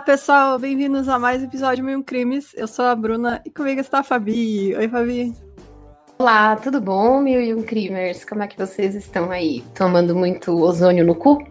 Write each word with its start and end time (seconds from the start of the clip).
Olá, 0.00 0.06
pessoal, 0.06 0.58
bem-vindos 0.58 1.10
a 1.10 1.18
mais 1.18 1.42
um 1.42 1.44
episódio 1.44 1.84
Mil 1.84 2.02
Crimes. 2.02 2.54
Eu 2.56 2.66
sou 2.66 2.86
a 2.86 2.94
Bruna 2.94 3.42
e 3.44 3.50
comigo 3.50 3.82
está 3.82 3.98
a 3.98 4.02
Fabi. 4.02 4.74
Oi, 4.74 4.88
Fabi. 4.88 5.34
Olá, 6.18 6.56
tudo 6.56 6.80
bom, 6.80 7.20
Mil 7.20 7.38
e 7.38 7.52
um 7.52 7.62
Crimers? 7.62 8.24
Como 8.24 8.42
é 8.42 8.46
que 8.46 8.56
vocês 8.56 8.94
estão 8.94 9.30
aí? 9.30 9.62
Tomando 9.74 10.16
muito 10.16 10.58
ozônio 10.58 11.04
no 11.04 11.14
cu? 11.14 11.46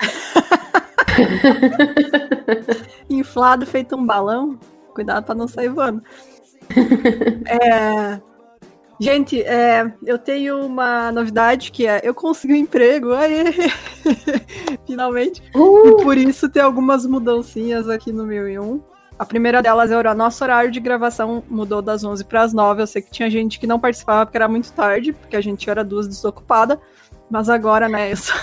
Inflado 3.08 3.64
feito 3.64 3.96
um 3.96 4.04
balão? 4.04 4.60
Cuidado 4.94 5.24
para 5.24 5.34
não 5.34 5.48
sair 5.48 5.70
voando. 5.70 6.02
é, 7.48 8.20
Gente, 9.04 9.42
é, 9.42 9.92
eu 10.06 10.18
tenho 10.18 10.64
uma 10.64 11.12
novidade 11.12 11.70
que 11.70 11.86
é 11.86 12.00
eu 12.02 12.14
consegui 12.14 12.54
um 12.54 12.56
emprego, 12.56 13.12
aê! 13.12 13.44
finalmente. 14.86 15.42
Uh! 15.54 15.88
E 15.88 16.02
por 16.02 16.16
isso 16.16 16.48
tem 16.48 16.62
algumas 16.62 17.04
mudancinhas 17.04 17.86
aqui 17.86 18.10
no 18.10 18.24
1001. 18.24 18.80
A 19.18 19.26
primeira 19.26 19.62
delas 19.62 19.90
é 19.90 19.98
o 19.98 20.14
nosso 20.14 20.42
horário 20.42 20.70
de 20.70 20.80
gravação 20.80 21.44
mudou 21.50 21.82
das 21.82 22.02
11 22.02 22.24
para 22.24 22.42
as 22.44 22.54
9. 22.54 22.80
Eu 22.80 22.86
sei 22.86 23.02
que 23.02 23.10
tinha 23.10 23.28
gente 23.28 23.60
que 23.60 23.66
não 23.66 23.78
participava 23.78 24.24
porque 24.24 24.38
era 24.38 24.48
muito 24.48 24.72
tarde, 24.72 25.12
porque 25.12 25.36
a 25.36 25.40
gente 25.42 25.68
era 25.68 25.84
duas 25.84 26.08
desocupada. 26.08 26.80
Mas 27.30 27.50
agora, 27.50 27.90
né, 27.90 28.10
eu 28.10 28.16
sou, 28.16 28.36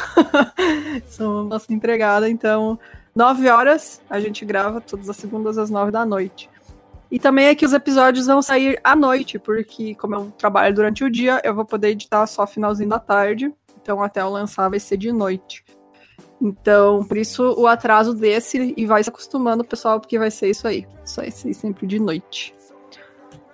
sou 1.07 1.43
nossa 1.43 1.73
empregada, 1.73 2.29
então 2.29 2.77
9 3.15 3.49
horas 3.49 3.99
a 4.07 4.19
gente 4.19 4.45
grava 4.45 4.79
todas 4.79 5.09
as 5.09 5.17
segundas 5.17 5.57
às 5.57 5.71
9 5.71 5.89
da 5.89 6.05
noite. 6.05 6.50
E 7.11 7.19
também 7.19 7.47
é 7.47 7.55
que 7.55 7.65
os 7.65 7.73
episódios 7.73 8.25
vão 8.25 8.41
sair 8.41 8.79
à 8.83 8.95
noite, 8.95 9.37
porque 9.37 9.93
como 9.95 10.15
eu 10.15 10.31
trabalho 10.37 10.73
durante 10.73 11.03
o 11.03 11.11
dia, 11.11 11.41
eu 11.43 11.53
vou 11.53 11.65
poder 11.65 11.89
editar 11.89 12.25
só 12.25 12.47
finalzinho 12.47 12.87
da 12.87 12.99
tarde. 12.99 13.53
Então 13.81 14.01
até 14.01 14.21
eu 14.21 14.29
lançar 14.29 14.69
vai 14.69 14.79
ser 14.79 14.95
de 14.95 15.11
noite. 15.11 15.65
Então, 16.41 17.03
por 17.03 17.17
isso 17.17 17.53
o 17.59 17.67
atraso 17.67 18.13
desse 18.13 18.73
e 18.75 18.85
vai 18.85 19.03
se 19.03 19.09
acostumando, 19.09 19.63
pessoal, 19.63 19.99
porque 19.99 20.17
vai 20.17 20.31
ser 20.31 20.49
isso 20.49 20.67
aí. 20.67 20.87
Só 21.05 21.21
ser 21.29 21.53
sempre 21.53 21.85
de 21.85 21.99
noite. 21.99 22.55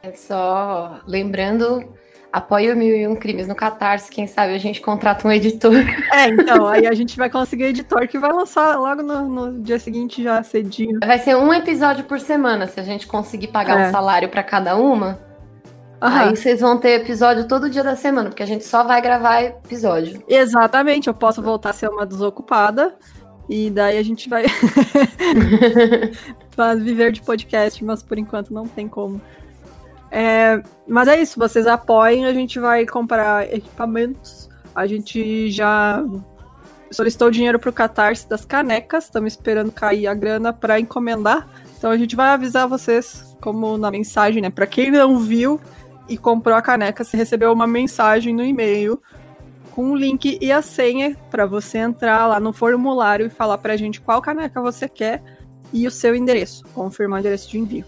É 0.01 0.13
só 0.13 1.01
lembrando 1.05 1.93
Apoie 2.31 2.71
o 2.71 2.75
Mil 2.75 2.95
e 2.95 3.07
Um 3.07 3.15
Crimes 3.15 3.47
no 3.47 3.55
Catarse, 3.55 4.11
quem 4.11 4.27
sabe 4.27 4.53
a 4.53 4.57
gente 4.57 4.81
contrata 4.81 5.27
um 5.27 5.31
editor. 5.31 5.73
É, 6.13 6.29
então, 6.29 6.67
aí 6.67 6.87
a 6.87 6.93
gente 6.93 7.15
vai 7.15 7.29
conseguir 7.29 7.65
editor 7.65 8.07
que 8.07 8.17
vai 8.17 8.31
lançar 8.31 8.75
logo 8.77 9.03
no, 9.03 9.27
no 9.27 9.61
dia 9.61 9.77
seguinte, 9.77 10.23
já 10.23 10.41
cedinho. 10.41 10.99
Vai 11.05 11.19
ser 11.19 11.35
um 11.35 11.53
episódio 11.53 12.05
por 12.05 12.19
semana, 12.19 12.65
se 12.65 12.79
a 12.79 12.83
gente 12.83 13.05
conseguir 13.05 13.49
pagar 13.49 13.79
é. 13.79 13.87
um 13.87 13.91
salário 13.91 14.29
para 14.29 14.41
cada 14.41 14.75
uma. 14.75 15.19
Uhum. 16.01 16.09
Aí 16.09 16.35
vocês 16.35 16.59
vão 16.59 16.79
ter 16.79 17.01
episódio 17.01 17.47
todo 17.47 17.69
dia 17.69 17.83
da 17.83 17.95
semana, 17.95 18.29
porque 18.29 18.43
a 18.43 18.47
gente 18.47 18.63
só 18.63 18.83
vai 18.83 19.01
gravar 19.01 19.43
episódio. 19.43 20.23
Exatamente, 20.27 21.07
eu 21.07 21.13
posso 21.13 21.41
voltar 21.41 21.71
a 21.71 21.73
ser 21.73 21.89
uma 21.89 22.05
desocupada. 22.05 22.95
E 23.49 23.69
daí 23.69 23.97
a 23.97 24.03
gente 24.03 24.27
vai 24.27 24.45
viver 26.83 27.11
de 27.11 27.21
podcast, 27.21 27.83
mas 27.83 28.03
por 28.03 28.17
enquanto 28.17 28.53
não 28.53 28.67
tem 28.67 28.87
como. 28.87 29.21
É, 30.09 30.61
mas 30.87 31.07
é 31.07 31.21
isso, 31.21 31.39
vocês 31.39 31.67
apoiem, 31.67 32.25
a 32.25 32.33
gente 32.33 32.59
vai 32.59 32.85
comprar 32.85 33.53
equipamentos. 33.53 34.49
A 34.73 34.85
gente 34.85 35.49
já 35.51 36.03
solicitou 36.91 37.29
dinheiro 37.29 37.59
para 37.59 37.69
o 37.69 37.73
Catarse 37.73 38.27
das 38.27 38.45
canecas, 38.45 39.05
estamos 39.05 39.33
esperando 39.33 39.71
cair 39.71 40.07
a 40.07 40.13
grana 40.13 40.53
para 40.53 40.79
encomendar. 40.79 41.47
Então 41.77 41.91
a 41.91 41.97
gente 41.97 42.15
vai 42.15 42.29
avisar 42.29 42.67
vocês, 42.67 43.35
como 43.41 43.77
na 43.77 43.91
mensagem, 43.91 44.41
né? 44.41 44.49
Para 44.49 44.65
quem 44.65 44.89
não 44.89 45.19
viu 45.19 45.59
e 46.07 46.17
comprou 46.17 46.55
a 46.55 46.61
caneca, 46.61 47.03
você 47.03 47.17
recebeu 47.17 47.51
uma 47.51 47.67
mensagem 47.67 48.33
no 48.33 48.43
e-mail 48.43 49.01
com 49.71 49.91
o 49.91 49.95
link 49.95 50.39
e 50.41 50.51
a 50.51 50.61
senha 50.61 51.15
para 51.29 51.45
você 51.45 51.77
entrar 51.77 52.25
lá 52.25 52.39
no 52.39 52.51
formulário 52.51 53.27
e 53.27 53.29
falar 53.29 53.59
para 53.59 53.73
a 53.73 53.77
gente 53.77 54.01
qual 54.01 54.21
caneca 54.21 54.61
você 54.61 54.89
quer 54.89 55.21
e 55.71 55.85
o 55.85 55.91
seu 55.91 56.15
endereço, 56.15 56.63
confirmar 56.73 57.17
o 57.17 57.19
endereço 57.19 57.49
de 57.49 57.59
envio. 57.59 57.85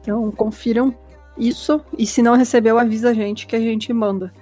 Então 0.00 0.30
confiram 0.32 0.94
isso. 1.38 1.80
E 1.96 2.06
se 2.06 2.22
não 2.22 2.36
recebeu, 2.36 2.78
avisa 2.78 3.10
a 3.10 3.14
gente 3.14 3.46
que 3.46 3.56
a 3.56 3.60
gente 3.60 3.92
manda 3.92 4.32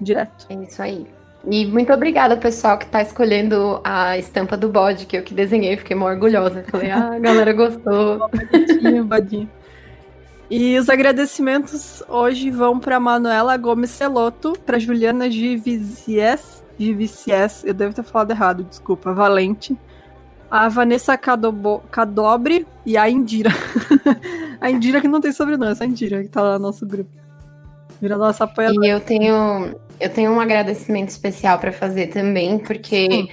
direto. 0.00 0.46
É 0.48 0.54
isso 0.54 0.82
aí. 0.82 1.06
E 1.44 1.66
muito 1.66 1.92
obrigada, 1.92 2.36
pessoal, 2.36 2.78
que 2.78 2.84
está 2.84 3.02
escolhendo 3.02 3.80
a 3.82 4.16
estampa 4.16 4.56
do 4.56 4.68
bode 4.68 5.06
que 5.06 5.16
eu 5.16 5.22
que 5.22 5.34
desenhei. 5.34 5.76
Fiquei 5.76 5.96
mó 5.96 6.06
orgulhosa. 6.06 6.64
Falei, 6.68 6.90
ah, 6.90 7.14
a 7.14 7.18
galera 7.18 7.52
gostou. 7.52 8.28
badinho, 8.30 9.04
badinho. 9.04 9.50
E 10.50 10.78
os 10.78 10.90
agradecimentos 10.90 12.02
hoje 12.08 12.50
vão 12.50 12.78
para 12.78 13.00
Manuela 13.00 13.56
Gomes 13.56 13.90
Celoto, 13.90 14.52
para 14.66 14.78
Juliana 14.78 15.30
Givizies, 15.30 16.62
Givizies, 16.78 17.64
eu 17.64 17.72
devo 17.72 17.94
ter 17.94 18.02
falado 18.02 18.32
errado, 18.32 18.64
desculpa, 18.64 19.14
Valente, 19.14 19.74
a 20.52 20.68
Vanessa 20.68 21.16
Cadobo, 21.16 21.82
Cadobre 21.90 22.66
e 22.84 22.98
a 22.98 23.08
Indira. 23.08 23.48
a 24.60 24.70
Indira 24.70 25.00
que 25.00 25.08
não 25.08 25.18
tem 25.18 25.32
sobrenome, 25.32 25.72
essa 25.72 25.86
Indira 25.86 26.22
que 26.22 26.28
tá 26.28 26.42
lá 26.42 26.58
no 26.58 26.66
nosso 26.66 26.84
grupo. 26.84 27.08
Vira 27.98 28.18
nossa 28.18 28.44
apoiadora. 28.44 28.86
E 28.86 28.90
eu 28.90 29.00
tenho, 29.00 29.74
eu 29.98 30.10
tenho 30.10 30.30
um 30.30 30.38
agradecimento 30.38 31.08
especial 31.08 31.58
para 31.58 31.72
fazer 31.72 32.08
também, 32.08 32.58
porque 32.58 33.10
Sim. 33.10 33.28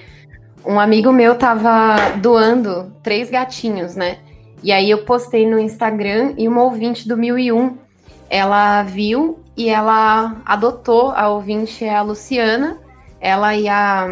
um 0.64 0.80
amigo 0.80 1.12
meu 1.12 1.34
tava 1.34 2.16
doando 2.22 2.90
três 3.02 3.28
gatinhos, 3.28 3.94
né? 3.94 4.20
E 4.62 4.72
aí 4.72 4.88
eu 4.88 5.04
postei 5.04 5.46
no 5.46 5.58
Instagram 5.58 6.32
e 6.38 6.48
uma 6.48 6.62
ouvinte 6.62 7.06
do 7.06 7.18
1001, 7.18 7.76
ela 8.30 8.82
viu 8.82 9.40
e 9.54 9.68
ela 9.68 10.40
adotou, 10.46 11.10
a 11.10 11.28
ouvinte 11.28 11.84
é 11.84 11.94
a 11.94 12.00
Luciana, 12.00 12.78
ela 13.20 13.54
e 13.54 13.68
a, 13.68 14.06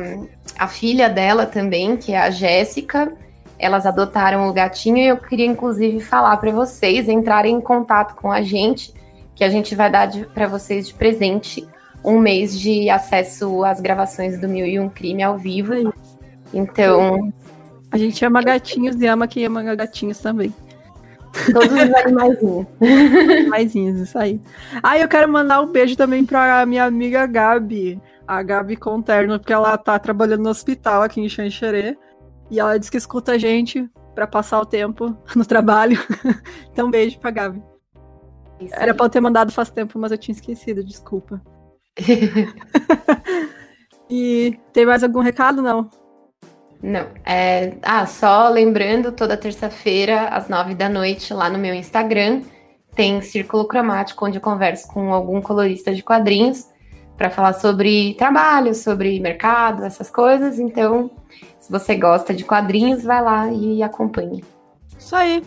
a 0.58 0.68
filha 0.68 1.08
dela 1.08 1.46
também, 1.46 1.96
que 1.96 2.12
é 2.12 2.18
a 2.18 2.30
Jéssica, 2.30 3.12
elas 3.58 3.86
adotaram 3.86 4.48
o 4.48 4.52
gatinho 4.52 4.98
e 4.98 5.08
eu 5.08 5.16
queria 5.16 5.46
inclusive 5.46 6.00
falar 6.00 6.36
para 6.36 6.52
vocês 6.52 7.08
entrarem 7.08 7.56
em 7.56 7.60
contato 7.60 8.14
com 8.14 8.30
a 8.30 8.42
gente, 8.42 8.92
que 9.34 9.42
a 9.42 9.48
gente 9.48 9.74
vai 9.74 9.90
dar 9.90 10.10
para 10.34 10.46
vocês 10.46 10.86
de 10.88 10.94
presente 10.94 11.66
um 12.04 12.18
mês 12.18 12.58
de 12.58 12.88
acesso 12.90 13.64
às 13.64 13.80
gravações 13.80 14.38
do 14.38 14.48
Mil 14.48 14.66
e 14.66 14.78
Um 14.78 14.88
Crime 14.88 15.22
ao 15.22 15.36
vivo. 15.36 15.92
Então. 16.52 17.32
A 17.90 17.96
gente 17.96 18.22
ama 18.24 18.42
gatinhos 18.42 19.00
e 19.00 19.06
ama 19.06 19.26
quem 19.26 19.46
ama 19.46 19.62
gatinhos 19.74 20.18
também. 20.18 20.52
Todos 21.52 21.72
os 21.72 21.94
animaizinhos. 21.94 22.66
animaizinhos, 22.80 24.00
isso 24.00 24.18
aí. 24.18 24.40
Ah, 24.82 24.98
eu 24.98 25.08
quero 25.08 25.30
mandar 25.30 25.62
um 25.62 25.72
beijo 25.72 25.96
também 25.96 26.24
pra 26.24 26.64
minha 26.66 26.84
amiga 26.84 27.26
Gabi 27.26 28.00
a 28.28 28.42
Gabi 28.42 28.76
Conterno, 28.76 29.38
porque 29.38 29.54
ela 29.54 29.78
tá 29.78 29.98
trabalhando 29.98 30.42
no 30.42 30.50
hospital 30.50 31.02
aqui 31.02 31.18
em 31.18 31.28
Xanxerê. 31.30 31.96
E 32.50 32.60
ela 32.60 32.78
diz 32.78 32.90
que 32.90 32.98
escuta 32.98 33.32
a 33.32 33.38
gente 33.38 33.88
para 34.14 34.26
passar 34.26 34.60
o 34.60 34.66
tempo 34.66 35.16
no 35.34 35.46
trabalho. 35.46 35.98
então, 36.70 36.90
beijo 36.90 37.18
pra 37.18 37.30
Gabi. 37.30 37.62
Isso 38.60 38.74
Era 38.76 38.92
pra 38.92 39.06
eu 39.06 39.10
ter 39.10 39.20
mandado 39.20 39.50
faz 39.50 39.70
tempo, 39.70 39.98
mas 39.98 40.12
eu 40.12 40.18
tinha 40.18 40.34
esquecido, 40.34 40.84
desculpa. 40.84 41.40
e 44.10 44.58
tem 44.72 44.84
mais 44.84 45.02
algum 45.02 45.20
recado, 45.20 45.62
não? 45.62 45.88
Não. 46.82 47.08
É... 47.24 47.76
Ah, 47.82 48.04
só 48.04 48.48
lembrando, 48.50 49.10
toda 49.12 49.36
terça-feira, 49.36 50.28
às 50.28 50.48
nove 50.48 50.74
da 50.74 50.88
noite, 50.88 51.32
lá 51.32 51.48
no 51.48 51.58
meu 51.58 51.74
Instagram, 51.74 52.42
tem 52.94 53.22
Círculo 53.22 53.66
Cromático, 53.66 54.26
onde 54.26 54.36
eu 54.38 54.42
converso 54.42 54.86
com 54.88 55.14
algum 55.14 55.40
colorista 55.40 55.94
de 55.94 56.02
quadrinhos 56.02 56.66
para 57.18 57.30
falar 57.30 57.54
sobre 57.54 58.14
trabalho, 58.14 58.72
sobre 58.74 59.18
mercado, 59.18 59.84
essas 59.84 60.08
coisas. 60.08 60.60
Então, 60.60 61.10
se 61.58 61.70
você 61.70 61.96
gosta 61.96 62.32
de 62.32 62.44
quadrinhos, 62.44 63.02
vai 63.02 63.20
lá 63.20 63.52
e 63.52 63.82
acompanhe. 63.82 64.44
Isso 64.96 65.16
aí. 65.16 65.44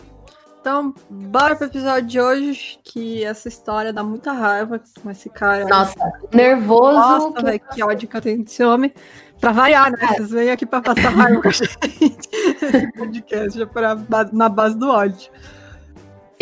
Então, 0.60 0.94
bora 1.10 1.56
pro 1.56 1.66
episódio 1.66 2.06
de 2.06 2.20
hoje, 2.20 2.78
que 2.84 3.24
essa 3.24 3.48
história 3.48 3.92
dá 3.92 4.04
muita 4.04 4.32
raiva 4.32 4.80
com 5.02 5.10
esse 5.10 5.28
cara. 5.28 5.64
Nossa, 5.64 5.98
nervoso. 6.32 6.92
Nossa, 6.92 7.32
que... 7.32 7.44
Véio, 7.44 7.60
que 7.72 7.82
ódio 7.82 8.08
que 8.08 8.16
eu 8.16 8.20
tenho 8.20 8.44
desse 8.44 8.62
homem. 8.62 8.92
Pra 9.40 9.50
variar, 9.50 9.90
né? 9.90 10.06
Vocês 10.08 10.30
vêm 10.30 10.50
aqui 10.52 10.64
pra 10.64 10.80
passar 10.80 11.08
raiva 11.08 11.42
com 11.42 11.48
a 11.48 11.50
gente. 11.50 12.28
Esse 12.62 12.92
podcast 12.92 13.62
é 13.62 13.66
pra, 13.66 13.98
na 14.30 14.48
base 14.48 14.78
do 14.78 14.88
ódio. 14.88 15.32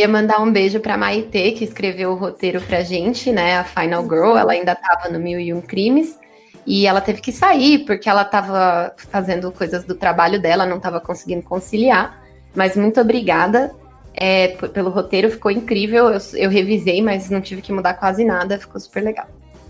Queria 0.00 0.14
mandar 0.14 0.41
um 0.41 0.50
beijo 0.50 0.81
para 0.81 0.97
Maite, 0.97 1.52
que 1.52 1.62
escreveu 1.62 2.12
o 2.12 2.14
roteiro 2.14 2.58
pra 2.62 2.81
gente, 2.81 3.31
né? 3.31 3.58
A 3.58 3.64
Final 3.64 4.02
Girl, 4.05 4.35
ela 4.35 4.52
ainda 4.52 4.73
estava 4.73 5.11
no 5.11 5.20
Mil 5.20 5.38
e 5.38 5.52
Um 5.52 5.61
Crimes. 5.61 6.19
E 6.67 6.87
ela 6.87 7.02
teve 7.02 7.20
que 7.20 7.31
sair 7.31 7.81
porque 7.85 8.08
ela 8.08 8.23
estava 8.23 8.94
fazendo 8.97 9.52
coisas 9.52 9.85
do 9.85 9.94
trabalho 9.94 10.41
dela, 10.41 10.64
não 10.64 10.79
estava 10.79 11.02
conseguindo 11.02 11.43
conciliar. 11.43 12.19
Mas 12.55 12.76
muito 12.76 12.99
obrigada 12.99 13.75
é, 14.14 14.49
pelo 14.73 14.88
roteiro, 14.88 15.31
ficou 15.31 15.50
incrível. 15.50 16.08
Eu, 16.08 16.19
eu, 16.32 16.49
revisei, 16.49 17.02
mas 17.02 17.29
não 17.29 17.43
tive 17.43 17.61
que 17.61 17.70
mudar 17.70 17.93
quase 17.93 18.25
nada, 18.25 18.58
ficou 18.58 18.81
super 18.81 19.02
legal. 19.02 19.29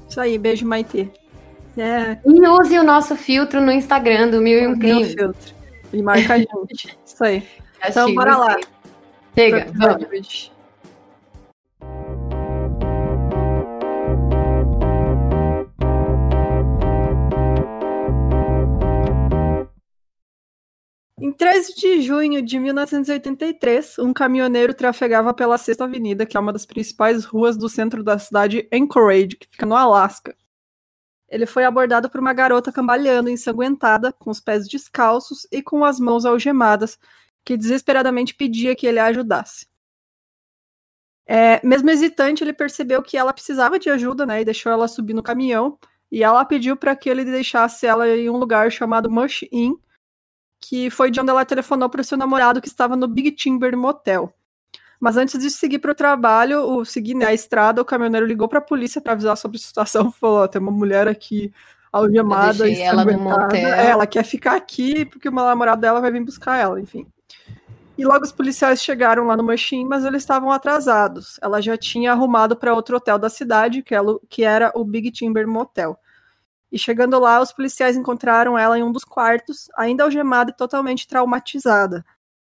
Isso 0.08 0.20
aí, 0.20 0.38
beijo, 0.38 0.64
Maite. 0.64 1.10
É. 1.76 2.18
E 2.24 2.48
use 2.48 2.78
o 2.78 2.84
nosso 2.84 3.16
filtro 3.16 3.60
no 3.60 3.72
Instagram 3.72 4.28
do 4.28 4.40
Mil 4.40 4.60
e 4.60 4.68
Um 4.68 4.78
Crimes. 4.78 5.16
E 5.92 6.00
marca 6.00 6.34
a 6.34 6.38
gente. 6.38 6.96
Isso 7.04 7.24
aí. 7.24 7.42
Então, 7.82 8.14
bora 8.14 8.36
lá. 8.36 8.58
Chega, 9.34 9.66
vamos. 9.74 10.52
Em 21.22 21.30
13 21.32 21.74
de 21.74 22.00
junho 22.00 22.42
de 22.42 22.58
1983, 22.58 23.98
um 23.98 24.12
caminhoneiro 24.12 24.72
trafegava 24.72 25.34
pela 25.34 25.58
Sexta 25.58 25.84
Avenida, 25.84 26.24
que 26.24 26.36
é 26.36 26.40
uma 26.40 26.52
das 26.52 26.64
principais 26.64 27.24
ruas 27.24 27.58
do 27.58 27.68
centro 27.68 28.02
da 28.02 28.18
cidade 28.18 28.66
Anchorage, 28.72 29.36
que 29.36 29.46
fica 29.50 29.66
no 29.66 29.76
Alasca. 29.76 30.34
Ele 31.28 31.46
foi 31.46 31.64
abordado 31.64 32.10
por 32.10 32.20
uma 32.20 32.32
garota 32.32 32.72
cambaleando, 32.72 33.28
ensanguentada, 33.28 34.12
com 34.12 34.30
os 34.30 34.40
pés 34.40 34.66
descalços 34.66 35.46
e 35.52 35.62
com 35.62 35.84
as 35.84 36.00
mãos 36.00 36.24
algemadas, 36.24 36.98
que 37.44 37.56
desesperadamente 37.56 38.34
pedia 38.34 38.74
que 38.76 38.86
ele 38.86 38.98
a 38.98 39.06
ajudasse. 39.06 39.66
É, 41.26 41.64
mesmo 41.64 41.88
hesitante, 41.90 42.42
ele 42.42 42.52
percebeu 42.52 43.02
que 43.02 43.16
ela 43.16 43.32
precisava 43.32 43.78
de 43.78 43.88
ajuda, 43.88 44.26
né, 44.26 44.40
e 44.40 44.44
deixou 44.44 44.72
ela 44.72 44.88
subir 44.88 45.14
no 45.14 45.22
caminhão, 45.22 45.78
e 46.10 46.24
ela 46.24 46.44
pediu 46.44 46.76
para 46.76 46.96
que 46.96 47.08
ele 47.08 47.24
deixasse 47.24 47.86
ela 47.86 48.08
em 48.08 48.28
um 48.28 48.36
lugar 48.36 48.70
chamado 48.72 49.10
Mush 49.10 49.44
Inn, 49.52 49.74
que 50.60 50.90
foi 50.90 51.10
de 51.10 51.20
onde 51.20 51.30
ela 51.30 51.44
telefonou 51.44 51.88
para 51.88 52.00
o 52.00 52.04
seu 52.04 52.18
namorado 52.18 52.60
que 52.60 52.68
estava 52.68 52.96
no 52.96 53.08
Big 53.08 53.30
Timber 53.32 53.76
Motel. 53.76 54.34
Mas 55.00 55.16
antes 55.16 55.40
de 55.40 55.50
seguir 55.50 55.78
para 55.78 55.92
o 55.92 55.94
trabalho, 55.94 56.60
o 56.62 56.84
seguir 56.84 57.14
na 57.14 57.32
estrada, 57.32 57.80
o 57.80 57.84
caminhoneiro 57.84 58.26
ligou 58.26 58.46
para 58.46 58.58
a 58.58 58.62
polícia 58.62 59.00
para 59.00 59.14
avisar 59.14 59.36
sobre 59.36 59.56
a 59.56 59.60
situação. 59.60 60.12
Falou: 60.12 60.46
tem 60.46 60.60
uma 60.60 60.70
mulher 60.70 61.08
aqui 61.08 61.50
algemada. 61.90 62.68
e 62.68 62.80
ela 62.80 63.04
no 63.04 63.18
motel. 63.18 63.56
É, 63.56 63.86
ela 63.88 64.06
quer 64.06 64.24
ficar 64.24 64.56
aqui 64.56 65.06
porque 65.06 65.28
o 65.28 65.32
namorado 65.32 65.80
dela 65.80 66.00
vai 66.00 66.12
vir 66.12 66.22
buscar 66.22 66.58
ela, 66.58 66.78
enfim. 66.78 67.06
E 68.00 68.04
logo 68.06 68.24
os 68.24 68.32
policiais 68.32 68.82
chegaram 68.82 69.26
lá 69.26 69.36
no 69.36 69.44
Machine, 69.44 69.84
mas 69.84 70.06
eles 70.06 70.22
estavam 70.22 70.50
atrasados. 70.50 71.38
Ela 71.42 71.60
já 71.60 71.76
tinha 71.76 72.12
arrumado 72.12 72.56
para 72.56 72.72
outro 72.72 72.96
hotel 72.96 73.18
da 73.18 73.28
cidade, 73.28 73.82
que 73.82 74.42
era 74.42 74.72
o 74.74 74.82
Big 74.86 75.10
Timber 75.10 75.46
Motel. 75.46 75.98
E 76.72 76.78
chegando 76.78 77.18
lá, 77.18 77.42
os 77.42 77.52
policiais 77.52 77.98
encontraram 77.98 78.56
ela 78.56 78.78
em 78.78 78.82
um 78.82 78.90
dos 78.90 79.04
quartos, 79.04 79.68
ainda 79.76 80.02
algemada 80.02 80.50
e 80.50 80.56
totalmente 80.56 81.06
traumatizada. 81.06 82.02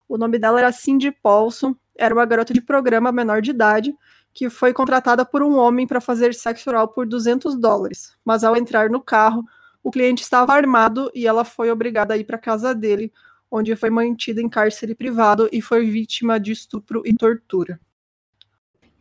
O 0.08 0.16
nome 0.16 0.38
dela 0.38 0.60
era 0.60 0.70
Cindy 0.70 1.10
Paulson, 1.10 1.74
era 1.98 2.14
uma 2.14 2.24
garota 2.24 2.54
de 2.54 2.60
programa 2.60 3.10
menor 3.10 3.42
de 3.42 3.50
idade, 3.50 3.92
que 4.32 4.48
foi 4.48 4.72
contratada 4.72 5.24
por 5.24 5.42
um 5.42 5.56
homem 5.58 5.88
para 5.88 6.00
fazer 6.00 6.34
sexo 6.34 6.70
oral 6.70 6.86
por 6.86 7.04
200 7.04 7.58
dólares. 7.58 8.16
Mas 8.24 8.44
ao 8.44 8.54
entrar 8.54 8.88
no 8.88 9.00
carro, 9.00 9.42
o 9.82 9.90
cliente 9.90 10.22
estava 10.22 10.54
armado 10.54 11.10
e 11.12 11.26
ela 11.26 11.44
foi 11.44 11.68
obrigada 11.68 12.14
a 12.14 12.16
ir 12.16 12.22
para 12.22 12.38
casa 12.38 12.72
dele, 12.72 13.12
onde 13.52 13.76
foi 13.76 13.90
mantida 13.90 14.40
em 14.40 14.48
cárcere 14.48 14.94
privado 14.94 15.48
e 15.52 15.60
foi 15.60 15.84
vítima 15.84 16.40
de 16.40 16.50
estupro 16.50 17.02
e 17.04 17.14
tortura. 17.14 17.78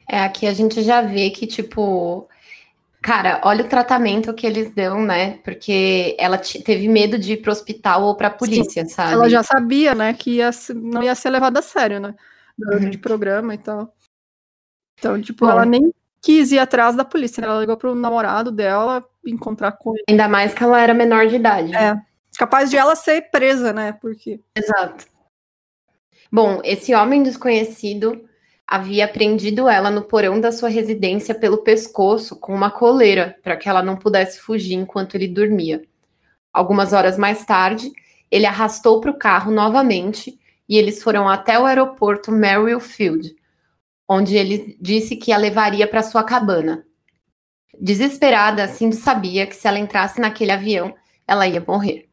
É, 0.07 0.19
aqui 0.19 0.45
a 0.45 0.53
gente 0.53 0.83
já 0.83 1.01
vê 1.01 1.29
que, 1.29 1.47
tipo, 1.47 2.27
Cara, 3.01 3.41
olha 3.43 3.65
o 3.65 3.67
tratamento 3.67 4.31
que 4.31 4.45
eles 4.45 4.71
dão, 4.75 5.03
né? 5.03 5.39
Porque 5.43 6.15
ela 6.19 6.37
teve 6.37 6.87
medo 6.87 7.17
de 7.17 7.33
ir 7.33 7.37
pro 7.37 7.51
hospital 7.51 8.03
ou 8.03 8.15
pra 8.15 8.29
polícia, 8.29 8.83
Sim, 8.83 8.89
sabe? 8.89 9.13
Ela 9.13 9.27
já 9.27 9.41
sabia, 9.41 9.95
né, 9.95 10.13
que 10.13 10.35
ia, 10.35 10.51
não 10.75 11.01
ia 11.01 11.15
ser 11.15 11.31
levada 11.31 11.59
a 11.59 11.63
sério, 11.63 11.99
né? 11.99 12.13
Uhum. 12.59 12.91
De 12.91 12.99
programa 12.99 13.55
e 13.55 13.57
tal. 13.57 13.91
Então, 14.99 15.19
tipo, 15.19 15.45
Bom, 15.45 15.51
ela 15.51 15.65
nem 15.65 15.91
quis 16.21 16.51
ir 16.51 16.59
atrás 16.59 16.95
da 16.95 17.03
polícia, 17.03 17.41
né? 17.41 17.47
Ela 17.47 17.61
ligou 17.61 17.75
pro 17.75 17.95
namorado 17.95 18.51
dela 18.51 19.03
encontrar 19.25 19.71
com 19.71 19.95
ele. 19.95 20.03
Ainda 20.07 20.27
mais 20.27 20.53
que 20.53 20.63
ela 20.63 20.79
era 20.79 20.93
menor 20.93 21.25
de 21.25 21.37
idade. 21.37 21.75
É. 21.75 21.99
Capaz 22.41 22.71
de 22.71 22.75
ela 22.75 22.95
ser 22.95 23.29
presa, 23.29 23.71
né? 23.71 23.91
Porque. 24.01 24.39
Exato. 24.55 25.05
Bom, 26.31 26.59
esse 26.63 26.91
homem 26.91 27.21
desconhecido 27.21 28.27
havia 28.65 29.07
prendido 29.07 29.69
ela 29.69 29.91
no 29.91 30.01
porão 30.01 30.41
da 30.41 30.51
sua 30.51 30.67
residência 30.67 31.35
pelo 31.35 31.59
pescoço 31.59 32.35
com 32.35 32.51
uma 32.51 32.71
coleira 32.71 33.37
para 33.43 33.55
que 33.55 33.69
ela 33.69 33.83
não 33.83 33.95
pudesse 33.95 34.39
fugir 34.39 34.73
enquanto 34.73 35.13
ele 35.13 35.27
dormia. 35.27 35.83
Algumas 36.51 36.93
horas 36.93 37.15
mais 37.15 37.45
tarde, 37.45 37.91
ele 38.31 38.47
arrastou 38.47 38.99
para 38.99 39.11
o 39.11 39.19
carro 39.19 39.51
novamente 39.51 40.39
e 40.67 40.79
eles 40.79 41.03
foram 41.03 41.29
até 41.29 41.59
o 41.59 41.67
aeroporto 41.67 42.31
Merrill 42.31 42.79
Field, 42.79 43.35
onde 44.09 44.35
ele 44.35 44.75
disse 44.81 45.15
que 45.15 45.31
a 45.31 45.37
levaria 45.37 45.85
para 45.85 46.01
sua 46.01 46.23
cabana. 46.23 46.83
Desesperada, 47.79 48.67
Cindy 48.67 48.95
sabia 48.95 49.45
que 49.45 49.55
se 49.55 49.67
ela 49.67 49.77
entrasse 49.77 50.19
naquele 50.19 50.51
avião, 50.51 50.95
ela 51.27 51.47
ia 51.47 51.63
morrer. 51.67 52.10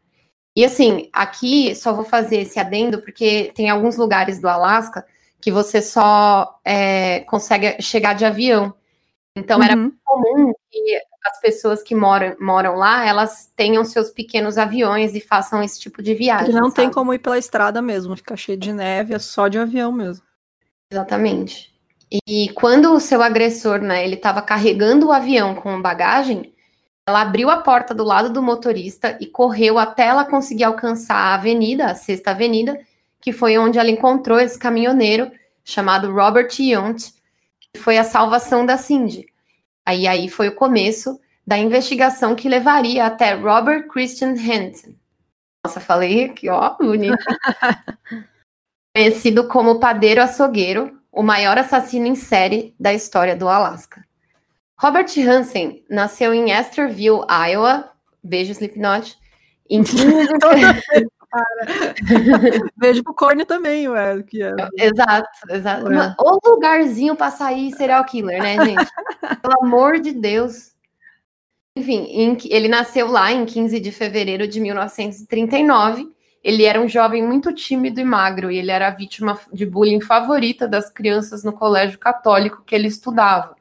E 0.58 0.64
assim, 0.64 1.08
aqui 1.12 1.72
só 1.76 1.92
vou 1.92 2.04
fazer 2.04 2.38
esse 2.38 2.58
adendo 2.58 3.00
porque 3.00 3.52
tem 3.54 3.70
alguns 3.70 3.96
lugares 3.96 4.40
do 4.40 4.48
Alasca 4.48 5.06
que 5.40 5.52
você 5.52 5.80
só 5.80 6.58
é, 6.64 7.20
consegue 7.20 7.80
chegar 7.80 8.14
de 8.14 8.24
avião. 8.24 8.74
Então, 9.36 9.58
uhum. 9.58 9.64
era 9.64 9.76
comum 10.04 10.52
que 10.68 11.00
as 11.24 11.40
pessoas 11.40 11.80
que 11.80 11.94
moram, 11.94 12.34
moram 12.40 12.74
lá, 12.74 13.06
elas 13.06 13.52
tenham 13.54 13.84
seus 13.84 14.10
pequenos 14.10 14.58
aviões 14.58 15.14
e 15.14 15.20
façam 15.20 15.62
esse 15.62 15.78
tipo 15.78 16.02
de 16.02 16.12
viagem. 16.12 16.52
não 16.52 16.70
sabe? 16.70 16.74
tem 16.74 16.90
como 16.90 17.14
ir 17.14 17.20
pela 17.20 17.38
estrada 17.38 17.80
mesmo, 17.80 18.16
fica 18.16 18.36
cheio 18.36 18.58
de 18.58 18.72
neve, 18.72 19.14
é 19.14 19.18
só 19.20 19.46
de 19.46 19.60
avião 19.60 19.92
mesmo. 19.92 20.24
Exatamente. 20.90 21.72
E 22.26 22.48
quando 22.48 22.92
o 22.92 22.98
seu 22.98 23.22
agressor, 23.22 23.80
né, 23.80 24.04
ele 24.04 24.16
estava 24.16 24.42
carregando 24.42 25.06
o 25.06 25.12
avião 25.12 25.54
com 25.54 25.80
bagagem, 25.80 26.52
ela 27.08 27.22
abriu 27.22 27.48
a 27.48 27.56
porta 27.56 27.94
do 27.94 28.04
lado 28.04 28.30
do 28.30 28.42
motorista 28.42 29.16
e 29.18 29.26
correu 29.26 29.78
até 29.78 30.08
ela 30.08 30.26
conseguir 30.26 30.64
alcançar 30.64 31.16
a 31.16 31.34
avenida, 31.36 31.86
a 31.86 31.94
sexta 31.94 32.32
avenida, 32.32 32.78
que 33.18 33.32
foi 33.32 33.56
onde 33.56 33.78
ela 33.78 33.88
encontrou 33.88 34.38
esse 34.38 34.58
caminhoneiro 34.58 35.32
chamado 35.64 36.12
Robert 36.12 36.50
Yount, 36.58 37.14
que 37.58 37.80
foi 37.80 37.96
a 37.96 38.04
salvação 38.04 38.66
da 38.66 38.76
Cindy. 38.76 39.26
Aí, 39.86 40.06
aí 40.06 40.28
foi 40.28 40.48
o 40.48 40.54
começo 40.54 41.18
da 41.46 41.56
investigação 41.56 42.34
que 42.34 42.46
levaria 42.46 43.06
até 43.06 43.32
Robert 43.32 43.88
Christian 43.88 44.32
Hansen. 44.32 44.94
Nossa, 45.64 45.80
falei 45.80 46.26
aqui, 46.26 46.50
ó, 46.50 46.76
bonito. 46.76 47.16
Conhecido 48.94 49.48
como 49.48 49.80
padeiro 49.80 50.22
açougueiro, 50.22 51.00
o 51.10 51.22
maior 51.22 51.56
assassino 51.56 52.06
em 52.06 52.14
série 52.14 52.74
da 52.78 52.92
história 52.92 53.34
do 53.34 53.48
Alasca. 53.48 54.07
Robert 54.80 55.06
Hansen 55.18 55.84
nasceu 55.90 56.32
em 56.32 56.52
Esterville, 56.52 57.26
Iowa. 57.50 57.90
Beijo, 58.22 58.52
Slipknot. 58.52 59.18
Em 59.68 59.82
15 59.82 60.06
de... 60.06 61.08
Beijo 62.76 63.02
pro 63.02 63.12
Corne 63.12 63.44
também, 63.44 63.88
ué. 63.88 64.22
Que 64.22 64.42
é... 64.42 64.54
Exato, 64.78 65.28
exato. 65.50 65.86
Ué. 65.88 66.14
O 66.18 66.38
lugarzinho 66.48 67.16
pra 67.16 67.30
sair 67.30 67.72
serial 67.72 68.04
killer, 68.04 68.40
né, 68.40 68.64
gente? 68.64 68.86
Pelo 69.42 69.64
amor 69.64 69.98
de 69.98 70.12
Deus. 70.12 70.72
Enfim, 71.76 72.06
em, 72.10 72.38
ele 72.44 72.68
nasceu 72.68 73.08
lá 73.08 73.32
em 73.32 73.44
15 73.44 73.78
de 73.80 73.92
fevereiro 73.92 74.46
de 74.46 74.60
1939. 74.60 76.08
Ele 76.42 76.64
era 76.64 76.80
um 76.80 76.88
jovem 76.88 77.22
muito 77.22 77.52
tímido 77.52 78.00
e 78.00 78.04
magro, 78.04 78.50
e 78.50 78.58
ele 78.58 78.70
era 78.70 78.86
a 78.86 78.92
vítima 78.92 79.38
de 79.52 79.66
bullying 79.66 80.00
favorita 80.00 80.68
das 80.68 80.88
crianças 80.88 81.42
no 81.42 81.52
colégio 81.52 81.98
católico 81.98 82.62
que 82.64 82.74
ele 82.74 82.86
estudava. 82.86 83.57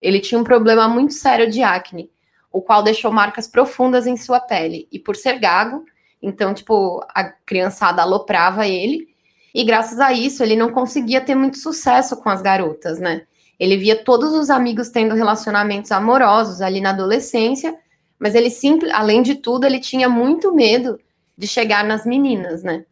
Ele 0.00 0.20
tinha 0.20 0.40
um 0.40 0.44
problema 0.44 0.88
muito 0.88 1.14
sério 1.14 1.50
de 1.50 1.62
acne, 1.62 2.10
o 2.52 2.60
qual 2.62 2.82
deixou 2.82 3.12
marcas 3.12 3.46
profundas 3.46 4.06
em 4.06 4.16
sua 4.16 4.40
pele, 4.40 4.88
e 4.90 4.98
por 4.98 5.16
ser 5.16 5.38
gago, 5.38 5.84
então, 6.22 6.54
tipo, 6.54 7.04
a 7.14 7.24
criançada 7.24 8.02
aloprava 8.02 8.66
ele, 8.66 9.08
e 9.54 9.64
graças 9.64 10.00
a 10.00 10.12
isso 10.12 10.42
ele 10.42 10.56
não 10.56 10.70
conseguia 10.70 11.20
ter 11.20 11.34
muito 11.34 11.58
sucesso 11.58 12.16
com 12.16 12.28
as 12.28 12.42
garotas, 12.42 12.98
né? 12.98 13.22
Ele 13.58 13.76
via 13.76 13.96
todos 13.96 14.32
os 14.34 14.50
amigos 14.50 14.90
tendo 14.90 15.14
relacionamentos 15.14 15.90
amorosos 15.90 16.60
ali 16.60 16.80
na 16.80 16.90
adolescência, 16.90 17.74
mas 18.18 18.34
ele 18.34 18.50
simples, 18.50 18.92
além 18.92 19.22
de 19.22 19.34
tudo, 19.36 19.64
ele 19.64 19.80
tinha 19.80 20.08
muito 20.08 20.54
medo 20.54 20.98
de 21.36 21.46
chegar 21.46 21.84
nas 21.84 22.04
meninas, 22.04 22.62
né? 22.62 22.84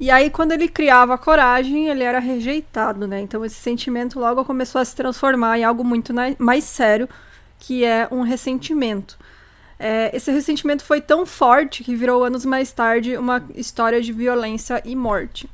E 0.00 0.10
aí, 0.10 0.30
quando 0.30 0.52
ele 0.52 0.66
criava 0.66 1.18
coragem, 1.18 1.88
ele 1.88 2.02
era 2.02 2.18
rejeitado, 2.18 3.06
né? 3.06 3.20
Então, 3.20 3.44
esse 3.44 3.56
sentimento 3.56 4.18
logo 4.18 4.42
começou 4.46 4.80
a 4.80 4.84
se 4.84 4.96
transformar 4.96 5.58
em 5.58 5.64
algo 5.64 5.84
muito 5.84 6.14
mais 6.38 6.64
sério, 6.64 7.06
que 7.58 7.84
é 7.84 8.08
um 8.10 8.22
ressentimento. 8.22 9.18
É, 9.78 10.10
esse 10.16 10.32
ressentimento 10.32 10.82
foi 10.82 11.02
tão 11.02 11.26
forte 11.26 11.84
que 11.84 11.94
virou 11.94 12.24
anos 12.24 12.46
mais 12.46 12.72
tarde 12.72 13.14
uma 13.18 13.44
história 13.54 14.00
de 14.00 14.10
violência 14.10 14.80
e 14.86 14.96
morte. 14.96 15.46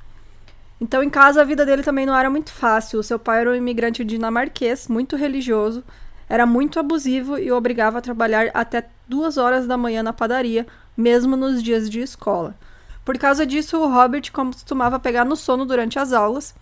Então, 0.80 1.02
em 1.02 1.10
casa, 1.10 1.40
a 1.40 1.44
vida 1.44 1.66
dele 1.66 1.82
também 1.82 2.06
não 2.06 2.16
era 2.16 2.30
muito 2.30 2.52
fácil. 2.52 3.00
O 3.00 3.02
seu 3.02 3.18
pai 3.18 3.40
era 3.40 3.50
um 3.50 3.54
imigrante 3.56 4.04
dinamarquês, 4.04 4.86
muito 4.86 5.16
religioso, 5.16 5.82
era 6.28 6.46
muito 6.46 6.78
abusivo 6.78 7.36
e 7.36 7.50
o 7.50 7.56
obrigava 7.56 7.98
a 7.98 8.02
trabalhar 8.02 8.48
até 8.54 8.86
duas 9.08 9.38
horas 9.38 9.66
da 9.66 9.76
manhã 9.76 10.04
na 10.04 10.12
padaria, 10.12 10.68
mesmo 10.96 11.36
nos 11.36 11.60
dias 11.60 11.90
de 11.90 11.98
escola. 11.98 12.54
Por 13.06 13.16
causa 13.18 13.46
disso, 13.46 13.78
o 13.78 13.88
Robert 13.88 14.32
costumava 14.32 14.98
pegar 14.98 15.24
no 15.24 15.36
sono 15.36 15.64
durante 15.64 15.96
as 15.96 16.12
aulas. 16.12 16.52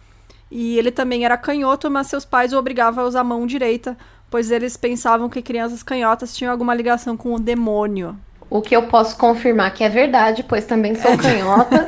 E 0.51 0.79
ele 0.79 0.91
também 0.91 1.25
era 1.25 1.39
canhoto, 1.39 1.91
mas 1.91 2.09
seus 2.09 2.27
pais 2.27 2.53
o 2.53 2.59
obrigavam 2.59 3.03
a 3.03 3.07
usar 3.09 3.21
a 3.21 3.25
mão 3.25 3.47
direita, 3.47 3.97
pois 4.29 4.51
eles 4.51 4.77
pensavam 4.77 5.31
que 5.31 5.41
crianças 5.41 5.83
canhotas 5.83 6.37
tinham 6.37 6.53
alguma 6.53 6.75
ligação 6.75 7.17
com 7.17 7.33
o 7.33 7.41
demônio. 7.41 8.15
O 8.51 8.61
que 8.61 8.77
eu 8.77 8.83
posso 8.83 9.17
confirmar 9.17 9.73
que 9.73 9.83
é 9.83 9.89
verdade, 9.89 10.45
pois 10.45 10.67
também 10.67 10.95
sou 10.95 11.17
canhota. 11.19 11.87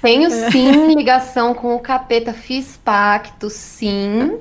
Tenho 0.00 0.32
é. 0.32 0.50
sim 0.50 0.94
ligação 0.94 1.52
com 1.52 1.76
o 1.76 1.78
capeta, 1.78 2.32
fiz 2.32 2.78
pacto, 2.82 3.50
sim. 3.50 4.40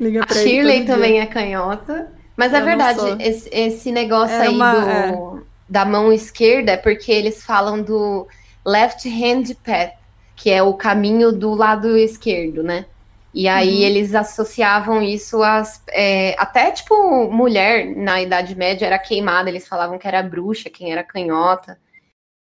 Liga 0.00 0.26
pra 0.26 0.36
a 0.36 0.42
Shirley 0.42 0.84
também 0.84 1.12
dia. 1.12 1.22
é 1.22 1.26
canhota. 1.26 2.12
Mas 2.36 2.52
é 2.52 2.56
eu 2.56 2.62
é 2.62 2.64
verdade, 2.64 3.22
esse, 3.22 3.48
esse, 3.52 3.92
negócio 3.92 4.34
é 4.34 4.48
aí 4.48 4.54
uma, 4.54 4.72
do, 4.72 4.88
é. 4.88 5.40
da 5.68 5.84
mão 5.84 6.12
esquerda 6.12 6.72
é 6.72 6.76
porque 6.76 7.12
eles 7.12 7.44
falam 7.44 7.80
do 7.80 8.26
Left 8.68 9.08
Hand 9.08 9.54
Path, 9.64 9.94
que 10.36 10.50
é 10.50 10.62
o 10.62 10.74
caminho 10.74 11.32
do 11.32 11.54
lado 11.54 11.96
esquerdo, 11.96 12.62
né? 12.62 12.84
E 13.32 13.46
aí 13.46 13.82
uhum. 13.82 13.82
eles 13.82 14.14
associavam 14.14 15.02
isso 15.02 15.42
às. 15.42 15.82
É, 15.90 16.34
até, 16.38 16.70
tipo, 16.70 17.30
mulher 17.30 17.86
na 17.96 18.20
Idade 18.20 18.54
Média 18.54 18.86
era 18.86 18.98
queimada, 18.98 19.48
eles 19.48 19.68
falavam 19.68 19.98
que 19.98 20.08
era 20.08 20.22
bruxa, 20.22 20.70
quem 20.70 20.92
era 20.92 21.04
canhota. 21.04 21.78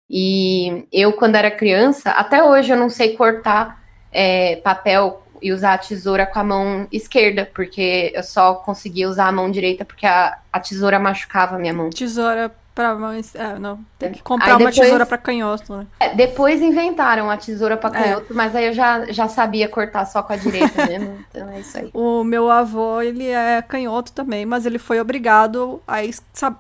E 0.09 0.85
eu, 0.91 1.13
quando 1.13 1.35
era 1.35 1.49
criança, 1.49 2.11
até 2.11 2.43
hoje 2.43 2.71
eu 2.71 2.77
não 2.77 2.89
sei 2.89 3.15
cortar 3.15 3.81
é, 4.11 4.57
papel 4.57 5.23
e 5.41 5.51
usar 5.51 5.73
a 5.73 5.77
tesoura 5.77 6.25
com 6.25 6.39
a 6.39 6.43
mão 6.43 6.87
esquerda, 6.91 7.49
porque 7.53 8.11
eu 8.13 8.21
só 8.21 8.55
conseguia 8.55 9.09
usar 9.09 9.27
a 9.27 9.31
mão 9.31 9.49
direita 9.49 9.85
porque 9.85 10.05
a, 10.05 10.37
a 10.51 10.59
tesoura 10.59 10.99
machucava 10.99 11.55
a 11.55 11.59
minha 11.59 11.73
mão. 11.73 11.89
Tesoura 11.89 12.53
mão. 12.95 13.11
É, 13.13 13.59
não. 13.59 13.79
Tem 13.97 14.11
que 14.11 14.21
comprar 14.21 14.57
depois, 14.57 14.77
uma 14.77 14.83
tesoura 14.83 15.05
para 15.05 15.17
canhoto, 15.17 15.77
né? 15.77 15.87
É, 15.99 16.15
depois 16.15 16.61
inventaram 16.61 17.29
a 17.29 17.37
tesoura 17.37 17.77
para 17.77 17.99
é. 17.99 18.03
canhoto, 18.03 18.33
é. 18.33 18.35
mas 18.35 18.55
aí 18.55 18.65
eu 18.67 18.73
já, 18.73 19.11
já 19.11 19.27
sabia 19.27 19.67
cortar 19.67 20.05
só 20.05 20.21
com 20.21 20.33
a 20.33 20.35
direita 20.35 20.85
mesmo. 20.87 21.17
Então 21.29 21.49
é 21.49 21.59
isso 21.59 21.77
aí. 21.77 21.89
O 21.93 22.23
meu 22.23 22.49
avô, 22.49 23.01
ele 23.01 23.27
é 23.27 23.61
canhoto 23.61 24.11
também, 24.11 24.45
mas 24.45 24.65
ele 24.65 24.79
foi 24.79 24.99
obrigado 24.99 25.81
a 25.87 25.99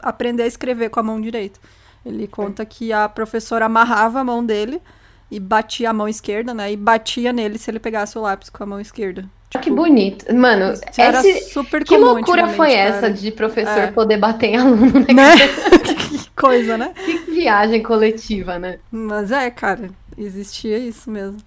aprender 0.03 0.43
a 0.43 0.47
escrever 0.47 0.89
com 0.89 0.99
a 0.99 1.03
mão 1.03 1.19
direita. 1.19 1.59
Ele 2.05 2.27
conta 2.27 2.65
que 2.65 2.91
a 2.91 3.07
professora 3.07 3.65
amarrava 3.65 4.19
a 4.19 4.23
mão 4.23 4.43
dele 4.43 4.81
e 5.29 5.39
batia 5.39 5.89
a 5.89 5.93
mão 5.93 6.07
esquerda, 6.07 6.53
né? 6.53 6.71
E 6.71 6.77
batia 6.77 7.31
nele 7.31 7.57
se 7.57 7.69
ele 7.69 7.79
pegasse 7.79 8.17
o 8.17 8.21
lápis 8.21 8.49
com 8.49 8.63
a 8.63 8.65
mão 8.65 8.79
esquerda. 8.79 9.29
Tipo, 9.51 9.63
que 9.65 9.69
bonito. 9.69 10.33
Mano, 10.33 10.73
esse... 10.73 11.49
super 11.51 11.83
Que 11.83 11.97
loucura 11.97 12.47
foi 12.47 12.69
cara. 12.69 12.79
essa 12.79 13.11
de 13.11 13.31
professor 13.31 13.79
é. 13.79 13.91
poder 13.91 14.17
bater 14.17 14.47
em 14.47 14.57
aluno, 14.57 15.01
né? 15.01 15.13
né? 15.13 15.35
que 15.83 16.29
coisa, 16.31 16.77
né? 16.77 16.93
Que 17.05 17.17
viagem 17.17 17.83
coletiva, 17.83 18.57
né? 18.57 18.79
Mas 18.89 19.29
é, 19.29 19.51
cara, 19.51 19.89
existia 20.17 20.77
isso 20.77 21.11
mesmo. 21.11 21.37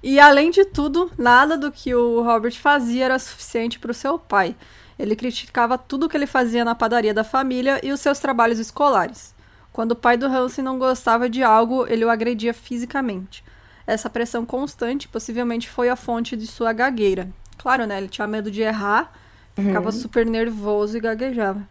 E 0.00 0.20
além 0.20 0.50
de 0.50 0.64
tudo, 0.64 1.10
nada 1.18 1.56
do 1.56 1.72
que 1.72 1.92
o 1.92 2.22
Robert 2.22 2.54
fazia 2.54 3.06
era 3.06 3.18
suficiente 3.18 3.80
para 3.80 3.90
o 3.90 3.94
seu 3.94 4.16
pai. 4.16 4.54
Ele 4.96 5.16
criticava 5.16 5.76
tudo 5.76 6.08
que 6.08 6.16
ele 6.16 6.26
fazia 6.26 6.64
na 6.64 6.76
padaria 6.76 7.12
da 7.12 7.24
família 7.24 7.80
e 7.82 7.90
os 7.90 7.98
seus 7.98 8.20
trabalhos 8.20 8.60
escolares. 8.60 9.34
Quando 9.72 9.90
o 9.90 9.96
pai 9.96 10.16
do 10.16 10.26
Hansen 10.26 10.62
não 10.62 10.78
gostava 10.78 11.28
de 11.28 11.42
algo, 11.42 11.84
ele 11.88 12.04
o 12.04 12.10
agredia 12.10 12.54
fisicamente. 12.54 13.42
Essa 13.86 14.08
pressão 14.08 14.44
constante 14.44 15.08
possivelmente 15.08 15.68
foi 15.68 15.88
a 15.88 15.96
fonte 15.96 16.36
de 16.36 16.46
sua 16.46 16.72
gagueira. 16.72 17.28
Claro, 17.58 17.86
né? 17.86 17.98
Ele 17.98 18.08
tinha 18.08 18.26
medo 18.26 18.50
de 18.50 18.62
errar, 18.62 19.12
uhum. 19.56 19.64
ficava 19.64 19.92
super 19.92 20.26
nervoso 20.26 20.96
e 20.96 21.00
gaguejava. 21.00 21.66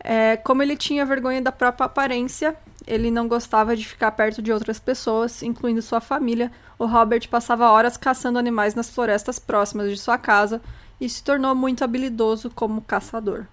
É, 0.00 0.36
como 0.36 0.62
ele 0.62 0.76
tinha 0.76 1.04
vergonha 1.04 1.42
da 1.42 1.50
própria 1.50 1.86
aparência, 1.86 2.56
ele 2.86 3.10
não 3.10 3.26
gostava 3.26 3.76
de 3.76 3.86
ficar 3.86 4.12
perto 4.12 4.40
de 4.40 4.52
outras 4.52 4.78
pessoas, 4.78 5.42
incluindo 5.42 5.82
sua 5.82 6.00
família. 6.00 6.52
O 6.78 6.86
Robert 6.86 7.28
passava 7.28 7.70
horas 7.70 7.96
caçando 7.96 8.38
animais 8.38 8.74
nas 8.74 8.88
florestas 8.88 9.38
próximas 9.38 9.90
de 9.90 9.96
sua 9.96 10.16
casa 10.16 10.60
e 11.00 11.08
se 11.08 11.22
tornou 11.22 11.54
muito 11.54 11.82
habilidoso 11.82 12.50
como 12.50 12.80
caçador. 12.80 13.46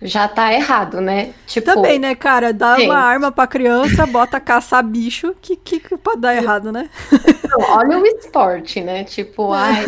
Já 0.00 0.28
tá 0.28 0.52
errado, 0.52 1.00
né? 1.00 1.34
Tipo, 1.46 1.74
Também, 1.74 1.98
né, 1.98 2.14
cara? 2.14 2.52
Dá 2.52 2.76
gente. 2.76 2.86
uma 2.86 2.98
arma 2.98 3.32
pra 3.32 3.46
criança, 3.46 4.06
bota 4.06 4.38
caçar 4.38 4.82
bicho, 4.84 5.34
que, 5.42 5.56
que, 5.56 5.80
que 5.80 5.96
pode 5.96 6.20
dar 6.20 6.36
errado, 6.36 6.70
né? 6.70 6.88
Olha 7.70 7.98
o 7.98 8.06
esporte, 8.06 8.80
né? 8.80 9.02
Tipo, 9.02 9.52
ai, 9.52 9.84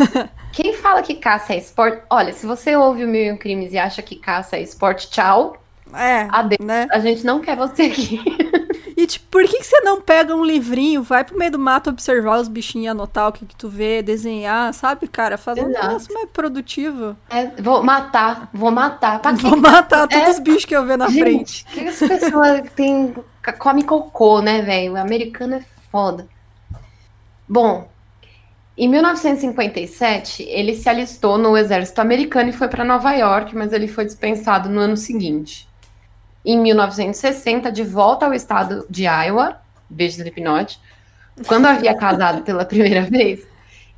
quem 0.51 0.73
fala 0.73 1.01
que 1.01 1.15
caça 1.15 1.53
é 1.53 1.57
esporte? 1.57 2.01
Olha, 2.09 2.33
se 2.33 2.45
você 2.45 2.75
ouve 2.75 3.05
o 3.05 3.07
Mil 3.07 3.23
e 3.23 3.31
um 3.31 3.37
Crimes 3.37 3.71
e 3.71 3.77
acha 3.77 4.01
que 4.01 4.17
caça 4.17 4.57
é 4.57 4.61
esporte, 4.61 5.09
tchau. 5.09 5.57
É, 5.93 6.27
Adeus. 6.29 6.65
né? 6.65 6.87
A 6.91 6.99
gente 6.99 7.25
não 7.25 7.39
quer 7.39 7.55
você 7.55 7.83
aqui. 7.83 8.21
E, 9.01 9.07
tipo, 9.07 9.25
por 9.31 9.43
que, 9.45 9.57
que 9.57 9.63
você 9.63 9.81
não 9.81 9.99
pega 9.99 10.35
um 10.35 10.45
livrinho, 10.45 11.01
vai 11.01 11.23
pro 11.23 11.35
meio 11.35 11.49
do 11.49 11.57
mato 11.57 11.89
observar 11.89 12.39
os 12.39 12.47
bichinhos, 12.47 12.91
anotar 12.91 13.29
o 13.29 13.31
que, 13.31 13.47
que 13.47 13.55
tu 13.55 13.67
vê, 13.67 14.03
desenhar, 14.03 14.71
sabe, 14.75 15.07
cara? 15.07 15.39
Fazer 15.39 15.63
um 15.63 15.69
negócio 15.69 16.13
mais 16.13 16.29
produtivo. 16.29 17.17
É, 17.27 17.47
vou 17.59 17.81
matar, 17.81 18.47
vou 18.53 18.69
matar. 18.69 19.19
Pra 19.19 19.31
vou 19.33 19.57
matar 19.57 20.07
todos 20.07 20.27
é... 20.27 20.29
os 20.29 20.37
bichos 20.37 20.65
que 20.65 20.75
eu 20.75 20.85
ver 20.85 20.99
na 20.99 21.07
Gente, 21.09 21.19
frente. 21.19 21.65
que 21.65 21.79
as 21.79 21.97
pessoas 21.97 22.61
tem, 22.75 23.15
come 23.57 23.81
cocô, 23.81 24.39
né, 24.39 24.61
velho? 24.61 24.93
O 24.93 24.97
americano 24.97 25.55
é 25.55 25.63
foda. 25.91 26.27
Bom, 27.49 27.89
em 28.77 28.87
1957, 28.87 30.43
ele 30.43 30.75
se 30.75 30.87
alistou 30.87 31.39
no 31.39 31.57
exército 31.57 32.01
americano 32.01 32.51
e 32.51 32.53
foi 32.53 32.67
para 32.67 32.85
Nova 32.85 33.11
York, 33.13 33.55
mas 33.55 33.73
ele 33.73 33.87
foi 33.87 34.05
dispensado 34.05 34.69
no 34.69 34.79
ano 34.79 34.95
seguinte 34.95 35.70
em 36.45 36.59
1960, 36.59 37.71
de 37.71 37.83
volta 37.83 38.25
ao 38.25 38.33
estado 38.33 38.85
de 38.89 39.03
Iowa, 39.03 39.57
beijo 39.89 40.17
Slipknot, 40.17 40.79
quando 41.47 41.67
havia 41.67 41.95
casado 41.95 42.41
pela 42.43 42.65
primeira 42.65 43.01
vez, 43.01 43.45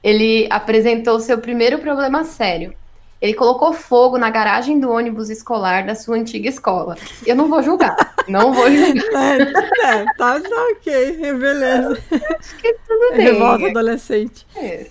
ele 0.03 0.47
apresentou 0.49 1.19
seu 1.19 1.37
primeiro 1.37 1.79
problema 1.79 2.23
sério. 2.23 2.73
Ele 3.21 3.33
colocou 3.33 3.71
fogo 3.71 4.17
na 4.17 4.29
garagem 4.29 4.77
do 4.77 4.91
ônibus 4.91 5.29
escolar 5.29 5.85
da 5.85 5.95
sua 5.95 6.17
antiga 6.17 6.49
escola. 6.49 6.97
Eu 7.25 7.37
não 7.37 7.47
vou 7.47 7.63
julgar. 7.63 7.95
Não 8.27 8.53
vou 8.53 8.69
julgar. 8.69 9.37
É, 9.83 9.95
é 9.95 10.05
tá, 10.17 10.39
tá 10.39 10.67
ok, 10.71 11.33
beleza. 11.33 11.97
Acho 12.39 12.57
que 12.57 12.73
tudo 12.87 13.15
bem. 13.15 13.21
Revolta 13.21 13.67
adolescente. 13.67 14.45
É. 14.55 14.87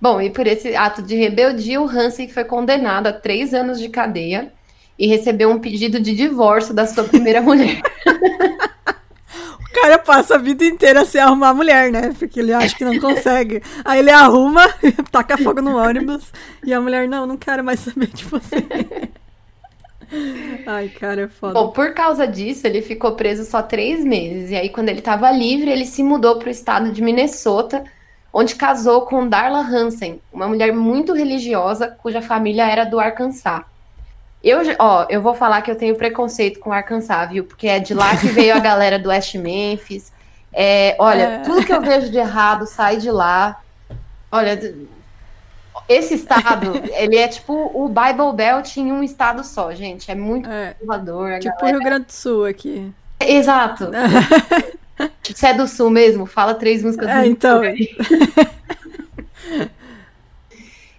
Bom, 0.00 0.20
e 0.20 0.30
por 0.30 0.46
esse 0.46 0.76
ato 0.76 1.02
de 1.02 1.16
rebeldia, 1.16 1.80
o 1.80 1.88
Hansen 1.88 2.28
foi 2.28 2.44
condenado 2.44 3.06
a 3.06 3.12
três 3.12 3.52
anos 3.52 3.78
de 3.78 3.88
cadeia 3.88 4.52
e 4.98 5.06
recebeu 5.06 5.50
um 5.50 5.58
pedido 5.58 6.00
de 6.00 6.14
divórcio 6.14 6.74
da 6.74 6.86
sua 6.86 7.04
primeira 7.04 7.40
mulher. 7.40 7.80
o 9.60 9.72
cara 9.80 9.98
passa 9.98 10.34
a 10.34 10.38
vida 10.38 10.64
inteira 10.64 11.04
sem 11.04 11.20
arrumar 11.20 11.54
mulher, 11.54 11.92
né? 11.92 12.12
Porque 12.18 12.40
ele 12.40 12.52
acha 12.52 12.74
que 12.74 12.84
não 12.84 12.98
consegue. 12.98 13.62
Aí 13.84 14.00
ele 14.00 14.10
arruma, 14.10 14.66
taca 15.12 15.38
fogo 15.38 15.62
no 15.62 15.76
ônibus 15.76 16.32
e 16.64 16.74
a 16.74 16.80
mulher, 16.80 17.06
não, 17.06 17.26
não 17.26 17.36
quero 17.36 17.62
mais 17.62 17.80
saber 17.80 18.08
de 18.08 18.24
você. 18.24 18.56
Ai, 20.66 20.88
cara, 20.88 21.22
é 21.22 21.28
foda. 21.28 21.52
Bom, 21.52 21.70
por 21.70 21.92
causa 21.92 22.26
disso, 22.26 22.66
ele 22.66 22.80
ficou 22.80 23.12
preso 23.12 23.44
só 23.44 23.62
três 23.62 24.02
meses. 24.02 24.50
E 24.50 24.56
aí, 24.56 24.70
quando 24.70 24.88
ele 24.88 25.00
estava 25.00 25.30
livre, 25.30 25.70
ele 25.70 25.84
se 25.84 26.02
mudou 26.02 26.38
para 26.38 26.48
o 26.48 26.50
estado 26.50 26.90
de 26.90 27.02
Minnesota, 27.02 27.84
onde 28.32 28.54
casou 28.54 29.02
com 29.02 29.28
Darla 29.28 29.60
Hansen, 29.60 30.20
uma 30.32 30.48
mulher 30.48 30.72
muito 30.72 31.12
religiosa 31.12 31.88
cuja 31.88 32.22
família 32.22 32.66
era 32.66 32.84
do 32.84 32.98
Arkansas. 32.98 33.62
Eu, 34.42 34.60
ó, 34.78 35.06
eu 35.08 35.20
vou 35.20 35.34
falar 35.34 35.62
que 35.62 35.70
eu 35.70 35.76
tenho 35.76 35.96
preconceito 35.96 36.60
com 36.60 36.72
Arkansas, 36.72 37.28
viu? 37.30 37.44
Porque 37.44 37.66
é 37.66 37.78
de 37.78 37.92
lá 37.92 38.16
que 38.16 38.28
veio 38.28 38.54
a 38.54 38.60
galera 38.60 38.98
do 38.98 39.08
West 39.08 39.34
Memphis. 39.34 40.12
É, 40.52 40.96
olha, 40.98 41.22
é. 41.22 41.38
tudo 41.40 41.64
que 41.64 41.72
eu 41.72 41.80
vejo 41.80 42.10
de 42.10 42.18
errado 42.18 42.66
sai 42.66 42.96
de 42.98 43.10
lá. 43.10 43.60
Olha, 44.30 44.58
esse 45.88 46.14
estado, 46.14 46.72
ele 46.92 47.16
é 47.16 47.26
tipo 47.26 47.52
o 47.52 47.88
Bible 47.88 48.32
Belt 48.34 48.76
em 48.76 48.92
um 48.92 49.02
estado 49.02 49.42
só, 49.42 49.74
gente. 49.74 50.10
É 50.10 50.14
muito 50.14 50.48
é. 50.48 50.74
conservador. 50.74 51.38
Tipo 51.40 51.64
o 51.64 51.66
Rio 51.66 51.80
Grande 51.80 52.06
do 52.06 52.12
Sul 52.12 52.44
aqui. 52.44 52.92
Exato. 53.20 53.90
Você 55.22 55.46
é 55.46 55.54
do 55.54 55.66
Sul 55.68 55.90
mesmo? 55.90 56.26
Fala 56.26 56.54
três 56.54 56.82
músicas 56.82 57.08
é, 57.08 57.22
do 57.22 57.28
então. 57.28 57.62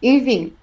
Enfim, 0.01 0.53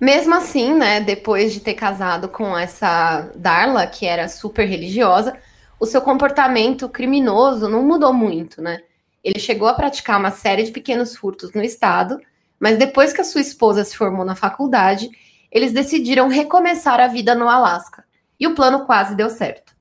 mesmo 0.00 0.34
assim, 0.34 0.74
né, 0.74 1.00
depois 1.00 1.52
de 1.52 1.60
ter 1.60 1.74
casado 1.74 2.28
com 2.28 2.56
essa 2.56 3.30
Darla, 3.34 3.86
que 3.86 4.06
era 4.06 4.28
super 4.28 4.66
religiosa, 4.66 5.36
o 5.78 5.86
seu 5.86 6.00
comportamento 6.00 6.88
criminoso 6.88 7.68
não 7.68 7.82
mudou 7.82 8.12
muito, 8.12 8.62
né? 8.62 8.80
Ele 9.22 9.38
chegou 9.38 9.68
a 9.68 9.74
praticar 9.74 10.18
uma 10.18 10.30
série 10.30 10.62
de 10.62 10.70
pequenos 10.70 11.16
furtos 11.16 11.52
no 11.52 11.62
estado, 11.62 12.20
mas 12.60 12.78
depois 12.78 13.12
que 13.12 13.20
a 13.20 13.24
sua 13.24 13.40
esposa 13.40 13.84
se 13.84 13.96
formou 13.96 14.24
na 14.24 14.34
faculdade, 14.34 15.10
eles 15.50 15.72
decidiram 15.72 16.28
recomeçar 16.28 17.00
a 17.00 17.08
vida 17.08 17.34
no 17.34 17.48
Alasca. 17.48 18.04
E 18.38 18.46
o 18.46 18.54
plano 18.54 18.86
quase 18.86 19.14
deu 19.14 19.28
certo. 19.28 19.74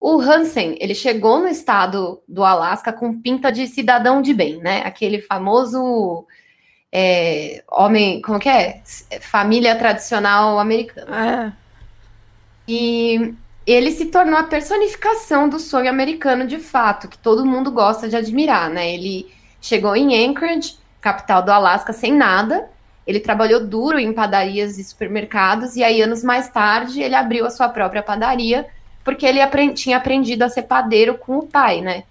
O 0.00 0.20
Hansen, 0.20 0.76
ele 0.80 0.94
chegou 0.94 1.40
no 1.40 1.48
estado 1.48 2.22
do 2.26 2.44
Alasca 2.44 2.92
com 2.92 3.20
pinta 3.20 3.50
de 3.50 3.66
cidadão 3.66 4.22
de 4.22 4.32
bem, 4.32 4.58
né? 4.58 4.82
Aquele 4.84 5.20
famoso 5.20 6.26
é, 6.92 7.62
homem, 7.70 8.20
como 8.22 8.38
que 8.38 8.48
é? 8.48 8.82
Família 9.20 9.76
tradicional 9.76 10.58
americana. 10.58 11.54
É. 11.54 11.68
E 12.66 13.34
ele 13.66 13.90
se 13.90 14.06
tornou 14.06 14.38
a 14.38 14.44
personificação 14.44 15.48
do 15.48 15.58
sonho 15.58 15.90
americano 15.90 16.46
de 16.46 16.58
fato, 16.58 17.08
que 17.08 17.18
todo 17.18 17.44
mundo 17.44 17.70
gosta 17.70 18.08
de 18.08 18.16
admirar, 18.16 18.70
né? 18.70 18.92
Ele 18.92 19.30
chegou 19.60 19.94
em 19.94 20.26
Anchorage, 20.26 20.78
capital 21.00 21.42
do 21.42 21.50
Alasca, 21.50 21.92
sem 21.92 22.12
nada. 22.12 22.68
Ele 23.06 23.20
trabalhou 23.20 23.66
duro 23.66 23.98
em 23.98 24.12
padarias 24.12 24.78
e 24.78 24.84
supermercados, 24.84 25.76
e 25.76 25.84
aí, 25.84 26.02
anos 26.02 26.22
mais 26.22 26.48
tarde, 26.48 27.00
ele 27.00 27.14
abriu 27.14 27.46
a 27.46 27.50
sua 27.50 27.68
própria 27.68 28.02
padaria, 28.02 28.66
porque 29.02 29.24
ele 29.24 29.40
aprend 29.40 29.74
tinha 29.74 29.96
aprendido 29.96 30.42
a 30.42 30.48
ser 30.48 30.62
padeiro 30.62 31.16
com 31.16 31.38
o 31.38 31.46
pai, 31.46 31.80
né? 31.80 32.04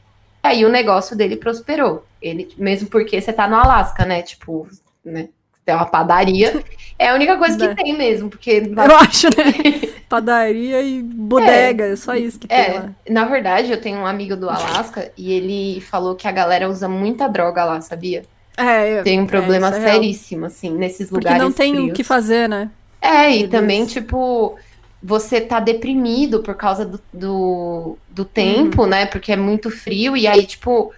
Aí 0.47 0.65
o 0.65 0.69
negócio 0.69 1.15
dele 1.15 1.35
prosperou. 1.35 2.05
Ele, 2.21 2.49
mesmo 2.57 2.89
porque 2.89 3.21
você 3.21 3.31
tá 3.31 3.47
no 3.47 3.55
Alasca, 3.55 4.05
né? 4.05 4.21
Tipo, 4.21 4.67
né? 5.03 5.29
tem 5.67 5.75
uma 5.75 5.85
padaria. 5.85 6.63
É 6.97 7.09
a 7.09 7.13
única 7.13 7.37
coisa 7.37 7.57
que 7.57 7.67
né. 7.67 7.75
tem 7.83 7.95
mesmo, 7.95 8.29
porque. 8.29 8.51
Eu 8.51 8.95
acho, 8.97 9.27
né? 9.27 9.93
padaria 10.07 10.81
e 10.81 11.03
bodega, 11.03 11.87
é, 11.87 11.95
só 11.97 12.15
isso 12.15 12.39
que 12.39 12.47
é, 12.49 12.63
tem 12.63 12.79
lá. 12.79 12.89
Na 13.09 13.25
verdade, 13.25 13.71
eu 13.71 13.79
tenho 13.79 13.99
um 13.99 14.05
amigo 14.05 14.37
do 14.37 14.49
Alasca 14.49 15.11
e 15.17 15.33
ele 15.33 15.81
falou 15.81 16.15
que 16.15 16.27
a 16.27 16.31
galera 16.31 16.69
usa 16.69 16.87
muita 16.87 17.27
droga 17.27 17.65
lá, 17.65 17.81
sabia? 17.81 18.23
É, 18.55 19.03
tem 19.03 19.19
um 19.19 19.25
é, 19.25 19.27
problema 19.27 19.67
é, 19.67 19.91
seríssimo, 19.91 20.45
assim, 20.45 20.71
nesses 20.71 21.11
lugares. 21.11 21.37
Porque 21.37 21.43
não 21.43 21.51
tem 21.51 21.91
o 21.91 21.93
que 21.93 22.03
fazer, 22.03 22.47
né? 22.47 22.71
É, 23.01 23.29
e 23.29 23.47
também, 23.47 23.85
tipo, 23.85 24.57
você 25.01 25.39
tá 25.39 25.59
deprimido 25.59 26.41
por 26.41 26.55
causa 26.55 26.85
do, 26.85 26.99
do, 27.13 27.97
do 28.09 28.25
tempo, 28.25 28.83
uhum. 28.83 28.89
né? 28.89 29.05
Porque 29.05 29.31
é 29.31 29.37
muito 29.37 29.69
frio, 29.69 30.17
e 30.17 30.27
aí, 30.27 30.45
tipo, 30.45 30.93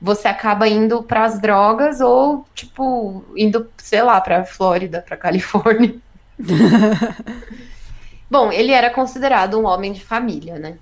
você 0.00 0.28
acaba 0.28 0.66
indo 0.68 1.02
para 1.02 1.24
as 1.24 1.40
drogas 1.40 2.00
ou, 2.00 2.46
tipo, 2.54 3.24
indo, 3.36 3.70
sei 3.76 4.02
lá, 4.02 4.20
pra 4.20 4.44
Flórida, 4.44 5.02
pra 5.06 5.16
Califórnia. 5.16 5.94
Bom, 8.30 8.50
ele 8.50 8.72
era 8.72 8.90
considerado 8.90 9.58
um 9.58 9.66
homem 9.66 9.92
de 9.92 10.02
família, 10.02 10.58
né? 10.58 10.78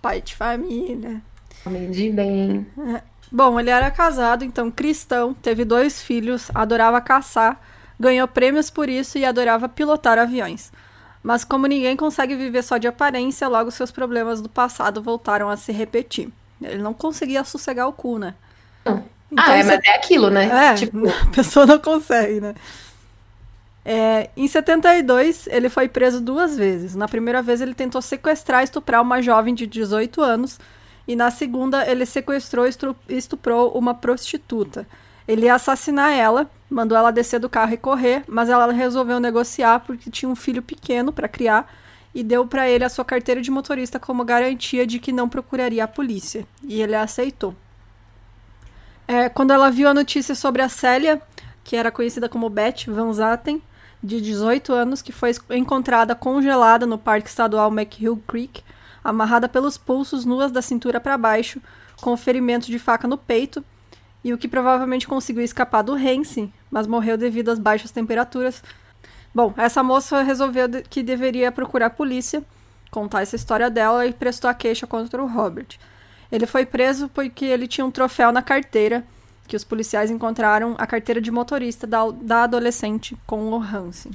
Pai 0.00 0.22
de 0.22 0.34
família. 0.34 1.20
Homem 1.64 1.90
de 1.90 2.10
bem. 2.10 2.66
É. 2.96 3.02
Bom, 3.30 3.60
ele 3.60 3.70
era 3.70 3.90
casado, 3.90 4.44
então 4.44 4.70
cristão, 4.70 5.32
teve 5.32 5.64
dois 5.64 6.02
filhos, 6.02 6.50
adorava 6.54 7.00
caçar, 7.00 7.60
ganhou 7.98 8.26
prêmios 8.26 8.68
por 8.68 8.88
isso 8.88 9.16
e 9.16 9.24
adorava 9.24 9.68
pilotar 9.68 10.18
aviões. 10.18 10.72
Mas 11.22 11.44
como 11.44 11.66
ninguém 11.66 11.96
consegue 11.96 12.34
viver 12.34 12.62
só 12.62 12.78
de 12.78 12.88
aparência, 12.88 13.46
logo 13.48 13.70
seus 13.70 13.90
problemas 13.90 14.40
do 14.40 14.48
passado 14.48 15.00
voltaram 15.00 15.48
a 15.48 15.56
se 15.56 15.70
repetir. 15.70 16.28
Ele 16.60 16.82
não 16.82 16.92
conseguia 16.92 17.44
sossegar 17.44 17.88
o 17.88 17.92
cu, 17.92 18.18
né? 18.18 18.34
Então, 18.84 19.04
ah, 19.36 19.56
é, 19.56 19.62
mas 19.62 19.80
é 19.84 19.94
aquilo, 19.94 20.30
né? 20.30 20.70
É, 20.70 20.74
tipo... 20.74 20.98
a 21.08 21.26
pessoa 21.26 21.64
não 21.64 21.78
consegue, 21.78 22.40
né? 22.40 22.54
É, 23.84 24.30
em 24.36 24.46
72, 24.46 25.46
ele 25.46 25.68
foi 25.68 25.88
preso 25.88 26.20
duas 26.20 26.56
vezes. 26.56 26.94
Na 26.94 27.08
primeira 27.08 27.40
vez, 27.42 27.60
ele 27.60 27.74
tentou 27.74 28.02
sequestrar 28.02 28.60
e 28.60 28.64
estuprar 28.64 29.00
uma 29.00 29.22
jovem 29.22 29.54
de 29.54 29.66
18 29.66 30.20
anos 30.20 30.58
e 31.06 31.16
na 31.16 31.30
segunda, 31.30 31.88
ele 31.90 32.06
sequestrou 32.06 32.66
e 32.66 33.16
estuprou 33.16 33.72
uma 33.72 33.94
prostituta. 33.94 34.86
Ele 35.32 35.46
ia 35.46 35.54
assassinar 35.54 36.12
ela, 36.12 36.50
mandou 36.68 36.96
ela 36.96 37.10
descer 37.10 37.40
do 37.40 37.48
carro 37.48 37.72
e 37.72 37.78
correr, 37.78 38.22
mas 38.28 38.50
ela 38.50 38.70
resolveu 38.70 39.18
negociar 39.18 39.80
porque 39.80 40.10
tinha 40.10 40.28
um 40.28 40.36
filho 40.36 40.60
pequeno 40.60 41.10
para 41.10 41.26
criar 41.26 41.72
e 42.14 42.22
deu 42.22 42.46
para 42.46 42.68
ele 42.68 42.84
a 42.84 42.90
sua 42.90 43.02
carteira 43.02 43.40
de 43.40 43.50
motorista 43.50 43.98
como 43.98 44.26
garantia 44.26 44.86
de 44.86 44.98
que 44.98 45.10
não 45.10 45.30
procuraria 45.30 45.84
a 45.84 45.88
polícia. 45.88 46.46
E 46.62 46.82
ele 46.82 46.94
aceitou. 46.94 47.56
É, 49.08 49.30
quando 49.30 49.52
ela 49.52 49.70
viu 49.70 49.88
a 49.88 49.94
notícia 49.94 50.34
sobre 50.34 50.60
a 50.60 50.68
Célia, 50.68 51.22
que 51.64 51.76
era 51.76 51.90
conhecida 51.90 52.28
como 52.28 52.50
Beth 52.50 52.84
Van 52.86 53.10
Zaten, 53.10 53.62
de 54.02 54.20
18 54.20 54.70
anos, 54.74 55.00
que 55.00 55.12
foi 55.12 55.32
encontrada 55.48 56.14
congelada 56.14 56.84
no 56.84 56.98
Parque 56.98 57.30
Estadual 57.30 57.70
McHill 57.70 58.22
Creek, 58.26 58.62
amarrada 59.02 59.48
pelos 59.48 59.78
pulsos, 59.78 60.26
nuas 60.26 60.52
da 60.52 60.60
cintura 60.60 61.00
para 61.00 61.16
baixo, 61.16 61.58
com 62.02 62.14
ferimento 62.18 62.66
de 62.66 62.78
faca 62.78 63.08
no 63.08 63.16
peito, 63.16 63.64
e 64.24 64.32
o 64.32 64.38
que 64.38 64.48
provavelmente 64.48 65.08
conseguiu 65.08 65.42
escapar 65.42 65.82
do 65.82 65.94
Hansen, 65.94 66.52
mas 66.70 66.86
morreu 66.86 67.16
devido 67.16 67.50
às 67.50 67.58
baixas 67.58 67.90
temperaturas. 67.90 68.62
Bom, 69.34 69.52
essa 69.56 69.82
moça 69.82 70.22
resolveu 70.22 70.68
que 70.88 71.02
deveria 71.02 71.50
procurar 71.50 71.86
a 71.86 71.90
polícia, 71.90 72.42
contar 72.90 73.22
essa 73.22 73.36
história 73.36 73.70
dela 73.70 74.06
e 74.06 74.12
prestou 74.12 74.48
a 74.48 74.54
queixa 74.54 74.86
contra 74.86 75.22
o 75.22 75.26
Robert. 75.26 75.78
Ele 76.30 76.46
foi 76.46 76.64
preso 76.64 77.08
porque 77.08 77.44
ele 77.44 77.66
tinha 77.66 77.84
um 77.84 77.90
troféu 77.90 78.30
na 78.30 78.42
carteira, 78.42 79.04
que 79.46 79.56
os 79.56 79.64
policiais 79.64 80.10
encontraram 80.10 80.74
a 80.78 80.86
carteira 80.86 81.20
de 81.20 81.30
motorista 81.30 81.86
da, 81.86 82.10
da 82.10 82.44
adolescente 82.44 83.16
com 83.26 83.50
o 83.50 83.56
Hansen. 83.56 84.12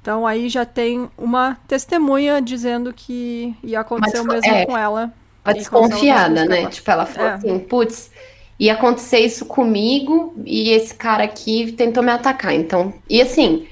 Então 0.00 0.26
aí 0.26 0.48
já 0.48 0.64
tem 0.64 1.10
uma 1.18 1.58
testemunha 1.66 2.40
dizendo 2.40 2.92
que 2.94 3.54
ia 3.62 3.80
acontecer 3.80 4.22
Mas, 4.22 4.26
o 4.26 4.28
mesmo 4.28 4.54
é, 4.54 4.64
com 4.64 4.78
ela. 4.78 5.12
Ela 5.44 5.54
desconfiada, 5.54 6.44
né? 6.46 6.66
Tipo, 6.66 6.90
ela 6.90 7.04
falou 7.04 7.30
é. 7.30 7.34
assim, 7.34 7.58
putz, 7.58 8.10
ia 8.58 8.72
acontecer 8.72 9.20
isso 9.20 9.46
comigo 9.46 10.34
e 10.44 10.70
esse 10.70 10.94
cara 10.94 11.24
aqui 11.24 11.72
tentou 11.72 12.02
me 12.02 12.10
atacar. 12.10 12.54
Então, 12.54 12.92
e 13.08 13.22
assim, 13.22 13.66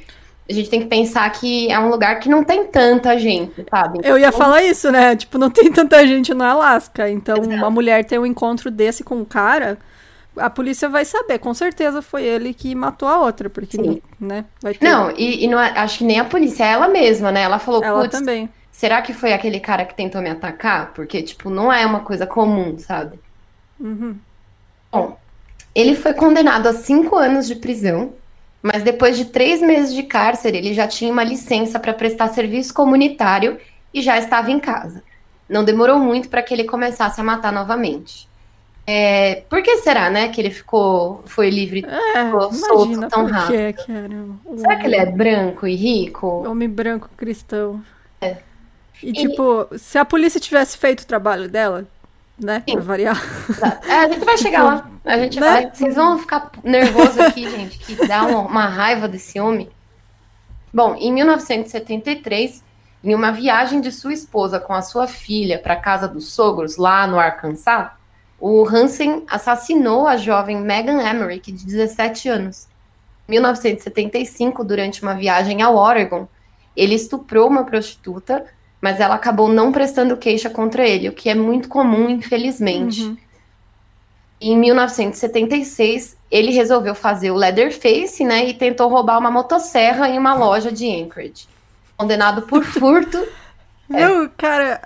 a 0.49 0.53
gente 0.53 0.71
tem 0.71 0.81
que 0.81 0.87
pensar 0.87 1.29
que 1.31 1.71
é 1.71 1.79
um 1.79 1.89
lugar 1.89 2.21
que 2.21 2.29
não 2.29 2.45
tem 2.45 2.65
tanta 2.67 3.19
gente, 3.19 3.65
sabe? 3.69 4.01
Eu 4.05 4.17
ia 4.17 4.29
então, 4.29 4.39
falar 4.39 4.63
isso, 4.63 4.93
né? 4.93 5.17
Tipo, 5.17 5.39
não 5.39 5.51
tem 5.51 5.73
tanta 5.73 6.07
gente 6.07 6.33
no 6.33 6.45
Alasca. 6.45 7.11
Então, 7.11 7.39
Exato. 7.39 7.57
uma 7.57 7.71
mulher 7.71 8.05
ter 8.05 8.19
um 8.19 8.27
encontro 8.27 8.71
desse 8.71 9.03
com 9.03 9.17
um 9.17 9.25
cara 9.25 9.79
a 10.39 10.51
polícia 10.51 10.89
vai 10.89 11.05
saber, 11.05 11.39
com 11.39 11.55
certeza 11.55 12.03
foi 12.03 12.23
ele 12.25 12.53
que 12.53 12.75
matou 12.75 13.09
a 13.09 13.21
outra, 13.21 13.49
porque, 13.49 13.77
Sim. 13.77 14.03
né, 14.21 14.45
vai 14.61 14.75
ter... 14.75 14.87
Não, 14.87 15.11
e, 15.11 15.45
e 15.45 15.49
não, 15.49 15.59
é, 15.59 15.71
acho 15.79 15.99
que 15.99 16.05
nem 16.05 16.21
a 16.21 16.25
polícia, 16.25 16.65
é 16.65 16.73
ela 16.73 16.89
mesma, 16.89 17.33
né, 17.33 17.43
ela 17.43 17.59
falou, 17.59 17.83
ela 17.83 18.09
também. 18.09 18.49
será 18.71 19.01
que 19.03 19.13
foi 19.13 19.33
aquele 19.33 19.61
cara 19.61 19.85
que 19.85 19.95
tentou 19.95 20.21
me 20.21 20.31
atacar? 20.31 20.93
Porque, 20.95 21.23
tipo, 21.23 21.49
não 21.51 21.73
é 21.73 21.85
uma 21.87 22.01
coisa 22.01 22.27
comum, 22.27 22.79
sabe? 22.79 23.19
Uhum. 23.81 24.17
Bom, 24.97 25.19
ele 25.75 25.95
foi 25.95 26.15
condenado 26.15 26.67
a 26.69 26.73
cinco 26.73 27.17
anos 27.17 27.47
de 27.47 27.55
prisão, 27.55 28.15
mas 28.63 28.83
depois 28.83 29.17
de 29.17 29.27
três 29.27 29.61
meses 29.61 29.95
de 29.95 30.03
cárcere, 30.03 30.57
ele 30.57 30.73
já 30.73 30.89
tinha 30.89 31.13
uma 31.13 31.23
licença 31.23 31.79
para 31.79 31.93
prestar 31.93 32.29
serviço 32.29 32.73
comunitário 32.73 33.59
e 33.93 34.01
já 34.01 34.19
estava 34.19 34.51
em 34.51 34.59
casa. 34.59 35.03
Não 35.49 35.63
demorou 35.65 35.99
muito 35.99 36.29
para 36.29 36.43
que 36.43 36.55
ele 36.55 36.65
começasse 36.65 37.21
a 37.21 37.25
matar 37.25 37.53
novamente. 37.53 38.27
É, 38.87 39.43
por 39.51 39.63
que 39.63 39.79
será, 39.79 40.09
né, 40.09 40.29
que 40.29 40.41
ele 40.41 40.51
ficou, 40.51 41.23
foi 41.27 41.51
livre, 41.51 41.85
é, 41.85 42.25
ficou 42.25 42.53
solto 42.53 43.09
tão 43.09 43.27
rápido? 43.27 44.39
Um... 44.47 44.59
Será 44.59 44.77
que 44.77 44.87
ele 44.87 44.97
é 44.97 45.07
branco 45.07 45.67
e 45.67 45.75
rico? 45.75 46.49
Homem 46.49 46.69
branco 46.69 47.11
cristão. 47.17 47.83
É. 48.21 48.37
E, 49.03 49.11
e, 49.11 49.13
tipo, 49.13 49.67
se 49.77 49.99
a 49.99 50.05
polícia 50.05 50.41
tivesse 50.41 50.79
feito 50.79 51.01
o 51.01 51.07
trabalho 51.07 51.49
dela, 51.49 51.87
né, 52.39 52.63
Sim. 52.69 52.75
pra 52.75 52.83
variar. 52.83 53.23
É, 53.87 53.95
a 54.01 54.09
gente 54.09 54.25
vai 54.25 54.37
chegar 54.39 54.63
lá. 54.63 54.91
A 55.05 55.19
gente 55.19 55.41
né? 55.41 55.47
vai. 55.47 55.71
Vocês 55.73 55.95
vão 55.95 56.19
ficar 56.19 56.51
nervosos 56.63 57.19
aqui, 57.19 57.49
gente, 57.49 57.79
que 57.79 58.07
dá 58.07 58.25
uma, 58.25 58.41
uma 58.41 58.67
raiva 58.67 59.09
desse 59.09 59.41
homem. 59.41 59.71
Bom, 60.73 60.95
em 60.97 61.13
1973, 61.13 62.63
em 63.03 63.15
uma 63.15 63.31
viagem 63.31 63.81
de 63.81 63.91
sua 63.91 64.13
esposa 64.13 64.61
com 64.61 64.75
a 64.75 64.83
sua 64.83 65.07
filha 65.07 65.59
para 65.59 65.77
casa 65.77 66.07
dos 66.09 66.33
sogros 66.33 66.77
lá 66.77 67.07
no 67.07 67.19
Arkansas, 67.19 67.89
o 68.39 68.67
Hansen 68.69 69.25
assassinou 69.29 70.07
a 70.07 70.17
jovem 70.17 70.61
Megan 70.61 71.01
Emmerich, 71.03 71.51
de 71.51 71.65
17 71.65 72.29
anos. 72.29 72.69
Em 73.29 73.33
1975, 73.33 74.63
durante 74.63 75.03
uma 75.03 75.15
viagem 75.15 75.63
ao 75.63 75.77
Oregon, 75.77 76.29
ele 76.77 76.95
estuprou 76.95 77.49
uma 77.49 77.65
prostituta, 77.65 78.45
mas 78.81 79.01
ela 79.01 79.15
acabou 79.15 79.49
não 79.49 79.73
prestando 79.73 80.17
queixa 80.17 80.51
contra 80.51 80.87
ele, 80.87 81.09
o 81.09 81.13
que 81.13 81.29
é 81.29 81.35
muito 81.35 81.69
comum, 81.69 82.09
infelizmente. 82.09 83.03
Uhum. 83.03 83.17
Em 84.41 84.57
1976, 84.59 86.17
ele 86.31 86.53
resolveu 86.53 86.95
fazer 86.95 87.31
o 87.31 87.37
Leatherface, 87.37 88.23
né, 88.25 88.47
e 88.47 88.55
tentou 88.55 88.89
roubar 88.89 89.19
uma 89.19 89.31
motosserra 89.31 90.09
em 90.09 90.19
uma 90.19 90.35
loja 90.35 90.71
de 90.71 90.87
Anchorage. 90.87 91.49
Condenado 91.97 92.43
por 92.43 92.63
furto. 92.67 93.27
Não, 93.89 94.25
é. 94.25 94.31
cara, 94.37 94.81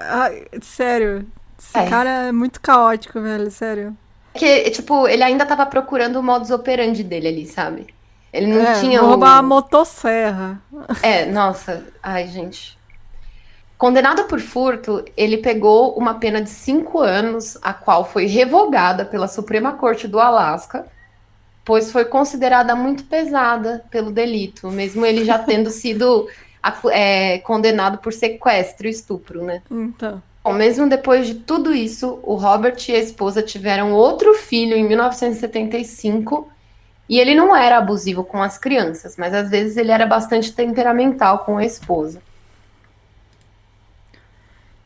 sério, 0.62 1.26
esse 1.59 1.79
é. 1.79 1.87
cara 1.88 2.29
é 2.29 2.33
muito 2.33 2.61
caótico, 2.61 3.20
velho, 3.20 3.50
sério. 3.50 3.96
Que, 4.35 4.70
tipo, 4.70 5.09
ele 5.09 5.22
ainda 5.22 5.44
tava 5.44 5.66
procurando 5.66 6.16
o 6.16 6.22
modus 6.22 6.50
operandi 6.50 7.03
dele 7.03 7.29
ali, 7.29 7.46
sabe? 7.46 7.87
Ele 8.33 8.46
não 8.46 8.61
é, 8.61 8.81
tinha. 8.81 9.00
Roubar 9.00 9.38
a 9.38 9.42
motosserra. 9.42 10.61
É, 11.03 11.26
nossa. 11.26 11.85
Ai, 12.03 12.29
gente. 12.29 12.79
Condenado 13.81 14.25
por 14.25 14.40
furto, 14.40 15.03
ele 15.16 15.38
pegou 15.38 15.97
uma 15.97 16.12
pena 16.12 16.43
de 16.43 16.51
cinco 16.51 17.01
anos, 17.01 17.57
a 17.62 17.73
qual 17.73 18.05
foi 18.05 18.27
revogada 18.27 19.07
pela 19.07 19.27
Suprema 19.27 19.73
Corte 19.73 20.07
do 20.07 20.21
Alasca, 20.21 20.85
pois 21.64 21.90
foi 21.90 22.05
considerada 22.05 22.77
muito 22.77 23.05
pesada 23.05 23.83
pelo 23.90 24.11
delito, 24.11 24.71
mesmo 24.71 25.07
ele 25.07 25.25
já 25.25 25.38
tendo 25.38 25.71
sido 25.73 26.29
é, 26.90 27.38
condenado 27.38 27.97
por 27.97 28.12
sequestro 28.12 28.87
e 28.87 28.90
estupro, 28.90 29.43
né? 29.43 29.62
Então. 29.71 30.23
Bom, 30.45 30.53
mesmo 30.53 30.87
depois 30.87 31.27
de 31.27 31.37
tudo 31.37 31.75
isso, 31.75 32.21
o 32.23 32.35
Robert 32.35 32.77
e 32.87 32.93
a 32.93 32.99
esposa 32.99 33.40
tiveram 33.40 33.95
outro 33.95 34.35
filho 34.35 34.77
em 34.77 34.87
1975 34.87 36.47
e 37.09 37.19
ele 37.19 37.35
não 37.35 37.57
era 37.57 37.79
abusivo 37.79 38.25
com 38.25 38.43
as 38.43 38.59
crianças, 38.59 39.16
mas 39.16 39.33
às 39.33 39.49
vezes 39.49 39.79
ele 39.79 39.90
era 39.90 40.05
bastante 40.05 40.53
temperamental 40.53 41.47
com 41.47 41.57
a 41.57 41.64
esposa. 41.64 42.21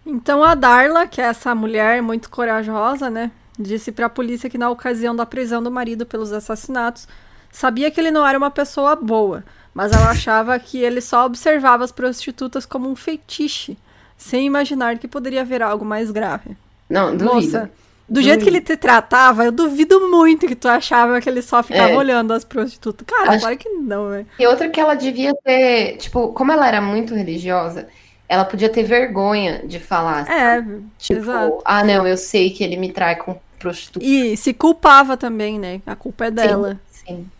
Então 0.07 0.45
a 0.45 0.55
Darla, 0.55 1.07
que 1.07 1.21
é 1.21 1.25
essa 1.25 1.55
mulher 1.55 2.03
muito 2.03 2.29
corajosa, 2.29 3.09
né, 3.09 3.31
disse 3.59 3.91
para 3.91 4.07
a 4.07 4.11
polícia 4.11 4.51
que 4.51 4.59
na 4.59 4.71
ocasião 4.71 5.15
da 5.17 5.25
prisão 5.25 5.63
do 5.63 5.71
marido 5.71 6.05
pelos 6.05 6.33
assassinatos, 6.33 7.09
sabia 7.51 7.91
que 7.91 8.01
ele 8.01 8.11
não 8.11 8.27
era 8.27 8.37
uma 8.37 8.51
pessoa 8.51 8.95
boa, 8.97 9.45
mas 9.73 9.93
ela 9.93 10.11
achava 10.11 10.59
que 10.59 10.79
ele 10.79 11.01
só 11.01 11.25
observava 11.25 11.85
as 11.85 11.93
prostitutas 11.93 12.67
como 12.67 12.89
um 12.89 12.97
feitiço 12.97 13.77
sem 14.17 14.47
imaginar 14.47 14.99
que 14.99 15.09
poderia 15.09 15.41
haver 15.41 15.63
algo 15.63 15.85
mais 15.85 16.11
grave. 16.11 16.57
Não, 16.89 17.17
duvido. 17.17 17.35
Moça, 17.35 17.71
Do 18.09 18.23
jeito 18.23 18.43
que 18.43 18.51
ele 18.51 18.61
te 18.61 18.77
tratava, 18.77 19.45
eu 19.45 19.53
duvido 19.53 20.09
muito 20.09 20.47
que 20.47 20.55
tu 20.55 20.69
achava 20.69 21.21
que 21.21 21.29
ele 21.29 21.43
só 21.43 21.63
ficava 21.63 21.93
é. 21.93 21.97
olhando 21.97 22.33
as 22.33 22.45
prostitutas. 22.45 23.07
Cara, 23.07 23.33
Acho... 23.33 23.41
claro 23.41 23.57
que 23.57 23.69
não, 23.69 24.11
velho. 24.11 24.27
E 24.39 24.47
outra 24.47 24.69
que 24.69 24.79
ela 24.81 24.95
devia 24.95 25.35
ter, 25.43 25.97
tipo, 25.97 26.29
como 26.33 26.53
ela 26.53 26.69
era 26.69 26.81
muito 26.81 27.15
religiosa, 27.15 27.89
ela 28.29 28.45
podia 28.45 28.69
ter 28.69 28.83
vergonha 28.83 29.63
de 29.67 29.79
falar. 29.79 30.31
É, 30.31 30.63
tipo, 30.99 31.21
exato. 31.21 31.61
ah, 31.65 31.85
não, 31.85 32.07
eu 32.07 32.17
sei 32.17 32.51
que 32.51 32.65
ele 32.65 32.77
me 32.77 32.93
trai 32.93 33.17
com 33.17 33.39
prostituta. 33.59 34.05
E 34.05 34.37
se 34.37 34.53
culpava 34.53 35.17
também, 35.17 35.59
né? 35.59 35.81
A 35.87 35.97
culpa 35.97 36.27
é 36.27 36.31
dela. 36.31 36.81
Sim. 36.91 37.07
sim. 37.07 37.31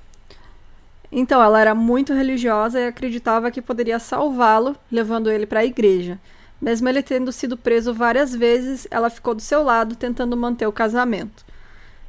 Então, 1.11 1.41
ela 1.41 1.61
era 1.61 1.75
muito 1.75 2.13
religiosa 2.13 2.81
e 2.81 2.87
acreditava 2.89 3.51
que 3.51 3.63
poderia 3.63 3.99
salvá-lo, 3.99 4.77
levando 4.91 5.31
ele 5.31 5.47
para 5.47 5.61
a 5.61 5.65
igreja. 5.65 6.19
Mesmo 6.61 6.89
ele 6.89 7.03
tendo 7.03 7.31
sido 7.31 7.57
preso 7.57 7.95
várias 7.95 8.35
vezes, 8.35 8.89
ela 8.91 9.11
ficou 9.11 9.35
do 9.35 9.43
seu 9.43 9.63
lado 9.63 9.95
tentando 9.95 10.37
manter 10.37 10.67
o 10.67 10.73
casamento. 10.73 11.45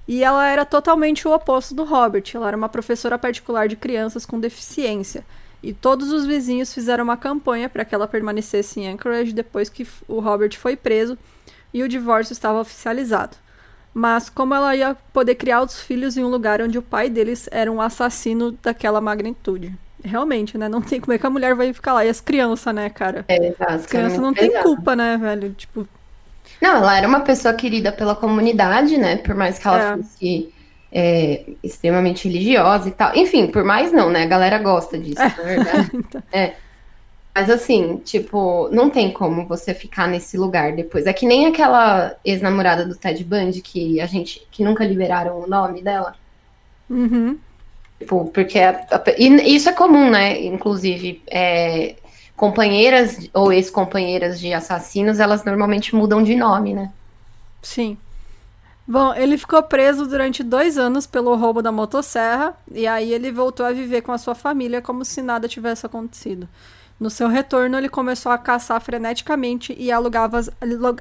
E 0.07 0.23
ela 0.23 0.47
era 0.47 0.65
totalmente 0.65 1.27
o 1.27 1.33
oposto 1.33 1.75
do 1.75 1.83
Robert. 1.83 2.23
Ela 2.33 2.47
era 2.49 2.57
uma 2.57 2.69
professora 2.69 3.17
particular 3.17 3.67
de 3.67 3.75
crianças 3.75 4.25
com 4.25 4.39
deficiência. 4.39 5.25
E 5.65 5.73
todos 5.73 6.11
os 6.11 6.27
vizinhos 6.27 6.71
fizeram 6.71 7.03
uma 7.03 7.17
campanha 7.17 7.67
para 7.67 7.83
que 7.83 7.95
ela 7.95 8.07
permanecesse 8.07 8.79
em 8.79 8.87
Anchorage 8.87 9.33
depois 9.33 9.67
que 9.67 9.87
o 10.07 10.19
Robert 10.19 10.55
foi 10.55 10.75
preso 10.75 11.17
e 11.73 11.81
o 11.81 11.89
divórcio 11.89 12.33
estava 12.33 12.59
oficializado. 12.59 13.35
Mas 13.91 14.29
como 14.29 14.53
ela 14.53 14.75
ia 14.75 14.95
poder 15.11 15.33
criar 15.33 15.63
os 15.63 15.79
filhos 15.79 16.17
em 16.17 16.23
um 16.23 16.29
lugar 16.29 16.61
onde 16.61 16.77
o 16.77 16.83
pai 16.83 17.09
deles 17.09 17.49
era 17.51 17.71
um 17.71 17.81
assassino 17.81 18.51
daquela 18.61 19.01
magnitude? 19.01 19.73
realmente, 20.03 20.55
né? 20.55 20.69
Não 20.69 20.83
tem 20.83 21.01
como 21.01 21.13
é 21.13 21.17
que 21.17 21.25
a 21.25 21.29
mulher 21.31 21.55
vai 21.55 21.73
ficar 21.73 21.93
lá. 21.93 22.05
E 22.05 22.09
as 22.09 22.21
crianças, 22.21 22.75
né, 22.75 22.91
cara? 22.91 23.25
É, 23.27 23.55
as 23.59 23.87
crianças 23.87 24.19
não 24.19 24.35
têm 24.35 24.61
culpa, 24.61 24.95
né, 24.95 25.17
velho? 25.17 25.51
Tipo. 25.53 25.87
Não, 26.61 26.75
ela 26.75 26.95
era 26.95 27.07
uma 27.07 27.21
pessoa 27.21 27.55
querida 27.55 27.91
pela 27.91 28.15
comunidade, 28.15 28.99
né? 28.99 29.17
Por 29.17 29.33
mais 29.33 29.57
que 29.57 29.67
ela 29.67 29.81
é. 29.81 29.97
fosse 29.97 30.53
é, 30.97 31.43
extremamente 31.61 32.25
religiosa 32.29 32.87
e 32.87 32.91
tal. 32.91 33.13
Enfim, 33.17 33.47
por 33.47 33.65
mais 33.65 33.91
não, 33.91 34.09
né? 34.09 34.23
A 34.23 34.27
galera 34.27 34.57
gosta 34.57 34.97
disso, 34.97 35.21
é. 35.21 35.27
na 35.27 35.43
verdade. 35.43 35.91
então. 35.93 36.23
É. 36.31 36.53
Mas 37.35 37.49
assim, 37.49 37.97
tipo, 37.97 38.69
não 38.71 38.89
tem 38.89 39.11
como 39.11 39.45
você 39.45 39.73
ficar 39.73 40.07
nesse 40.07 40.37
lugar 40.37 40.71
depois. 40.71 41.05
É 41.05 41.11
que 41.11 41.25
nem 41.25 41.47
aquela 41.47 42.15
ex-namorada 42.23 42.85
do 42.85 42.95
Ted 42.95 43.21
Bundy 43.25 43.61
que 43.61 43.99
a 43.99 44.05
gente 44.05 44.47
que 44.49 44.63
nunca 44.63 44.85
liberaram 44.85 45.41
o 45.41 45.47
nome 45.47 45.81
dela. 45.81 46.15
Uhum. 46.89 47.37
Tipo, 47.99 48.31
porque 48.33 48.57
a, 48.57 48.69
a, 48.89 49.03
e 49.17 49.53
isso 49.53 49.67
é 49.67 49.73
comum, 49.73 50.09
né? 50.09 50.41
Inclusive, 50.45 51.21
é, 51.27 51.95
companheiras 52.37 53.29
ou 53.33 53.51
ex-companheiras 53.51 54.39
de 54.39 54.53
assassinos, 54.53 55.19
elas 55.19 55.43
normalmente 55.43 55.93
mudam 55.93 56.23
de 56.23 56.35
nome, 56.37 56.73
né? 56.73 56.93
Sim. 57.61 57.97
Bom, 58.87 59.15
ele 59.15 59.35
ficou 59.35 59.63
preso 59.63 60.05
durante 60.05 60.43
dois 60.43 60.77
anos 60.77 61.07
pelo 61.07 61.35
roubo 61.35 61.61
da 61.61 61.71
motosserra 61.71 62.55
e 62.71 62.85
aí 62.85 63.11
ele 63.11 63.31
voltou 63.31 63.65
a 63.65 63.71
viver 63.71 64.01
com 64.01 64.11
a 64.11 64.17
sua 64.17 64.35
família 64.35 64.79
como 64.79 65.03
se 65.03 65.23
nada 65.23 65.47
tivesse 65.47 65.87
acontecido. 65.87 66.47
No 66.99 67.09
seu 67.09 67.27
retorno, 67.27 67.77
ele 67.77 67.89
começou 67.89 68.31
a 68.31 68.37
caçar 68.37 68.79
freneticamente 68.79 69.75
e 69.77 69.91
alugava, 69.91 70.39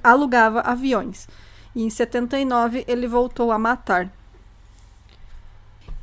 alugava 0.02 0.60
aviões. 0.62 1.28
E 1.74 1.82
em 1.82 1.90
79, 1.90 2.84
ele 2.88 3.06
voltou 3.06 3.52
a 3.52 3.58
matar. 3.58 4.10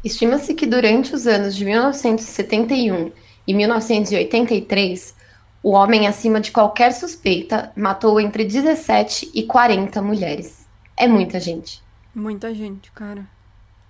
Estima-se 0.04 0.54
que 0.54 0.68
durante 0.68 1.16
os 1.16 1.26
anos 1.26 1.56
de 1.56 1.66
1971 1.66 3.12
e 3.48 3.54
1983, 3.54 5.16
o 5.64 5.72
homem 5.72 6.08
acima 6.08 6.40
de 6.40 6.52
qualquer 6.52 6.94
suspeita 6.94 7.72
matou 7.76 8.20
entre 8.20 8.46
17 8.46 9.32
e 9.34 9.44
40 9.44 10.02
mulheres. 10.02 10.61
É 10.98 11.08
muita 11.08 11.40
gente. 11.40 11.82
Muita 12.14 12.54
gente, 12.54 12.92
cara. 12.92 13.26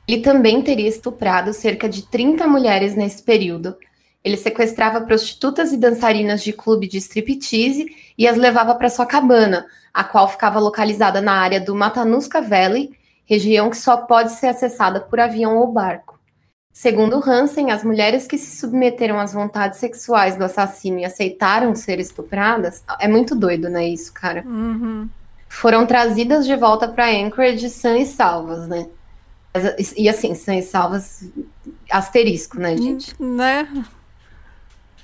Ele 0.07 0.21
também 0.21 0.61
teria 0.61 0.87
estuprado 0.87 1.53
cerca 1.53 1.87
de 1.87 2.03
30 2.03 2.47
mulheres 2.47 2.95
nesse 2.95 3.23
período. 3.23 3.75
Ele 4.23 4.37
sequestrava 4.37 5.01
prostitutas 5.01 5.71
e 5.71 5.77
dançarinas 5.77 6.43
de 6.43 6.53
clube 6.53 6.87
de 6.87 6.97
striptease 6.97 7.95
e 8.17 8.27
as 8.27 8.37
levava 8.37 8.75
para 8.75 8.89
sua 8.89 9.05
cabana, 9.05 9.65
a 9.93 10.03
qual 10.03 10.27
ficava 10.27 10.59
localizada 10.59 11.21
na 11.21 11.33
área 11.33 11.59
do 11.59 11.75
Matanuska 11.75 12.41
Valley, 12.41 12.91
região 13.25 13.69
que 13.69 13.77
só 13.77 13.97
pode 13.97 14.33
ser 14.33 14.47
acessada 14.47 14.99
por 14.99 15.19
avião 15.19 15.57
ou 15.57 15.71
barco. 15.71 16.19
Segundo 16.73 17.17
Hansen, 17.17 17.71
as 17.71 17.83
mulheres 17.83 18.27
que 18.27 18.37
se 18.37 18.57
submeteram 18.57 19.19
às 19.19 19.33
vontades 19.33 19.79
sexuais 19.79 20.37
do 20.37 20.45
assassino 20.45 20.99
e 20.99 21.05
aceitaram 21.05 21.75
ser 21.75 21.99
estupradas, 21.99 22.83
é 22.99 23.07
muito 23.07 23.35
doido, 23.35 23.69
né, 23.69 23.87
isso, 23.87 24.13
cara? 24.13 24.43
Uhum. 24.45 25.09
Foram 25.53 25.85
trazidas 25.85 26.47
de 26.47 26.55
volta 26.55 26.87
para 26.87 27.11
Anchorage 27.11 27.69
sã 27.69 27.97
e 27.97 28.05
salvas, 28.05 28.69
né? 28.69 28.87
E 29.97 30.07
assim, 30.07 30.33
sã 30.33 30.55
e 30.55 30.63
salvas, 30.63 31.29
asterisco, 31.91 32.57
né, 32.57 32.77
gente? 32.77 33.13
Né? 33.21 33.67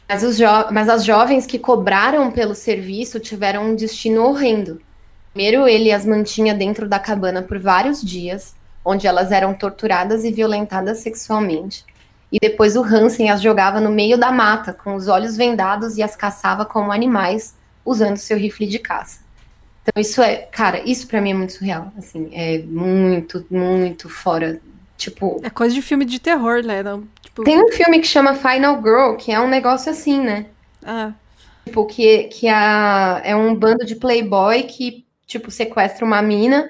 Mas, 0.07 0.23
os 0.23 0.39
Mas 0.71 0.87
as 0.87 1.03
jovens 1.03 1.45
que 1.45 1.59
cobraram 1.59 2.31
pelo 2.31 2.55
serviço 2.55 3.19
tiveram 3.19 3.65
um 3.71 3.75
destino 3.75 4.23
horrendo. 4.23 4.81
Primeiro, 5.33 5.67
ele 5.67 5.91
as 5.91 6.05
mantinha 6.05 6.55
dentro 6.55 6.87
da 6.87 6.97
cabana 6.97 7.41
por 7.41 7.59
vários 7.59 8.01
dias, 8.01 8.55
onde 8.85 9.05
elas 9.05 9.33
eram 9.33 9.53
torturadas 9.53 10.23
e 10.23 10.31
violentadas 10.31 10.99
sexualmente. 10.99 11.85
E 12.31 12.39
depois 12.39 12.77
o 12.77 12.83
Hansen 12.83 13.29
as 13.29 13.41
jogava 13.41 13.81
no 13.81 13.91
meio 13.91 14.17
da 14.17 14.31
mata, 14.31 14.71
com 14.71 14.95
os 14.95 15.09
olhos 15.09 15.35
vendados 15.35 15.97
e 15.97 16.01
as 16.01 16.15
caçava 16.15 16.65
como 16.65 16.93
animais, 16.93 17.53
usando 17.83 18.15
seu 18.15 18.37
rifle 18.37 18.65
de 18.65 18.79
caça. 18.79 19.26
Então 19.87 20.01
isso 20.01 20.21
é, 20.21 20.35
cara, 20.37 20.81
isso 20.85 21.07
para 21.07 21.21
mim 21.21 21.31
é 21.31 21.33
muito 21.33 21.53
surreal, 21.53 21.93
assim, 21.97 22.29
é 22.33 22.57
muito, 22.59 23.45
muito 23.49 24.09
fora, 24.09 24.59
tipo... 24.97 25.39
É 25.41 25.49
coisa 25.49 25.73
de 25.73 25.81
filme 25.81 26.03
de 26.03 26.19
terror, 26.19 26.61
né? 26.61 26.83
Não, 26.83 27.07
tipo... 27.21 27.43
Tem 27.43 27.57
um 27.57 27.71
filme 27.71 27.99
que 27.99 28.07
chama 28.07 28.35
Final 28.35 28.81
Girl, 28.81 29.15
que 29.15 29.31
é 29.31 29.39
um 29.39 29.47
negócio 29.47 29.89
assim, 29.89 30.19
né? 30.19 30.47
Ah. 30.83 31.13
Tipo, 31.63 31.85
que, 31.85 32.25
que 32.25 32.49
a, 32.49 33.21
é 33.23 33.33
um 33.33 33.55
bando 33.55 33.85
de 33.85 33.95
playboy 33.95 34.63
que 34.63 35.07
tipo, 35.25 35.51
sequestra 35.51 36.05
uma 36.05 36.21
mina 36.21 36.69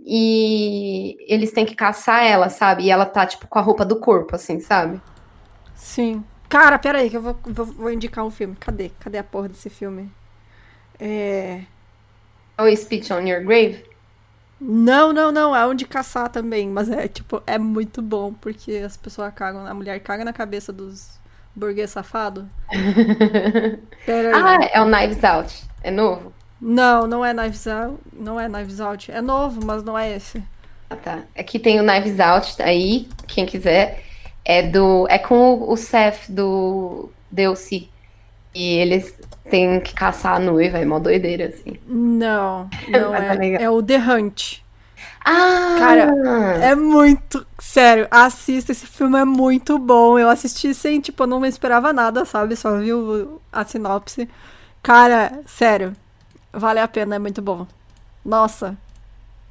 e 0.00 1.16
eles 1.28 1.52
têm 1.52 1.66
que 1.66 1.74
caçar 1.74 2.24
ela, 2.24 2.48
sabe? 2.48 2.84
E 2.84 2.90
ela 2.90 3.04
tá, 3.04 3.26
tipo, 3.26 3.46
com 3.46 3.58
a 3.58 3.62
roupa 3.62 3.84
do 3.84 4.00
corpo, 4.00 4.36
assim, 4.36 4.60
sabe? 4.60 5.00
Sim. 5.74 6.24
Cara, 6.48 6.78
pera 6.78 6.98
aí, 6.98 7.10
que 7.10 7.16
eu 7.16 7.22
vou, 7.22 7.38
vou, 7.44 7.66
vou 7.66 7.92
indicar 7.92 8.24
um 8.24 8.30
filme. 8.30 8.56
Cadê? 8.58 8.90
Cadê 9.00 9.18
a 9.18 9.24
porra 9.24 9.48
desse 9.48 9.68
filme? 9.68 10.10
É. 10.98 11.62
É 12.58 12.62
o 12.62 12.76
Speech 12.76 13.12
on 13.12 13.20
Your 13.20 13.44
Grave? 13.44 13.84
Não, 14.60 15.12
não, 15.12 15.30
não. 15.30 15.54
É 15.54 15.64
onde 15.66 15.86
caçar 15.86 16.28
também. 16.28 16.68
Mas 16.68 16.90
é, 16.90 17.06
tipo, 17.06 17.40
é 17.46 17.56
muito 17.56 18.02
bom, 18.02 18.32
porque 18.32 18.72
as 18.84 18.96
pessoas 18.96 19.32
cagam. 19.32 19.64
A 19.64 19.72
mulher 19.72 20.00
caga 20.00 20.24
na 20.24 20.32
cabeça 20.32 20.72
dos 20.72 21.18
burguês 21.54 21.96
aí. 21.96 22.04
Ah, 24.34 24.58
é 24.72 24.80
o 24.80 24.86
Knives 24.86 25.22
Out. 25.22 25.64
É 25.82 25.90
novo? 25.90 26.32
Não, 26.60 27.06
não 27.06 27.24
é 27.24 27.32
Knives 27.32 27.66
Out. 27.66 27.98
Não 28.12 28.40
é 28.40 28.48
Knives 28.48 28.80
Out. 28.80 29.12
É 29.12 29.20
novo, 29.20 29.64
mas 29.64 29.82
não 29.84 29.96
é 29.96 30.16
esse. 30.16 30.42
Ah, 30.90 30.96
tá. 30.96 31.22
Aqui 31.36 31.58
tem 31.58 31.80
o 31.80 31.84
Knives 31.84 32.18
Out 32.18 32.60
aí, 32.62 33.08
quem 33.26 33.46
quiser. 33.46 34.02
É 34.44 34.62
do. 34.62 35.06
É 35.08 35.18
com 35.18 35.70
o, 35.70 35.76
Seth 35.76 36.28
do 36.28 37.10
Delcy. 37.30 37.90
E 38.54 38.76
eles 38.76 39.14
têm 39.50 39.80
que 39.80 39.94
caçar 39.94 40.36
a 40.36 40.38
noiva, 40.38 40.78
é 40.78 40.84
mó 40.84 40.98
doideira, 40.98 41.46
assim. 41.46 41.78
Não, 41.86 42.68
não 42.88 43.14
é. 43.14 43.62
É 43.62 43.70
o 43.70 43.82
The 43.82 43.98
Hunt. 43.98 44.58
Ah! 45.24 45.76
Cara, 45.78 46.14
é 46.62 46.74
muito. 46.74 47.46
Sério, 47.58 48.06
assista, 48.10 48.72
esse 48.72 48.86
filme 48.86 49.18
é 49.18 49.24
muito 49.24 49.78
bom. 49.78 50.18
Eu 50.18 50.28
assisti 50.28 50.74
sem, 50.74 51.00
tipo, 51.00 51.22
eu 51.22 51.26
não 51.26 51.44
esperava 51.44 51.92
nada, 51.92 52.24
sabe? 52.24 52.56
Só 52.56 52.78
vi 52.78 52.90
a 53.52 53.64
sinopse. 53.64 54.28
Cara, 54.82 55.40
sério, 55.44 55.94
Vale 56.52 56.80
a 56.80 56.88
pena, 56.88 57.16
é 57.16 57.18
muito 57.18 57.42
bom. 57.42 57.66
Nossa, 58.24 58.76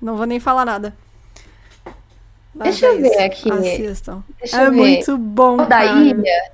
não 0.02 0.18
vou 0.18 0.26
nem 0.26 0.40
falar 0.40 0.66
nada. 0.66 0.96
Mas 2.54 2.80
Deixa 2.80 2.88
é 2.88 2.90
eu 2.90 3.02
ver 3.02 3.24
aqui. 3.24 3.52
Assistam. 3.52 4.24
Deixa 4.40 4.62
é 4.62 4.70
muito 4.72 5.18
bom. 5.18 5.62
O 5.62 5.66
da 5.66 5.86
ilha. 5.86 6.52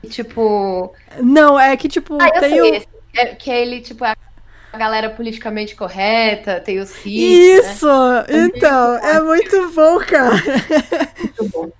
Que 0.00 0.08
tipo. 0.08 0.94
Não, 1.20 1.58
é 1.58 1.76
que 1.76 1.88
tipo. 1.88 2.18
Ah, 2.20 2.30
tem 2.40 2.60
o... 2.60 2.82
é, 3.14 3.26
que 3.34 3.50
é 3.50 3.62
ele, 3.62 3.80
tipo, 3.80 4.04
a 4.04 4.16
galera 4.76 5.10
politicamente 5.10 5.76
correta, 5.76 6.60
tem 6.60 6.78
os 6.78 6.90
hits. 7.04 7.66
Isso! 7.66 7.86
Né? 7.86 8.24
Então, 8.28 8.96
é 8.98 9.20
muito 9.20 9.70
bom, 9.70 9.98
cara. 9.98 10.34
Muito 11.18 11.48
bom. 11.48 11.70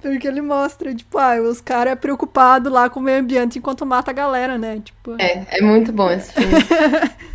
Porque 0.00 0.26
ele 0.26 0.40
mostra, 0.40 0.94
tipo, 0.94 1.18
ah, 1.18 1.38
os 1.42 1.60
caras 1.60 1.92
é 1.92 1.96
preocupados 1.96 2.72
lá 2.72 2.88
com 2.88 3.00
o 3.00 3.02
meio 3.02 3.20
ambiente 3.20 3.58
enquanto 3.58 3.84
mata 3.84 4.10
a 4.10 4.14
galera, 4.14 4.56
né? 4.56 4.80
Tipo... 4.82 5.16
É, 5.20 5.46
é 5.50 5.60
muito 5.60 5.92
bom 5.92 6.10
esse 6.10 6.32
filme. 6.32 6.54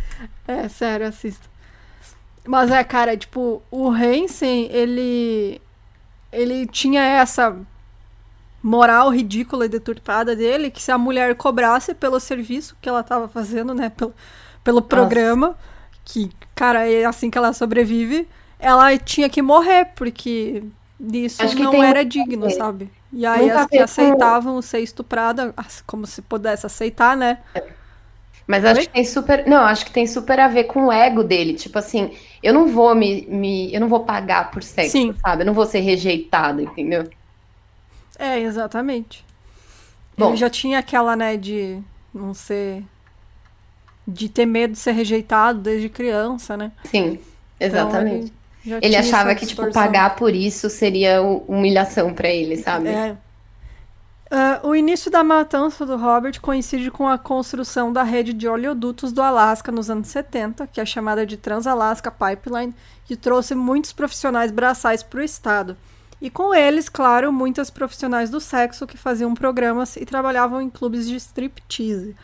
É, 0.48 0.68
sério, 0.68 1.08
assista. 1.08 1.48
Mas 2.46 2.70
é, 2.70 2.82
cara, 2.84 3.16
tipo, 3.16 3.60
o 3.68 3.90
Hansen, 3.90 4.68
ele. 4.70 5.60
Ele 6.32 6.66
tinha 6.66 7.02
essa 7.02 7.56
moral 8.66 9.10
ridícula 9.10 9.66
e 9.66 9.68
deturpada 9.68 10.34
dele, 10.34 10.72
que 10.72 10.82
se 10.82 10.90
a 10.90 10.98
mulher 10.98 11.36
cobrasse 11.36 11.94
pelo 11.94 12.18
serviço 12.18 12.76
que 12.80 12.88
ela 12.88 13.02
tava 13.02 13.28
fazendo, 13.28 13.72
né? 13.72 13.90
Pelo, 13.90 14.12
pelo 14.64 14.82
programa, 14.82 15.56
que, 16.04 16.32
cara, 16.52 16.90
é 16.90 17.04
assim 17.04 17.30
que 17.30 17.38
ela 17.38 17.52
sobrevive, 17.52 18.26
ela 18.58 18.98
tinha 18.98 19.28
que 19.28 19.40
morrer, 19.40 19.92
porque 19.94 20.64
isso 21.00 21.42
não 21.62 21.82
era 21.82 22.04
digno, 22.04 22.50
sabe? 22.50 22.90
E 23.12 23.24
aí 23.24 23.48
as 23.48 23.66
que 23.66 23.78
aceitavam 23.78 24.60
ser 24.60 24.80
estuprada, 24.80 25.54
como 25.86 26.04
se 26.04 26.20
pudesse 26.20 26.66
aceitar, 26.66 27.16
né? 27.16 27.38
Mas 28.48 28.64
acho 28.64 28.80
Oi? 28.80 28.86
que 28.86 28.92
tem 28.92 29.04
super. 29.04 29.46
Não, 29.46 29.62
acho 29.62 29.84
que 29.84 29.92
tem 29.92 30.06
super 30.06 30.38
a 30.40 30.48
ver 30.48 30.64
com 30.64 30.86
o 30.86 30.92
ego 30.92 31.22
dele. 31.22 31.54
Tipo 31.54 31.78
assim, 31.78 32.12
eu 32.42 32.54
não 32.54 32.68
vou 32.68 32.94
me. 32.94 33.26
me 33.28 33.74
eu 33.74 33.80
não 33.80 33.88
vou 33.88 34.00
pagar 34.04 34.52
por 34.52 34.62
sexo, 34.62 34.92
Sim. 34.92 35.14
sabe? 35.20 35.42
Eu 35.42 35.46
não 35.46 35.54
vou 35.54 35.66
ser 35.66 35.80
rejeitado, 35.80 36.60
entendeu? 36.60 37.08
É, 38.18 38.38
exatamente. 38.40 39.24
Bom, 40.16 40.28
Ele 40.28 40.36
já 40.36 40.48
tinha 40.48 40.78
aquela, 40.78 41.14
né, 41.14 41.36
de 41.36 41.78
não 42.12 42.32
ser. 42.32 42.82
de 44.06 44.28
ter 44.28 44.46
medo 44.46 44.72
de 44.72 44.78
ser 44.78 44.92
rejeitado 44.92 45.60
desde 45.60 45.88
criança, 45.88 46.56
né? 46.56 46.72
Sim, 46.84 47.18
exatamente. 47.60 48.32
Então, 48.64 48.78
ele, 48.78 48.86
ele 48.86 48.96
achava 48.96 49.34
que, 49.34 49.46
tipo, 49.46 49.70
pagar 49.72 50.16
por 50.16 50.34
isso 50.34 50.68
seria 50.70 51.22
humilhação 51.22 52.12
para 52.14 52.28
ele, 52.28 52.56
sabe? 52.56 52.88
É. 52.88 53.16
Uh, 54.28 54.66
o 54.66 54.74
início 54.74 55.08
da 55.08 55.22
matança 55.22 55.86
do 55.86 55.96
Robert 55.96 56.40
coincide 56.40 56.90
com 56.90 57.06
a 57.06 57.16
construção 57.16 57.92
da 57.92 58.02
rede 58.02 58.32
de 58.32 58.48
oleodutos 58.48 59.12
do 59.12 59.22
Alasca 59.22 59.70
nos 59.70 59.88
anos 59.88 60.08
70, 60.08 60.66
que 60.66 60.80
é 60.80 60.84
chamada 60.84 61.24
de 61.24 61.36
Trans-Alaska 61.36 62.10
Pipeline, 62.10 62.74
que 63.04 63.14
trouxe 63.14 63.54
muitos 63.54 63.92
profissionais 63.92 64.50
braçais 64.50 65.00
para 65.00 65.20
o 65.20 65.22
estado. 65.22 65.76
E 66.20 66.30
com 66.30 66.54
eles, 66.54 66.88
claro, 66.88 67.32
muitas 67.32 67.68
profissionais 67.68 68.30
do 68.30 68.40
sexo 68.40 68.86
que 68.86 68.96
faziam 68.96 69.34
programas 69.34 69.96
e 69.96 70.06
trabalhavam 70.06 70.62
em 70.62 70.70
clubes 70.70 71.06
de 71.06 71.16
striptease. 71.16 72.16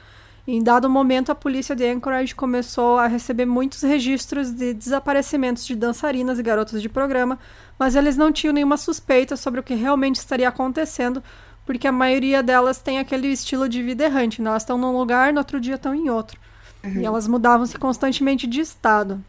Em 0.46 0.62
dado 0.62 0.90
momento, 0.90 1.30
a 1.30 1.36
polícia 1.36 1.76
de 1.76 1.86
Anchorage 1.86 2.34
começou 2.34 2.98
a 2.98 3.06
receber 3.06 3.46
muitos 3.46 3.82
registros 3.82 4.50
de 4.50 4.74
desaparecimentos 4.74 5.64
de 5.64 5.76
dançarinas 5.76 6.38
e 6.38 6.42
garotas 6.42 6.82
de 6.82 6.88
programa, 6.88 7.38
mas 7.78 7.94
eles 7.94 8.16
não 8.16 8.32
tinham 8.32 8.52
nenhuma 8.52 8.76
suspeita 8.76 9.36
sobre 9.36 9.60
o 9.60 9.62
que 9.62 9.74
realmente 9.74 10.16
estaria 10.16 10.48
acontecendo, 10.48 11.22
porque 11.64 11.86
a 11.86 11.92
maioria 11.92 12.42
delas 12.42 12.80
tem 12.80 12.98
aquele 12.98 13.28
estilo 13.28 13.68
de 13.68 13.82
vida 13.82 14.04
errante. 14.04 14.42
Né? 14.42 14.50
Elas 14.50 14.62
estão 14.62 14.76
num 14.76 14.96
lugar, 14.96 15.32
no 15.32 15.38
outro 15.38 15.60
dia 15.60 15.76
estão 15.76 15.94
em 15.94 16.10
outro. 16.10 16.40
Uhum. 16.82 17.00
E 17.00 17.06
elas 17.06 17.28
mudavam-se 17.28 17.78
constantemente 17.78 18.46
de 18.48 18.60
estado. 18.60 19.22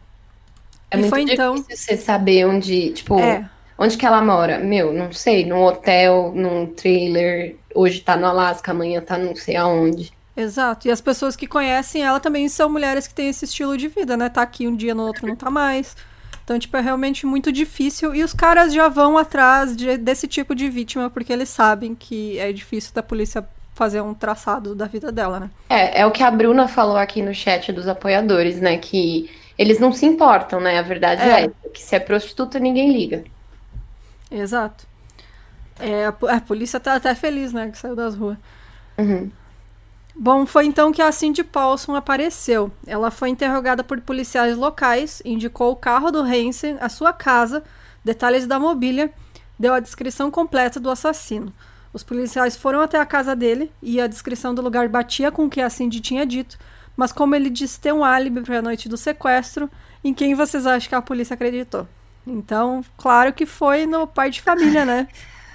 É 0.90 0.96
e 0.96 1.00
muito 1.00 1.10
foi, 1.10 1.22
então... 1.22 1.54
difícil 1.54 1.76
você 1.76 1.96
saber 1.96 2.44
onde, 2.44 2.90
tipo, 2.90 3.20
é. 3.20 3.48
Onde 3.78 3.96
que 3.96 4.06
ela 4.06 4.22
mora? 4.22 4.58
Meu, 4.58 4.92
não 4.92 5.12
sei, 5.12 5.44
num 5.44 5.62
hotel, 5.62 6.32
num 6.34 6.66
trailer, 6.66 7.56
hoje 7.74 8.00
tá 8.00 8.16
no 8.16 8.26
Alasca, 8.26 8.70
amanhã 8.70 9.00
tá 9.00 9.18
não 9.18 9.34
sei 9.34 9.56
aonde. 9.56 10.12
Exato. 10.36 10.88
E 10.88 10.90
as 10.90 11.00
pessoas 11.00 11.36
que 11.36 11.46
conhecem 11.46 12.02
ela 12.02 12.20
também 12.20 12.48
são 12.48 12.68
mulheres 12.68 13.06
que 13.06 13.14
têm 13.14 13.28
esse 13.28 13.44
estilo 13.44 13.76
de 13.76 13.88
vida, 13.88 14.16
né? 14.16 14.28
Tá 14.28 14.42
aqui 14.42 14.66
um 14.66 14.74
dia, 14.74 14.94
no 14.94 15.06
outro 15.06 15.26
não 15.26 15.36
tá 15.36 15.50
mais. 15.50 15.96
Então, 16.44 16.58
tipo, 16.58 16.76
é 16.76 16.80
realmente 16.80 17.24
muito 17.24 17.50
difícil. 17.50 18.14
E 18.14 18.22
os 18.22 18.34
caras 18.34 18.72
já 18.72 18.88
vão 18.88 19.16
atrás 19.16 19.76
de, 19.76 19.96
desse 19.96 20.28
tipo 20.28 20.54
de 20.54 20.68
vítima, 20.68 21.08
porque 21.08 21.32
eles 21.32 21.48
sabem 21.48 21.94
que 21.94 22.38
é 22.38 22.52
difícil 22.52 22.92
da 22.94 23.02
polícia 23.02 23.46
fazer 23.74 24.00
um 24.00 24.14
traçado 24.14 24.74
da 24.74 24.86
vida 24.86 25.10
dela, 25.10 25.40
né? 25.40 25.50
É, 25.68 26.00
é 26.02 26.06
o 26.06 26.10
que 26.10 26.22
a 26.22 26.30
Bruna 26.30 26.68
falou 26.68 26.96
aqui 26.96 27.22
no 27.22 27.34
chat 27.34 27.72
dos 27.72 27.88
apoiadores, 27.88 28.60
né? 28.60 28.76
Que 28.76 29.30
eles 29.56 29.78
não 29.78 29.92
se 29.92 30.04
importam, 30.04 30.60
né? 30.60 30.78
A 30.78 30.82
verdade 30.82 31.22
é, 31.22 31.44
é 31.44 31.68
que 31.72 31.82
se 31.82 31.96
é 31.96 32.00
prostituta, 32.00 32.58
ninguém 32.58 32.92
liga. 32.92 33.24
Exato. 34.34 34.86
É, 35.78 36.06
a, 36.06 36.08
a, 36.36 36.40
polícia 36.40 36.80
tá 36.80 36.94
até 36.94 37.14
feliz, 37.14 37.52
né, 37.52 37.70
que 37.70 37.78
saiu 37.78 37.94
das 37.94 38.16
ruas. 38.16 38.36
Uhum. 38.98 39.30
Bom, 40.16 40.46
foi 40.46 40.66
então 40.66 40.92
que 40.92 41.02
a 41.02 41.10
Cindy 41.10 41.42
Paulson 41.42 41.94
apareceu. 41.94 42.70
Ela 42.86 43.10
foi 43.10 43.28
interrogada 43.28 43.82
por 43.82 44.00
policiais 44.00 44.56
locais, 44.56 45.22
indicou 45.24 45.72
o 45.72 45.76
carro 45.76 46.10
do 46.10 46.20
Hansen, 46.20 46.76
a 46.80 46.88
sua 46.88 47.12
casa, 47.12 47.64
detalhes 48.04 48.46
da 48.46 48.58
mobília, 48.58 49.12
deu 49.58 49.74
a 49.74 49.80
descrição 49.80 50.30
completa 50.30 50.78
do 50.78 50.90
assassino. 50.90 51.52
Os 51.92 52.02
policiais 52.02 52.56
foram 52.56 52.80
até 52.80 52.98
a 52.98 53.06
casa 53.06 53.34
dele 53.34 53.70
e 53.80 54.00
a 54.00 54.06
descrição 54.06 54.54
do 54.54 54.62
lugar 54.62 54.88
batia 54.88 55.30
com 55.30 55.46
o 55.46 55.50
que 55.50 55.60
a 55.60 55.70
Cindy 55.70 56.00
tinha 56.00 56.26
dito, 56.26 56.58
mas 56.96 57.12
como 57.12 57.34
ele 57.34 57.50
disse 57.50 57.80
ter 57.80 57.92
um 57.92 58.04
álibi 58.04 58.40
para 58.40 58.58
a 58.58 58.62
noite 58.62 58.88
do 58.88 58.96
sequestro, 58.96 59.70
em 60.02 60.12
quem 60.14 60.34
vocês 60.34 60.66
acham 60.66 60.88
que 60.88 60.94
a 60.94 61.02
polícia 61.02 61.34
acreditou? 61.34 61.88
Então, 62.26 62.84
claro 62.96 63.32
que 63.32 63.46
foi 63.46 63.86
no 63.86 64.06
pai 64.06 64.30
de 64.30 64.40
família, 64.40 64.84
né? 64.84 65.08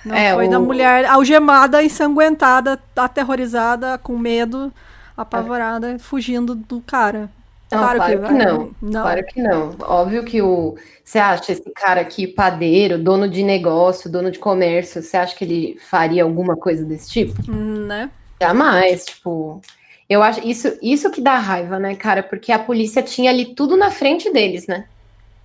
Não 0.06 0.16
é, 0.16 0.34
foi 0.34 0.48
o... 0.48 0.50
da 0.50 0.60
mulher 0.60 1.06
algemada, 1.06 1.84
ensanguentada, 1.84 2.80
aterrorizada, 2.96 3.98
com 3.98 4.18
medo, 4.18 4.72
apavorada, 5.18 5.92
é. 5.92 6.00
fugindo 6.00 6.56
do 6.56 6.82
cara. 6.82 7.30
Não, 7.72 7.80
claro, 7.80 7.98
claro 7.98 8.20
que, 8.22 8.28
que 8.28 8.34
não. 8.34 8.72
não. 8.82 9.02
Claro 9.02 9.26
que 9.26 9.42
não. 9.42 9.76
Óbvio 9.82 10.24
que 10.24 10.42
o. 10.42 10.76
Você 11.04 11.20
acha 11.20 11.52
esse 11.52 11.70
cara 11.72 12.02
aqui, 12.02 12.28
padeiro, 12.28 12.98
dono 12.98 13.28
de 13.28 13.44
negócio, 13.44 14.10
dono 14.10 14.32
de 14.32 14.40
comércio, 14.40 15.02
você 15.02 15.18
acha 15.18 15.36
que 15.36 15.44
ele 15.44 15.78
faria 15.90 16.24
alguma 16.24 16.56
coisa 16.56 16.84
desse 16.84 17.10
tipo? 17.10 17.52
Hum, 17.52 17.86
né? 17.86 18.10
Jamais, 18.42 19.06
tipo. 19.06 19.62
Eu 20.10 20.24
acho 20.24 20.46
isso, 20.48 20.76
isso 20.82 21.12
que 21.12 21.22
dá 21.22 21.38
raiva, 21.38 21.78
né, 21.78 21.96
cara? 21.96 22.24
Porque 22.24 22.52
a 22.52 22.58
polícia 22.58 23.04
tinha 23.04 23.30
ali 23.30 23.54
tudo 23.54 23.78
na 23.78 23.92
frente 23.92 24.32
deles, 24.32 24.66
né? 24.66 24.86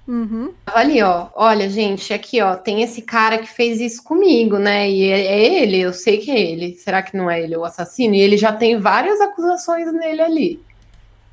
Uhum. 0.06 0.52
Ali, 0.66 1.02
ó. 1.02 1.28
Olha, 1.34 1.68
gente, 1.68 2.12
aqui, 2.12 2.40
ó, 2.40 2.56
tem 2.56 2.82
esse 2.82 3.02
cara 3.02 3.38
que 3.38 3.46
fez 3.46 3.80
isso 3.80 4.02
comigo, 4.02 4.58
né? 4.58 4.90
E 4.90 5.10
é, 5.10 5.20
é, 5.20 5.62
ele, 5.62 5.80
eu 5.80 5.92
sei 5.92 6.18
que 6.18 6.30
é 6.30 6.38
ele. 6.38 6.74
Será 6.74 7.02
que 7.02 7.16
não 7.16 7.30
é 7.30 7.42
ele 7.42 7.56
o 7.56 7.64
assassino? 7.64 8.14
E 8.14 8.20
ele 8.20 8.36
já 8.36 8.52
tem 8.52 8.78
várias 8.78 9.20
acusações 9.20 9.90
nele 9.92 10.20
ali. 10.20 10.62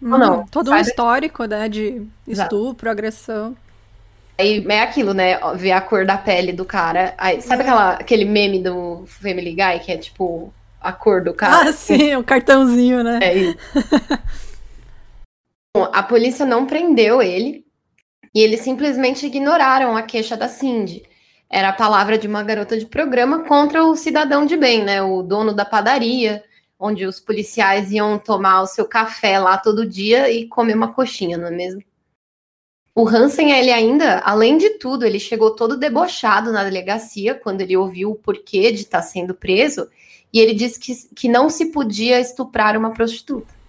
Uhum. 0.02 0.14
Ou 0.14 0.18
não? 0.18 0.46
Todo 0.48 0.72
um 0.72 0.78
histórico, 0.78 1.46
né? 1.46 1.68
De 1.68 2.08
estupro, 2.26 2.88
Exato. 2.88 2.90
agressão. 2.90 3.58
Aí 4.38 4.66
é 4.68 4.82
aquilo, 4.82 5.14
né? 5.14 5.38
Ver 5.56 5.74
a 5.74 5.82
cor 5.82 6.06
da 6.06 6.18
pele 6.18 6.54
do 6.54 6.66
cara. 6.66 7.14
Aí, 7.18 7.42
sabe 7.42 7.62
aquela, 7.62 7.94
aquele 7.94 8.26
meme 8.26 8.64
do 8.64 9.04
Family 9.06 9.52
Guy 9.52 9.80
que 9.86 9.92
é 9.92 9.98
tipo 9.98 10.52
a 10.80 10.92
cor 10.92 11.24
do 11.24 11.34
cara? 11.34 11.70
Ah, 11.70 11.74
sim, 11.74 12.16
o 12.16 12.24
cartãozinho, 12.24 13.04
né? 13.04 13.20
É 13.22 13.36
isso. 13.36 13.58
Bom, 15.78 15.88
a 15.94 16.02
polícia 16.02 16.46
não 16.46 16.66
prendeu 16.66 17.22
ele, 17.22 17.64
e 18.34 18.40
eles 18.40 18.62
simplesmente 18.62 19.26
ignoraram 19.26 19.96
a 19.96 20.02
queixa 20.02 20.38
da 20.38 20.48
Cindy. 20.48 21.04
Era 21.50 21.70
a 21.70 21.74
palavra 21.74 22.18
de 22.18 22.28
uma 22.28 22.44
garota 22.44 22.78
de 22.78 22.86
programa 22.86 23.40
contra 23.44 23.84
o 23.84 23.96
cidadão 23.96 24.46
de 24.46 24.56
bem, 24.56 24.84
né? 24.84 25.02
O 25.02 25.22
dono 25.22 25.54
da 25.54 25.66
padaria, 25.66 26.44
onde 26.80 27.06
os 27.06 27.20
policiais 27.20 27.92
iam 27.92 28.18
tomar 28.18 28.62
o 28.62 28.68
seu 28.68 28.86
café 28.86 29.38
lá 29.38 29.58
todo 29.58 29.86
dia 29.86 30.32
e 30.32 30.48
comer 30.48 30.76
uma 30.76 30.94
coxinha, 30.94 31.38
não 31.38 31.48
é 31.48 31.52
mesmo? 31.52 31.84
O 32.94 33.08
Hansen, 33.08 33.52
ele 33.52 33.72
ainda, 33.72 34.20
além 34.20 34.58
de 34.58 34.72
tudo, 34.72 35.06
ele 35.06 35.20
chegou 35.20 35.52
todo 35.56 35.78
debochado 35.78 36.52
na 36.52 36.64
delegacia 36.64 37.36
quando 37.36 37.62
ele 37.62 37.78
ouviu 37.78 38.12
o 38.12 38.16
porquê 38.16 38.72
de 38.72 38.82
estar 38.82 39.02
sendo 39.02 39.34
preso 39.34 39.90
e 40.34 40.40
ele 40.40 40.54
disse 40.54 40.80
que, 40.80 40.94
que 41.16 41.30
não 41.30 41.50
se 41.50 41.68
podia 41.68 42.20
estuprar 42.20 42.78
uma 42.78 42.92
prostituta. 42.92 43.61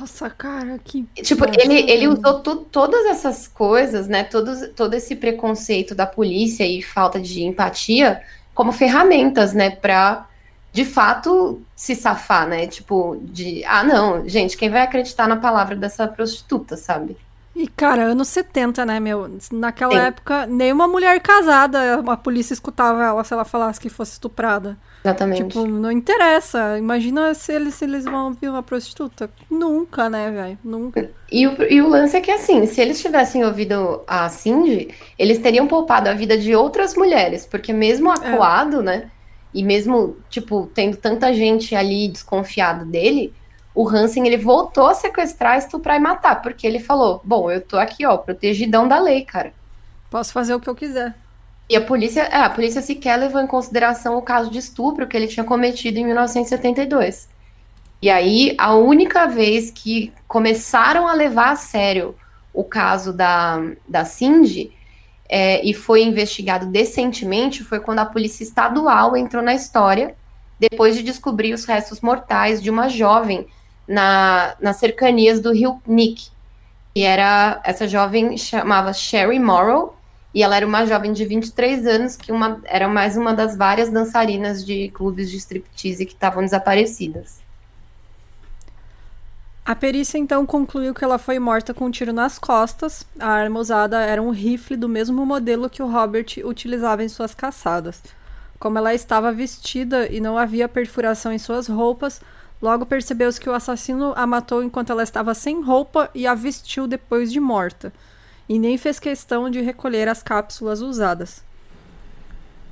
Nossa, 0.00 0.28
cara, 0.28 0.76
que. 0.82 1.04
Tipo, 1.22 1.44
ele, 1.44 1.88
ele 1.88 2.08
usou 2.08 2.40
tu, 2.40 2.56
todas 2.56 3.06
essas 3.06 3.46
coisas, 3.46 4.08
né? 4.08 4.24
Todos, 4.24 4.68
todo 4.74 4.94
esse 4.94 5.14
preconceito 5.14 5.94
da 5.94 6.04
polícia 6.04 6.66
e 6.66 6.82
falta 6.82 7.20
de 7.20 7.44
empatia 7.44 8.20
como 8.52 8.72
ferramentas, 8.72 9.52
né? 9.52 9.70
Pra, 9.70 10.26
de 10.72 10.84
fato, 10.84 11.62
se 11.76 11.94
safar, 11.94 12.48
né? 12.48 12.66
Tipo, 12.66 13.16
de. 13.22 13.64
Ah, 13.64 13.84
não, 13.84 14.28
gente, 14.28 14.56
quem 14.56 14.68
vai 14.68 14.82
acreditar 14.82 15.28
na 15.28 15.36
palavra 15.36 15.76
dessa 15.76 16.08
prostituta, 16.08 16.76
sabe? 16.76 17.16
E, 17.54 17.68
cara, 17.68 18.02
anos 18.04 18.28
70, 18.28 18.84
né, 18.84 18.98
meu? 18.98 19.30
Naquela 19.52 19.92
Sim. 19.92 19.98
época, 19.98 20.46
nenhuma 20.46 20.88
mulher 20.88 21.20
casada 21.20 22.02
a 22.04 22.16
polícia 22.16 22.52
escutava 22.52 23.04
ela 23.04 23.22
se 23.22 23.32
ela 23.32 23.44
falasse 23.44 23.80
que 23.80 23.88
fosse 23.88 24.12
estuprada. 24.12 24.76
Exatamente. 25.04 25.44
Tipo, 25.44 25.66
não 25.66 25.92
interessa. 25.92 26.76
Imagina 26.78 27.32
se 27.34 27.52
eles, 27.52 27.74
se 27.74 27.84
eles 27.84 28.04
vão 28.04 28.26
ouvir 28.26 28.48
uma 28.48 28.62
prostituta. 28.62 29.30
Nunca, 29.48 30.10
né, 30.10 30.30
velho? 30.30 30.58
Nunca. 30.64 31.10
E 31.30 31.46
o, 31.46 31.62
e 31.70 31.80
o 31.80 31.88
lance 31.88 32.16
é 32.16 32.20
que, 32.20 32.30
assim, 32.30 32.66
se 32.66 32.80
eles 32.80 33.00
tivessem 33.00 33.44
ouvido 33.44 34.02
a 34.06 34.28
Cindy, 34.28 34.88
eles 35.16 35.38
teriam 35.38 35.68
poupado 35.68 36.08
a 36.08 36.14
vida 36.14 36.36
de 36.36 36.56
outras 36.56 36.96
mulheres. 36.96 37.46
Porque 37.46 37.72
mesmo 37.72 38.10
é. 38.10 38.14
acuado, 38.14 38.80
é. 38.80 38.82
né? 38.82 39.10
E 39.52 39.62
mesmo, 39.62 40.16
tipo, 40.28 40.68
tendo 40.74 40.96
tanta 40.96 41.32
gente 41.32 41.76
ali 41.76 42.08
desconfiada 42.08 42.84
dele 42.84 43.32
o 43.74 43.88
Hansen 43.88 44.26
ele 44.26 44.36
voltou 44.36 44.86
a 44.86 44.94
sequestrar, 44.94 45.58
estuprar 45.58 45.96
e 45.96 46.00
matar, 46.00 46.40
porque 46.40 46.66
ele 46.66 46.78
falou: 46.78 47.20
Bom, 47.24 47.50
eu 47.50 47.60
tô 47.60 47.76
aqui, 47.76 48.06
ó, 48.06 48.16
protegidão 48.16 48.86
da 48.86 48.98
lei, 48.98 49.24
cara. 49.24 49.52
Posso 50.08 50.32
fazer 50.32 50.54
o 50.54 50.60
que 50.60 50.68
eu 50.68 50.74
quiser. 50.74 51.14
E 51.68 51.74
a 51.74 51.80
polícia, 51.80 52.22
é, 52.22 52.36
a 52.36 52.50
polícia 52.50 52.80
sequer 52.80 53.16
levou 53.16 53.40
em 53.40 53.46
consideração 53.46 54.16
o 54.16 54.22
caso 54.22 54.50
de 54.50 54.58
estupro 54.58 55.06
que 55.08 55.16
ele 55.16 55.26
tinha 55.26 55.44
cometido 55.44 55.98
em 55.98 56.04
1972. 56.04 57.28
E 58.00 58.10
aí, 58.10 58.54
a 58.58 58.74
única 58.74 59.26
vez 59.26 59.70
que 59.70 60.12
começaram 60.28 61.08
a 61.08 61.14
levar 61.14 61.52
a 61.52 61.56
sério 61.56 62.14
o 62.52 62.62
caso 62.62 63.12
da, 63.12 63.60
da 63.88 64.04
Cindy 64.04 64.72
é, 65.28 65.64
e 65.66 65.72
foi 65.72 66.02
investigado 66.02 66.66
decentemente 66.66 67.64
foi 67.64 67.80
quando 67.80 68.00
a 68.00 68.06
polícia 68.06 68.44
estadual 68.44 69.16
entrou 69.16 69.42
na 69.42 69.54
história, 69.54 70.14
depois 70.60 70.94
de 70.94 71.02
descobrir 71.02 71.52
os 71.54 71.64
restos 71.64 72.00
mortais 72.00 72.62
de 72.62 72.70
uma 72.70 72.88
jovem 72.88 73.46
na, 73.86 74.56
nas 74.60 74.76
cercanias 74.76 75.40
do 75.40 75.52
rio 75.52 75.80
Nick. 75.86 76.28
E 76.94 77.02
era 77.02 77.60
essa 77.64 77.88
jovem 77.88 78.36
chamava 78.38 78.92
Sherry 78.92 79.38
Morrow 79.38 79.96
e 80.34 80.42
ela 80.42 80.56
era 80.56 80.66
uma 80.66 80.84
jovem 80.84 81.12
de 81.12 81.24
23 81.24 81.86
anos 81.86 82.16
que 82.16 82.32
uma, 82.32 82.60
era 82.64 82.88
mais 82.88 83.16
uma 83.16 83.32
das 83.32 83.56
várias 83.56 83.88
dançarinas 83.88 84.64
de 84.64 84.88
clubes 84.88 85.30
de 85.30 85.36
striptease 85.36 86.04
que 86.04 86.12
estavam 86.12 86.42
desaparecidas. 86.42 87.42
A 89.64 89.74
perícia 89.74 90.18
então 90.18 90.44
concluiu 90.44 90.92
que 90.92 91.02
ela 91.02 91.18
foi 91.18 91.38
morta 91.38 91.72
com 91.72 91.86
um 91.86 91.90
tiro 91.90 92.12
nas 92.12 92.38
costas. 92.38 93.06
A 93.18 93.28
arma 93.28 93.60
usada 93.60 93.98
era 94.00 94.20
um 94.20 94.30
rifle 94.30 94.76
do 94.76 94.88
mesmo 94.88 95.24
modelo 95.24 95.70
que 95.70 95.82
o 95.82 95.90
Robert 95.90 96.26
utilizava 96.44 97.02
em 97.02 97.08
suas 97.08 97.34
caçadas. 97.34 98.02
Como 98.58 98.76
ela 98.76 98.92
estava 98.92 99.32
vestida 99.32 100.06
e 100.12 100.20
não 100.20 100.36
havia 100.36 100.68
perfuração 100.68 101.32
em 101.32 101.38
suas 101.38 101.66
roupas, 101.66 102.20
logo 102.60 102.86
percebeu-se 102.86 103.40
que 103.40 103.48
o 103.48 103.54
assassino 103.54 104.12
a 104.16 104.26
matou 104.26 104.62
enquanto 104.62 104.90
ela 104.90 105.02
estava 105.02 105.34
sem 105.34 105.62
roupa 105.62 106.10
e 106.14 106.26
a 106.26 106.34
vestiu 106.34 106.86
depois 106.86 107.32
de 107.32 107.40
morta 107.40 107.92
e 108.48 108.58
nem 108.58 108.76
fez 108.76 108.98
questão 108.98 109.50
de 109.50 109.60
recolher 109.60 110.08
as 110.08 110.22
cápsulas 110.22 110.80
usadas. 110.80 111.42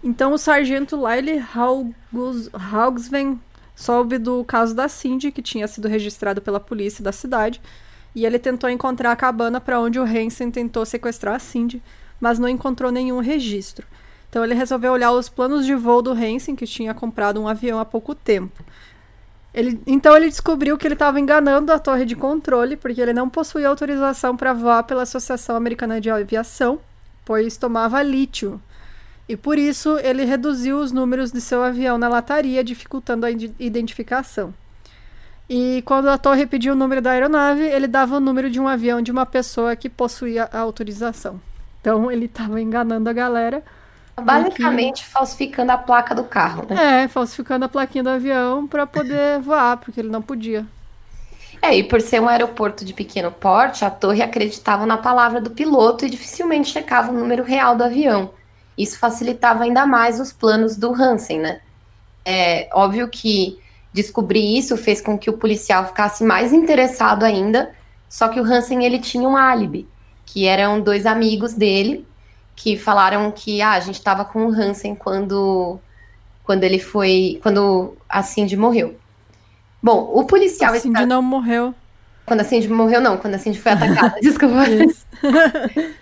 Então 0.02 0.32
o 0.32 0.38
sargento 0.38 0.96
Lyle 0.96 1.42
Haugsven 2.72 3.40
soube 3.74 4.18
do 4.18 4.44
caso 4.44 4.74
da 4.74 4.88
Cindy, 4.88 5.30
que 5.32 5.40
tinha 5.40 5.66
sido 5.68 5.88
registrado 5.88 6.42
pela 6.42 6.60
polícia 6.60 7.02
da 7.02 7.12
cidade, 7.12 7.60
e 8.14 8.26
ele 8.26 8.38
tentou 8.38 8.68
encontrar 8.68 9.12
a 9.12 9.16
cabana 9.16 9.60
para 9.60 9.80
onde 9.80 9.98
o 9.98 10.04
Hansen 10.04 10.50
tentou 10.50 10.84
sequestrar 10.84 11.36
a 11.36 11.38
Cindy, 11.38 11.82
mas 12.20 12.38
não 12.38 12.48
encontrou 12.48 12.92
nenhum 12.92 13.20
registro. 13.20 13.86
Então 14.28 14.44
ele 14.44 14.54
resolveu 14.54 14.92
olhar 14.92 15.12
os 15.12 15.28
planos 15.28 15.64
de 15.64 15.74
voo 15.74 16.02
do 16.02 16.12
Hansen, 16.12 16.56
que 16.56 16.66
tinha 16.66 16.92
comprado 16.92 17.40
um 17.40 17.48
avião 17.48 17.78
há 17.78 17.84
pouco 17.84 18.14
tempo. 18.14 18.62
Ele, 19.54 19.80
então 19.86 20.16
ele 20.16 20.28
descobriu 20.28 20.78
que 20.78 20.86
ele 20.86 20.94
estava 20.94 21.20
enganando 21.20 21.72
a 21.72 21.78
torre 21.78 22.06
de 22.06 22.16
controle, 22.16 22.76
porque 22.76 23.00
ele 23.00 23.12
não 23.12 23.28
possuía 23.28 23.68
autorização 23.68 24.36
para 24.36 24.52
voar 24.52 24.82
pela 24.84 25.02
Associação 25.02 25.56
Americana 25.56 26.00
de 26.00 26.10
Aviação, 26.10 26.80
pois 27.24 27.56
tomava 27.56 28.02
lítio. 28.02 28.60
E 29.28 29.36
por 29.36 29.58
isso 29.58 29.98
ele 29.98 30.24
reduziu 30.24 30.78
os 30.78 30.90
números 30.90 31.30
de 31.30 31.40
seu 31.40 31.62
avião 31.62 31.98
na 31.98 32.08
lataria, 32.08 32.64
dificultando 32.64 33.26
a 33.26 33.30
identificação. 33.30 34.54
E 35.48 35.82
quando 35.84 36.08
a 36.08 36.16
torre 36.16 36.46
pediu 36.46 36.72
o 36.72 36.76
número 36.76 37.02
da 37.02 37.10
aeronave, 37.10 37.62
ele 37.62 37.86
dava 37.86 38.16
o 38.16 38.20
número 38.20 38.50
de 38.50 38.58
um 38.58 38.66
avião 38.66 39.02
de 39.02 39.12
uma 39.12 39.26
pessoa 39.26 39.76
que 39.76 39.88
possuía 39.90 40.48
a 40.50 40.58
autorização. 40.58 41.40
Então 41.80 42.10
ele 42.10 42.24
estava 42.24 42.60
enganando 42.60 43.10
a 43.10 43.12
galera 43.12 43.62
Basicamente 44.20 45.04
falsificando 45.04 45.72
a 45.72 45.78
placa 45.78 46.14
do 46.14 46.24
carro, 46.24 46.66
né? 46.68 47.04
É, 47.04 47.08
falsificando 47.08 47.64
a 47.64 47.68
plaquinha 47.68 48.04
do 48.04 48.10
avião 48.10 48.66
para 48.66 48.86
poder 48.86 49.40
voar, 49.42 49.78
porque 49.78 50.00
ele 50.00 50.10
não 50.10 50.20
podia. 50.20 50.66
É, 51.62 51.76
e 51.76 51.84
por 51.84 52.00
ser 52.00 52.20
um 52.20 52.28
aeroporto 52.28 52.84
de 52.84 52.92
pequeno 52.92 53.30
porte, 53.30 53.84
a 53.84 53.90
torre 53.90 54.20
acreditava 54.20 54.84
na 54.84 54.98
palavra 54.98 55.40
do 55.40 55.50
piloto 55.50 56.04
e 56.04 56.10
dificilmente 56.10 56.70
checava 56.70 57.10
o 57.10 57.14
número 57.14 57.42
real 57.42 57.76
do 57.76 57.84
avião. 57.84 58.30
Isso 58.76 58.98
facilitava 58.98 59.64
ainda 59.64 59.86
mais 59.86 60.18
os 60.18 60.32
planos 60.32 60.76
do 60.76 60.92
Hansen, 60.92 61.38
né? 61.38 61.60
É 62.24 62.68
óbvio 62.72 63.08
que 63.08 63.58
descobrir 63.92 64.58
isso 64.58 64.76
fez 64.76 65.00
com 65.00 65.18
que 65.18 65.30
o 65.30 65.38
policial 65.38 65.86
ficasse 65.86 66.24
mais 66.24 66.52
interessado 66.52 67.24
ainda, 67.24 67.74
só 68.08 68.28
que 68.28 68.40
o 68.40 68.44
Hansen 68.44 68.84
ele 68.84 68.98
tinha 68.98 69.28
um 69.28 69.36
álibi, 69.36 69.88
que 70.26 70.46
eram 70.46 70.80
dois 70.80 71.06
amigos 71.06 71.54
dele 71.54 72.06
que 72.54 72.76
falaram 72.76 73.30
que 73.30 73.60
ah, 73.62 73.72
a 73.72 73.80
gente 73.80 73.96
estava 73.96 74.24
com 74.24 74.46
o 74.46 74.52
Hansen 74.52 74.94
quando, 74.94 75.78
quando 76.44 76.64
ele 76.64 76.78
foi. 76.78 77.40
quando 77.42 77.96
a 78.08 78.22
Cindy 78.22 78.56
morreu. 78.56 78.96
Bom, 79.82 80.10
o 80.14 80.24
policial. 80.24 80.72
A 80.72 80.78
Cindy 80.78 80.94
está... 80.94 81.06
não 81.06 81.22
morreu. 81.22 81.74
Quando 82.24 82.40
a 82.40 82.44
Cindy 82.44 82.68
morreu, 82.68 83.00
não, 83.00 83.16
quando 83.16 83.34
a 83.34 83.38
Cindy 83.38 83.58
foi 83.58 83.72
atacada, 83.72 84.20
desculpa. 84.20 84.64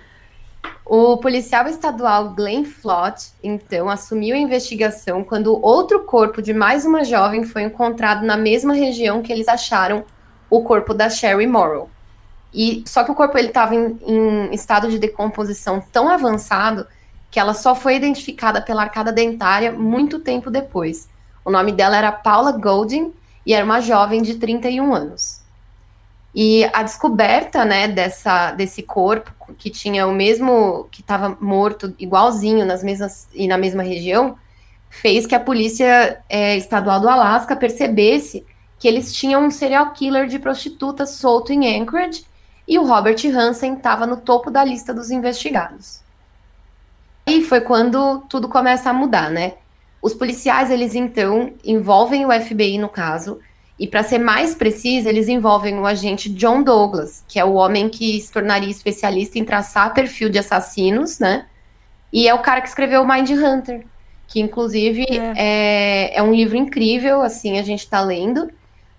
o 0.84 1.16
policial 1.16 1.66
estadual 1.66 2.34
Glenn 2.34 2.64
Flott, 2.64 3.32
então, 3.42 3.88
assumiu 3.88 4.36
a 4.36 4.38
investigação 4.38 5.24
quando 5.24 5.58
outro 5.64 6.04
corpo 6.04 6.42
de 6.42 6.52
mais 6.52 6.84
uma 6.84 7.04
jovem 7.04 7.44
foi 7.44 7.62
encontrado 7.62 8.26
na 8.26 8.36
mesma 8.36 8.74
região 8.74 9.22
que 9.22 9.32
eles 9.32 9.48
acharam 9.48 10.04
o 10.50 10.62
corpo 10.62 10.92
da 10.92 11.08
Sherry 11.08 11.46
Morrow. 11.46 11.88
E 12.52 12.82
só 12.86 13.04
que 13.04 13.10
o 13.10 13.14
corpo 13.14 13.38
ele 13.38 13.48
estava 13.48 13.74
em, 13.74 13.98
em 14.06 14.54
estado 14.54 14.88
de 14.88 14.98
decomposição 14.98 15.82
tão 15.92 16.08
avançado 16.08 16.86
que 17.30 17.38
ela 17.38 17.54
só 17.54 17.74
foi 17.74 17.94
identificada 17.96 18.60
pela 18.60 18.82
arcada 18.82 19.12
dentária 19.12 19.70
muito 19.70 20.18
tempo 20.18 20.50
depois. 20.50 21.08
O 21.44 21.50
nome 21.50 21.72
dela 21.72 21.96
era 21.96 22.10
Paula 22.10 22.52
Golding 22.52 23.12
e 23.46 23.54
era 23.54 23.64
uma 23.64 23.80
jovem 23.80 24.20
de 24.20 24.34
31 24.34 24.94
anos. 24.94 25.40
E 26.34 26.64
a 26.72 26.82
descoberta, 26.82 27.64
né, 27.64 27.88
dessa, 27.88 28.52
desse 28.52 28.82
corpo 28.82 29.32
que 29.58 29.68
tinha 29.68 30.06
o 30.06 30.12
mesmo, 30.12 30.88
que 30.90 31.00
estava 31.00 31.36
morto 31.40 31.94
igualzinho 31.98 32.64
nas 32.64 32.82
mesmas 32.82 33.28
e 33.34 33.48
na 33.48 33.58
mesma 33.58 33.82
região, 33.82 34.36
fez 34.88 35.26
que 35.26 35.34
a 35.34 35.40
polícia 35.40 36.20
é, 36.28 36.56
estadual 36.56 37.00
do 37.00 37.08
Alasca 37.08 37.56
percebesse 37.56 38.44
que 38.78 38.88
eles 38.88 39.12
tinham 39.12 39.44
um 39.44 39.50
serial 39.50 39.92
killer 39.92 40.26
de 40.26 40.38
prostitutas 40.38 41.10
solto 41.10 41.52
em 41.52 41.80
Anchorage 41.80 42.24
e 42.70 42.78
o 42.78 42.86
Robert 42.86 43.16
Hansen 43.26 43.74
estava 43.74 44.06
no 44.06 44.16
topo 44.16 44.48
da 44.48 44.64
lista 44.64 44.94
dos 44.94 45.10
investigados. 45.10 46.02
E 47.26 47.42
foi 47.42 47.60
quando 47.60 48.20
tudo 48.28 48.48
começa 48.48 48.88
a 48.88 48.92
mudar, 48.92 49.28
né? 49.28 49.54
Os 50.00 50.14
policiais, 50.14 50.70
eles 50.70 50.94
então 50.94 51.52
envolvem 51.64 52.24
o 52.24 52.30
FBI 52.30 52.78
no 52.78 52.88
caso, 52.88 53.40
e 53.76 53.88
para 53.88 54.04
ser 54.04 54.18
mais 54.18 54.54
preciso, 54.54 55.08
eles 55.08 55.26
envolvem 55.26 55.80
o 55.80 55.86
agente 55.86 56.30
John 56.30 56.62
Douglas, 56.62 57.24
que 57.26 57.40
é 57.40 57.44
o 57.44 57.54
homem 57.54 57.88
que 57.88 58.20
se 58.20 58.30
tornaria 58.30 58.70
especialista 58.70 59.36
em 59.36 59.44
traçar 59.44 59.92
perfil 59.92 60.30
de 60.30 60.38
assassinos, 60.38 61.18
né? 61.18 61.46
E 62.12 62.28
é 62.28 62.34
o 62.34 62.38
cara 62.38 62.60
que 62.60 62.68
escreveu 62.68 63.04
Mind 63.04 63.30
Hunter, 63.30 63.84
que 64.28 64.38
inclusive 64.38 65.04
é, 65.10 65.32
é, 65.36 66.18
é 66.18 66.22
um 66.22 66.32
livro 66.32 66.56
incrível, 66.56 67.20
assim, 67.20 67.58
a 67.58 67.64
gente 67.64 67.80
está 67.80 68.00
lendo. 68.00 68.48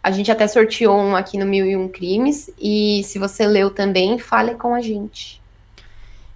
A 0.03 0.09
gente 0.11 0.31
até 0.31 0.47
sorteou 0.47 0.97
um 0.97 1.15
aqui 1.15 1.37
no 1.37 1.45
Mil 1.45 1.65
e 1.65 1.75
Um 1.75 1.87
Crimes. 1.87 2.49
E 2.59 3.03
se 3.03 3.19
você 3.19 3.45
leu 3.45 3.69
também, 3.69 4.17
fale 4.17 4.55
com 4.55 4.73
a 4.73 4.81
gente. 4.81 5.41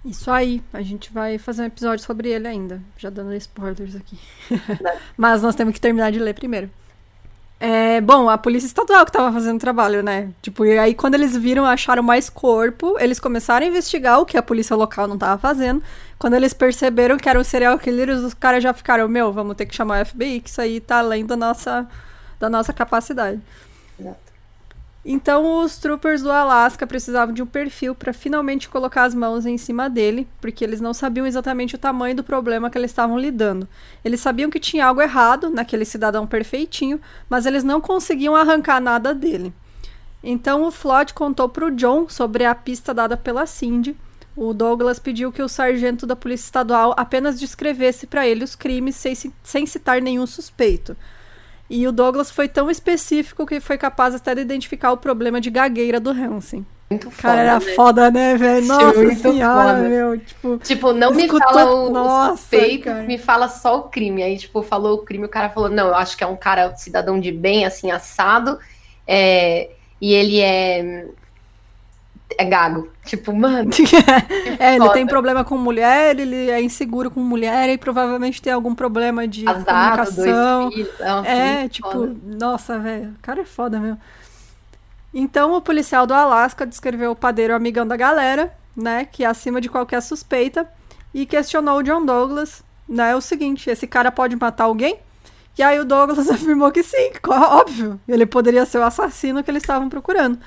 Isso 0.04 0.30
aí, 0.30 0.62
a 0.72 0.82
gente 0.82 1.12
vai 1.12 1.36
fazer 1.36 1.62
um 1.62 1.66
episódio 1.66 2.04
sobre 2.04 2.28
ele 2.28 2.46
ainda. 2.46 2.80
Já 2.96 3.10
dando 3.10 3.34
spoilers 3.34 3.96
aqui. 3.96 4.16
Mas 5.16 5.42
nós 5.42 5.56
temos 5.56 5.74
que 5.74 5.80
terminar 5.80 6.12
de 6.12 6.20
ler 6.20 6.34
primeiro. 6.34 6.70
É, 7.58 8.02
bom, 8.02 8.28
a 8.28 8.36
polícia 8.36 8.66
estadual 8.66 9.04
que 9.06 9.10
tava 9.10 9.32
fazendo 9.32 9.56
o 9.56 9.60
trabalho, 9.60 10.02
né? 10.02 10.28
Tipo, 10.42 10.64
e 10.64 10.78
aí 10.78 10.94
quando 10.94 11.14
eles 11.14 11.34
viram, 11.34 11.64
acharam 11.64 12.02
mais 12.02 12.28
corpo, 12.28 12.96
eles 13.00 13.18
começaram 13.18 13.64
a 13.66 13.68
investigar 13.68 14.20
o 14.20 14.26
que 14.26 14.36
a 14.36 14.42
polícia 14.42 14.76
local 14.76 15.08
não 15.08 15.16
tava 15.16 15.38
fazendo. 15.40 15.82
Quando 16.18 16.34
eles 16.34 16.52
perceberam 16.52 17.16
que 17.16 17.28
eram 17.28 17.42
serial 17.42 17.78
killers, 17.78 18.20
os 18.20 18.34
caras 18.34 18.62
já 18.62 18.72
ficaram, 18.74 19.08
meu, 19.08 19.32
vamos 19.32 19.56
ter 19.56 19.66
que 19.66 19.74
chamar 19.74 20.02
o 20.02 20.06
FBI, 20.06 20.40
que 20.40 20.50
isso 20.50 20.60
aí 20.60 20.80
tá 20.80 20.98
além 20.98 21.24
da 21.24 21.34
nossa 21.36 21.88
da 22.38 22.48
nossa 22.48 22.72
capacidade. 22.72 23.40
Exato. 23.98 24.26
Então, 25.08 25.62
os 25.62 25.76
troopers 25.78 26.20
do 26.20 26.32
Alasca 26.32 26.84
precisavam 26.84 27.32
de 27.32 27.40
um 27.40 27.46
perfil 27.46 27.94
para 27.94 28.12
finalmente 28.12 28.68
colocar 28.68 29.04
as 29.04 29.14
mãos 29.14 29.46
em 29.46 29.56
cima 29.56 29.88
dele, 29.88 30.26
porque 30.40 30.64
eles 30.64 30.80
não 30.80 30.92
sabiam 30.92 31.24
exatamente 31.24 31.76
o 31.76 31.78
tamanho 31.78 32.16
do 32.16 32.24
problema 32.24 32.68
que 32.68 32.76
eles 32.76 32.90
estavam 32.90 33.16
lidando. 33.16 33.68
Eles 34.04 34.20
sabiam 34.20 34.50
que 34.50 34.58
tinha 34.58 34.84
algo 34.84 35.00
errado 35.00 35.48
naquele 35.48 35.84
cidadão 35.84 36.26
perfeitinho, 36.26 37.00
mas 37.30 37.46
eles 37.46 37.62
não 37.62 37.80
conseguiam 37.80 38.34
arrancar 38.34 38.80
nada 38.80 39.14
dele. 39.14 39.54
Então, 40.24 40.64
o 40.64 40.72
Floyd 40.72 41.14
contou 41.14 41.48
para 41.48 41.66
o 41.66 41.70
John 41.70 42.08
sobre 42.08 42.44
a 42.44 42.52
pista 42.52 42.92
dada 42.92 43.16
pela 43.16 43.46
Cindy. 43.46 43.96
O 44.36 44.52
Douglas 44.52 44.98
pediu 44.98 45.30
que 45.30 45.40
o 45.40 45.48
sargento 45.48 46.04
da 46.04 46.16
Polícia 46.16 46.46
Estadual 46.46 46.92
apenas 46.96 47.38
descrevesse 47.38 48.08
para 48.08 48.26
ele 48.26 48.42
os 48.42 48.56
crimes 48.56 48.96
sem, 48.96 49.14
sem 49.44 49.66
citar 49.66 50.02
nenhum 50.02 50.26
suspeito. 50.26 50.96
E 51.68 51.86
o 51.86 51.92
Douglas 51.92 52.30
foi 52.30 52.48
tão 52.48 52.70
específico 52.70 53.46
que 53.46 53.60
foi 53.60 53.76
capaz 53.76 54.14
até 54.14 54.34
de 54.34 54.40
identificar 54.40 54.92
o 54.92 54.96
problema 54.96 55.40
de 55.40 55.50
gagueira 55.50 55.98
do 55.98 56.10
Hansen. 56.10 56.64
Muito 56.88 57.10
foda. 57.10 57.22
Cara, 57.22 57.40
era 57.40 57.54
né? 57.58 57.74
foda, 57.74 58.10
né, 58.12 58.36
velho? 58.36 58.66
Nossa 58.66 59.02
muito 59.02 59.20
senhora, 59.20 59.76
foda. 59.76 59.88
meu. 59.88 60.20
Tipo, 60.20 60.58
tipo 60.58 60.92
não 60.92 61.10
escutou... 61.18 61.38
me 61.40 61.44
fala 61.44 61.74
o, 61.74 61.90
Nossa, 61.90 62.56
me 63.06 63.18
fala 63.18 63.48
só 63.48 63.78
o 63.78 63.82
crime. 63.84 64.22
Aí, 64.22 64.38
tipo, 64.38 64.62
falou 64.62 64.98
o 64.98 65.04
crime, 65.04 65.26
o 65.26 65.28
cara 65.28 65.50
falou, 65.50 65.68
não, 65.68 65.88
eu 65.88 65.94
acho 65.96 66.16
que 66.16 66.22
é 66.22 66.26
um 66.26 66.36
cara 66.36 66.76
cidadão 66.76 67.18
de 67.18 67.32
bem, 67.32 67.64
assim, 67.64 67.90
assado. 67.90 68.58
É, 69.04 69.70
e 70.00 70.14
ele 70.14 70.40
é 70.40 71.08
é 72.30 72.44
gago. 72.44 72.88
Tipo, 73.04 73.32
mano. 73.32 73.70
é, 74.58 74.76
ele 74.76 74.88
tem 74.90 75.06
problema 75.06 75.44
com 75.44 75.56
mulher, 75.56 76.18
ele 76.18 76.50
é 76.50 76.60
inseguro 76.60 77.10
com 77.10 77.20
mulher 77.20 77.68
e 77.68 77.78
provavelmente 77.78 78.42
tem 78.42 78.52
algum 78.52 78.74
problema 78.74 79.26
de 79.28 79.48
Azado, 79.48 79.64
comunicação. 79.64 80.70
Filhos, 80.70 80.90
é, 81.24 81.68
tipo, 81.68 81.90
foda. 81.90 82.16
nossa, 82.24 82.78
velho, 82.78 83.10
o 83.10 83.22
cara 83.22 83.42
é 83.42 83.44
foda 83.44 83.78
mesmo. 83.78 84.00
Então 85.14 85.54
o 85.54 85.62
policial 85.62 86.06
do 86.06 86.12
Alasca 86.12 86.66
descreveu 86.66 87.12
o 87.12 87.16
padeiro 87.16 87.54
amigão 87.54 87.86
da 87.86 87.96
galera, 87.96 88.52
né, 88.76 89.06
que 89.10 89.24
é 89.24 89.26
acima 89.26 89.60
de 89.60 89.68
qualquer 89.68 90.02
suspeita, 90.02 90.68
e 91.14 91.24
questionou 91.24 91.78
o 91.78 91.82
John 91.82 92.04
Douglas, 92.04 92.62
né, 92.88 93.16
o 93.16 93.20
seguinte, 93.20 93.70
esse 93.70 93.86
cara 93.86 94.12
pode 94.12 94.36
matar 94.36 94.64
alguém? 94.64 94.98
E 95.56 95.62
aí 95.62 95.78
o 95.80 95.84
Douglas 95.86 96.28
afirmou 96.28 96.70
que 96.70 96.82
sim, 96.82 97.12
óbvio, 97.26 97.98
ele 98.06 98.26
poderia 98.26 98.66
ser 98.66 98.78
o 98.78 98.82
assassino 98.82 99.42
que 99.42 99.50
eles 99.50 99.62
estavam 99.62 99.88
procurando. 99.88 100.38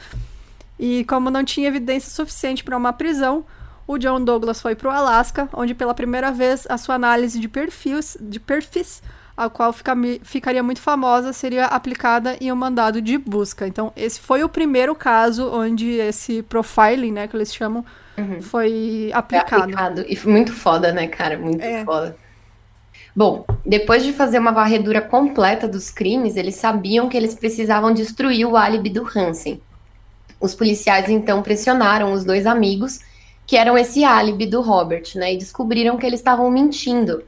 E 0.79 1.03
como 1.03 1.29
não 1.29 1.43
tinha 1.43 1.67
evidência 1.67 2.09
suficiente 2.09 2.63
para 2.63 2.77
uma 2.77 2.93
prisão, 2.93 3.45
o 3.85 3.97
John 3.97 4.23
Douglas 4.23 4.61
foi 4.61 4.75
para 4.75 4.87
o 4.87 4.91
Alasca, 4.91 5.49
onde 5.51 5.73
pela 5.73 5.93
primeira 5.93 6.31
vez 6.31 6.65
a 6.69 6.77
sua 6.77 6.95
análise 6.95 7.39
de 7.39 7.49
perfis, 7.49 8.17
de 8.21 8.39
perfis 8.39 9.01
a 9.35 9.49
qual 9.49 9.71
fica, 9.71 9.93
ficaria 10.21 10.61
muito 10.61 10.81
famosa, 10.81 11.31
seria 11.31 11.65
aplicada 11.65 12.35
em 12.41 12.51
um 12.51 12.55
mandado 12.55 13.01
de 13.01 13.17
busca. 13.17 13.65
Então, 13.65 13.93
esse 13.95 14.19
foi 14.19 14.43
o 14.43 14.49
primeiro 14.49 14.93
caso 14.93 15.49
onde 15.49 15.91
esse 15.91 16.43
profiling, 16.43 17.13
né, 17.13 17.27
que 17.27 17.37
eles 17.37 17.55
chamam, 17.55 17.85
uhum. 18.17 18.41
foi 18.41 19.09
aplicado. 19.13 19.63
aplicado. 19.63 20.05
E 20.05 20.27
muito 20.27 20.51
foda, 20.51 20.91
né, 20.91 21.07
cara? 21.07 21.37
Muito 21.37 21.63
é. 21.63 21.85
foda. 21.85 22.17
Bom, 23.15 23.45
depois 23.65 24.03
de 24.03 24.11
fazer 24.11 24.39
uma 24.39 24.51
varredura 24.51 25.01
completa 25.01 25.69
dos 25.69 25.89
crimes, 25.89 26.35
eles 26.35 26.55
sabiam 26.55 27.07
que 27.07 27.15
eles 27.15 27.33
precisavam 27.33 27.93
destruir 27.93 28.45
o 28.45 28.57
álibi 28.57 28.89
do 28.89 29.07
Hansen. 29.07 29.61
Os 30.39 30.55
policiais 30.55 31.09
então 31.09 31.41
pressionaram 31.41 32.13
os 32.13 32.23
dois 32.23 32.45
amigos, 32.45 32.99
que 33.45 33.57
eram 33.57 33.77
esse 33.77 34.03
álibi 34.03 34.45
do 34.45 34.61
Robert, 34.61 35.03
né? 35.15 35.33
E 35.33 35.37
descobriram 35.37 35.97
que 35.97 36.05
eles 36.05 36.19
estavam 36.19 36.49
mentindo. 36.49 37.23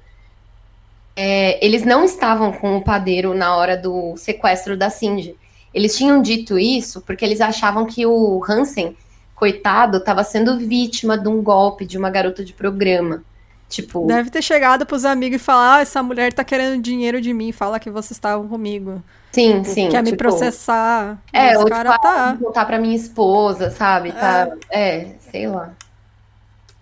É, 1.16 1.64
eles 1.66 1.84
não 1.84 2.06
estavam 2.06 2.52
com 2.54 2.78
o 2.78 2.84
padeiro 2.84 3.34
na 3.34 3.56
hora 3.56 3.76
do 3.76 4.16
sequestro 4.16 4.78
da 4.78 4.90
Cindy. 4.90 5.36
Eles 5.74 5.98
tinham 5.98 6.22
dito 6.22 6.58
isso 6.58 7.02
porque 7.02 7.26
eles 7.26 7.42
achavam 7.42 7.86
que 7.86 8.06
o 8.06 8.42
Hansen, 8.48 8.96
coitado, 9.36 9.98
estava 9.98 10.24
sendo 10.24 10.58
vítima 10.58 11.18
de 11.18 11.28
um 11.28 11.42
golpe 11.42 11.86
de 11.86 11.98
uma 11.98 12.10
garota 12.10 12.46
de 12.46 12.54
programa. 12.54 13.24
Tipo. 13.68 14.06
Deve 14.06 14.30
ter 14.30 14.42
chegado 14.42 14.86
pros 14.86 15.06
amigos 15.06 15.38
e 15.38 15.44
falar: 15.44 15.78
ah, 15.78 15.82
essa 15.82 16.04
mulher 16.04 16.34
tá 16.34 16.44
querendo 16.44 16.82
dinheiro 16.82 17.22
de 17.22 17.34
mim, 17.34 17.52
fala 17.52 17.80
que 17.80 17.90
vocês 17.90 18.12
estavam 18.12 18.48
comigo. 18.48 19.02
Sim, 19.32 19.64
sim. 19.64 19.90
Quer 19.90 20.04
tipo, 20.04 20.12
me 20.12 20.18
processar. 20.18 21.18
É, 21.32 21.58
ou 21.58 21.66
cara 21.66 21.92
tipo, 21.92 22.02
tá. 22.04 22.38
voltar 22.40 22.66
pra 22.66 22.78
minha 22.78 22.96
esposa, 22.96 23.72
sabe? 23.72 24.12
Tá, 24.12 24.50
é. 24.70 24.98
é, 24.98 25.16
sei 25.20 25.48
lá. 25.48 25.74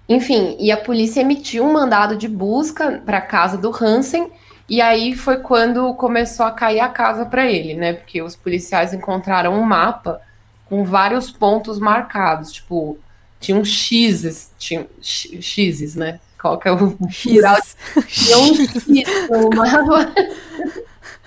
Enfim, 0.08 0.58
e 0.60 0.72
a 0.72 0.78
polícia 0.78 1.22
emitiu 1.22 1.64
um 1.64 1.72
mandado 1.72 2.16
de 2.16 2.28
busca 2.28 3.02
para 3.06 3.22
casa 3.22 3.58
do 3.58 3.72
Hansen, 3.72 4.32
e 4.68 4.82
aí 4.82 5.16
foi 5.16 5.38
quando 5.38 5.94
começou 5.94 6.48
a 6.48 6.52
cair 6.52 6.80
a 6.80 6.90
casa 6.90 7.26
para 7.26 7.46
ele, 7.46 7.76
né? 7.76 7.94
Porque 7.94 8.20
os 8.22 8.36
policiais 8.36 8.92
encontraram 8.92 9.54
um 9.54 9.64
mapa 9.64 10.20
com 10.66 10.84
vários 10.84 11.30
pontos 11.30 11.78
marcados, 11.80 12.52
tipo, 12.52 12.98
tinha 13.40 13.58
um 13.58 13.64
X, 13.64 14.52
tinha 14.58 14.88
X's, 15.02 15.96
né? 15.96 16.20
Qual 16.40 16.58
que 16.58 16.68
é 16.68 16.72
o 16.72 16.78
plural? 16.78 17.58
Tinha 18.08 18.38
um 18.38 18.56
X 18.66 18.88
no 19.30 19.50
mapa. 19.50 20.12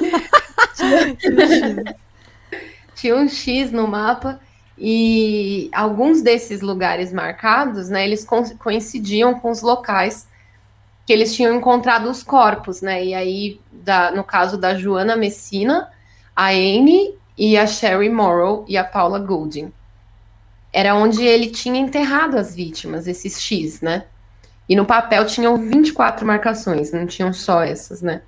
tinha 2.94 3.16
um 3.16 3.28
X 3.28 3.72
no 3.72 3.86
mapa 3.86 4.40
e 4.76 5.70
alguns 5.72 6.22
desses 6.22 6.60
lugares 6.60 7.12
marcados, 7.12 7.88
né, 7.88 8.04
eles 8.04 8.26
coincidiam 8.58 9.38
com 9.38 9.50
os 9.50 9.62
locais 9.62 10.26
que 11.04 11.12
eles 11.12 11.34
tinham 11.34 11.54
encontrado 11.54 12.08
os 12.08 12.22
corpos, 12.22 12.80
né? 12.80 13.04
E 13.04 13.14
aí, 13.14 13.60
da, 13.72 14.12
no 14.12 14.22
caso 14.22 14.56
da 14.56 14.74
Joana 14.74 15.16
Messina, 15.16 15.90
a 16.34 16.50
Anne 16.50 17.14
e 17.36 17.56
a 17.56 17.66
Sherry 17.66 18.08
Morrow 18.08 18.64
e 18.68 18.76
a 18.76 18.84
Paula 18.84 19.18
Goulding. 19.18 19.72
Era 20.72 20.94
onde 20.94 21.24
ele 21.24 21.50
tinha 21.50 21.78
enterrado 21.78 22.38
as 22.38 22.54
vítimas, 22.54 23.06
esses 23.06 23.40
X, 23.40 23.80
né? 23.80 24.04
E 24.68 24.76
no 24.76 24.86
papel 24.86 25.26
tinham 25.26 25.58
24 25.58 26.26
marcações, 26.26 26.92
não 26.92 27.06
tinham 27.06 27.32
só 27.32 27.62
essas, 27.62 28.00
né? 28.00 28.22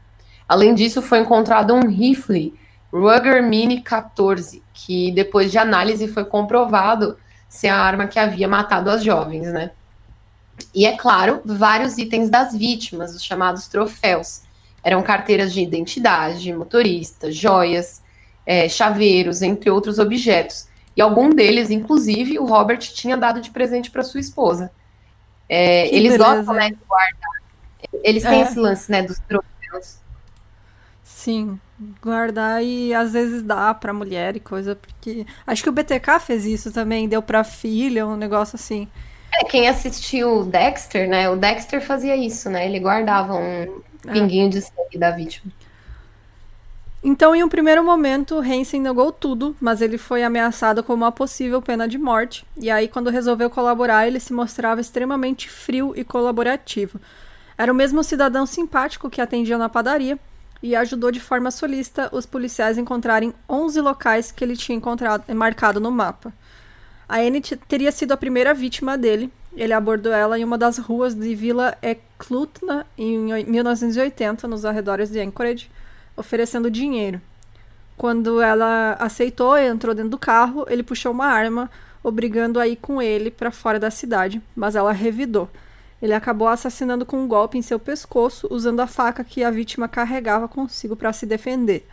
Além 0.48 0.74
disso, 0.74 1.00
foi 1.00 1.20
encontrado 1.20 1.74
um 1.74 1.88
rifle 1.88 2.54
Ruger 2.92 3.42
Mini 3.42 3.80
14, 3.80 4.62
que 4.72 5.10
depois 5.12 5.50
de 5.50 5.58
análise 5.58 6.06
foi 6.06 6.24
comprovado 6.24 7.16
ser 7.48 7.68
a 7.68 7.78
arma 7.78 8.06
que 8.06 8.18
havia 8.18 8.46
matado 8.46 8.90
as 8.90 9.02
jovens, 9.02 9.52
né? 9.52 9.72
E 10.72 10.86
é 10.86 10.96
claro, 10.96 11.40
vários 11.44 11.98
itens 11.98 12.30
das 12.30 12.54
vítimas, 12.54 13.14
os 13.14 13.24
chamados 13.24 13.66
troféus. 13.66 14.42
Eram 14.82 15.02
carteiras 15.02 15.52
de 15.52 15.60
identidade, 15.60 16.52
motorista, 16.52 17.32
joias, 17.32 18.02
é, 18.46 18.68
chaveiros, 18.68 19.42
entre 19.42 19.70
outros 19.70 19.98
objetos. 19.98 20.68
E 20.96 21.02
algum 21.02 21.30
deles, 21.30 21.70
inclusive, 21.70 22.38
o 22.38 22.44
Robert 22.44 22.78
tinha 22.78 23.16
dado 23.16 23.40
de 23.40 23.50
presente 23.50 23.90
para 23.90 24.04
sua 24.04 24.20
esposa. 24.20 24.70
É, 25.48 25.88
eles 25.88 26.12
beleza. 26.12 26.36
gostam 26.36 26.54
né, 26.54 26.68
de 26.70 26.78
guardar. 26.86 27.42
Eles 28.02 28.22
têm 28.22 28.40
é. 28.40 28.42
esse 28.42 28.58
lance 28.58 28.90
né, 28.90 29.02
dos 29.02 29.18
troféus. 29.18 29.98
Sim, 31.24 31.58
guardar 32.02 32.62
e 32.62 32.92
às 32.92 33.14
vezes 33.14 33.42
dá 33.42 33.72
pra 33.72 33.94
mulher 33.94 34.36
e 34.36 34.40
coisa, 34.40 34.76
porque. 34.76 35.24
Acho 35.46 35.62
que 35.62 35.70
o 35.70 35.72
BTK 35.72 36.20
fez 36.20 36.44
isso 36.44 36.70
também, 36.70 37.08
deu 37.08 37.22
pra 37.22 37.42
filha, 37.42 38.06
um 38.06 38.14
negócio 38.14 38.56
assim. 38.56 38.86
É, 39.32 39.42
quem 39.42 39.66
assistiu 39.66 40.40
o 40.40 40.44
Dexter, 40.44 41.08
né? 41.08 41.30
O 41.30 41.34
Dexter 41.34 41.80
fazia 41.80 42.14
isso, 42.14 42.50
né? 42.50 42.66
Ele 42.66 42.78
guardava 42.78 43.36
um 43.36 43.42
é. 43.42 44.12
pinguinho 44.12 44.48
é. 44.48 44.50
de 44.50 44.60
sangue 44.60 44.98
da 44.98 45.12
vítima. 45.12 45.50
Então, 47.02 47.34
em 47.34 47.42
um 47.42 47.48
primeiro 47.48 47.82
momento, 47.82 48.38
Hansen 48.38 48.82
negou 48.82 49.10
tudo, 49.10 49.56
mas 49.58 49.80
ele 49.80 49.96
foi 49.96 50.22
ameaçado 50.22 50.82
com 50.82 50.92
uma 50.92 51.10
possível 51.10 51.62
pena 51.62 51.88
de 51.88 51.96
morte. 51.96 52.44
E 52.54 52.70
aí, 52.70 52.86
quando 52.86 53.08
resolveu 53.08 53.48
colaborar, 53.48 54.06
ele 54.06 54.20
se 54.20 54.34
mostrava 54.34 54.78
extremamente 54.78 55.48
frio 55.48 55.94
e 55.96 56.04
colaborativo. 56.04 57.00
Era 57.56 57.72
o 57.72 57.74
mesmo 57.74 58.04
cidadão 58.04 58.44
simpático 58.44 59.08
que 59.08 59.22
atendia 59.22 59.56
na 59.56 59.70
padaria 59.70 60.18
e 60.64 60.74
ajudou 60.74 61.10
de 61.10 61.20
forma 61.20 61.50
solista 61.50 62.08
os 62.10 62.24
policiais 62.24 62.78
a 62.78 62.80
encontrarem 62.80 63.34
11 63.46 63.82
locais 63.82 64.32
que 64.32 64.42
ele 64.42 64.56
tinha 64.56 64.74
encontrado, 64.74 65.22
marcado 65.34 65.78
no 65.78 65.90
mapa. 65.90 66.32
A 67.06 67.18
Anne 67.18 67.42
teria 67.42 67.92
sido 67.92 68.12
a 68.12 68.16
primeira 68.16 68.54
vítima 68.54 68.96
dele. 68.96 69.30
Ele 69.54 69.74
abordou 69.74 70.10
ela 70.10 70.38
em 70.38 70.42
uma 70.42 70.56
das 70.56 70.78
ruas 70.78 71.14
de 71.14 71.34
Vila 71.34 71.76
Eklutna 71.82 72.86
em 72.96 73.44
1980, 73.44 74.48
nos 74.48 74.64
arredores 74.64 75.10
de 75.10 75.20
Anchorage 75.20 75.70
oferecendo 76.16 76.70
dinheiro. 76.70 77.20
Quando 77.94 78.40
ela 78.40 78.96
aceitou 78.98 79.58
e 79.58 79.68
entrou 79.68 79.94
dentro 79.94 80.12
do 80.12 80.18
carro, 80.18 80.64
ele 80.70 80.82
puxou 80.82 81.12
uma 81.12 81.26
arma, 81.26 81.70
obrigando 82.02 82.58
a 82.58 82.66
ir 82.66 82.76
com 82.76 83.02
ele 83.02 83.30
para 83.30 83.50
fora 83.50 83.78
da 83.78 83.90
cidade, 83.90 84.40
mas 84.56 84.74
ela 84.74 84.92
revidou. 84.92 85.46
Ele 86.04 86.12
acabou 86.12 86.48
assassinando 86.48 87.06
com 87.06 87.16
um 87.16 87.26
golpe 87.26 87.56
em 87.56 87.62
seu 87.62 87.78
pescoço, 87.78 88.46
usando 88.50 88.80
a 88.80 88.86
faca 88.86 89.24
que 89.24 89.42
a 89.42 89.50
vítima 89.50 89.88
carregava 89.88 90.46
consigo 90.46 90.94
para 90.94 91.14
se 91.14 91.24
defender. 91.24 91.88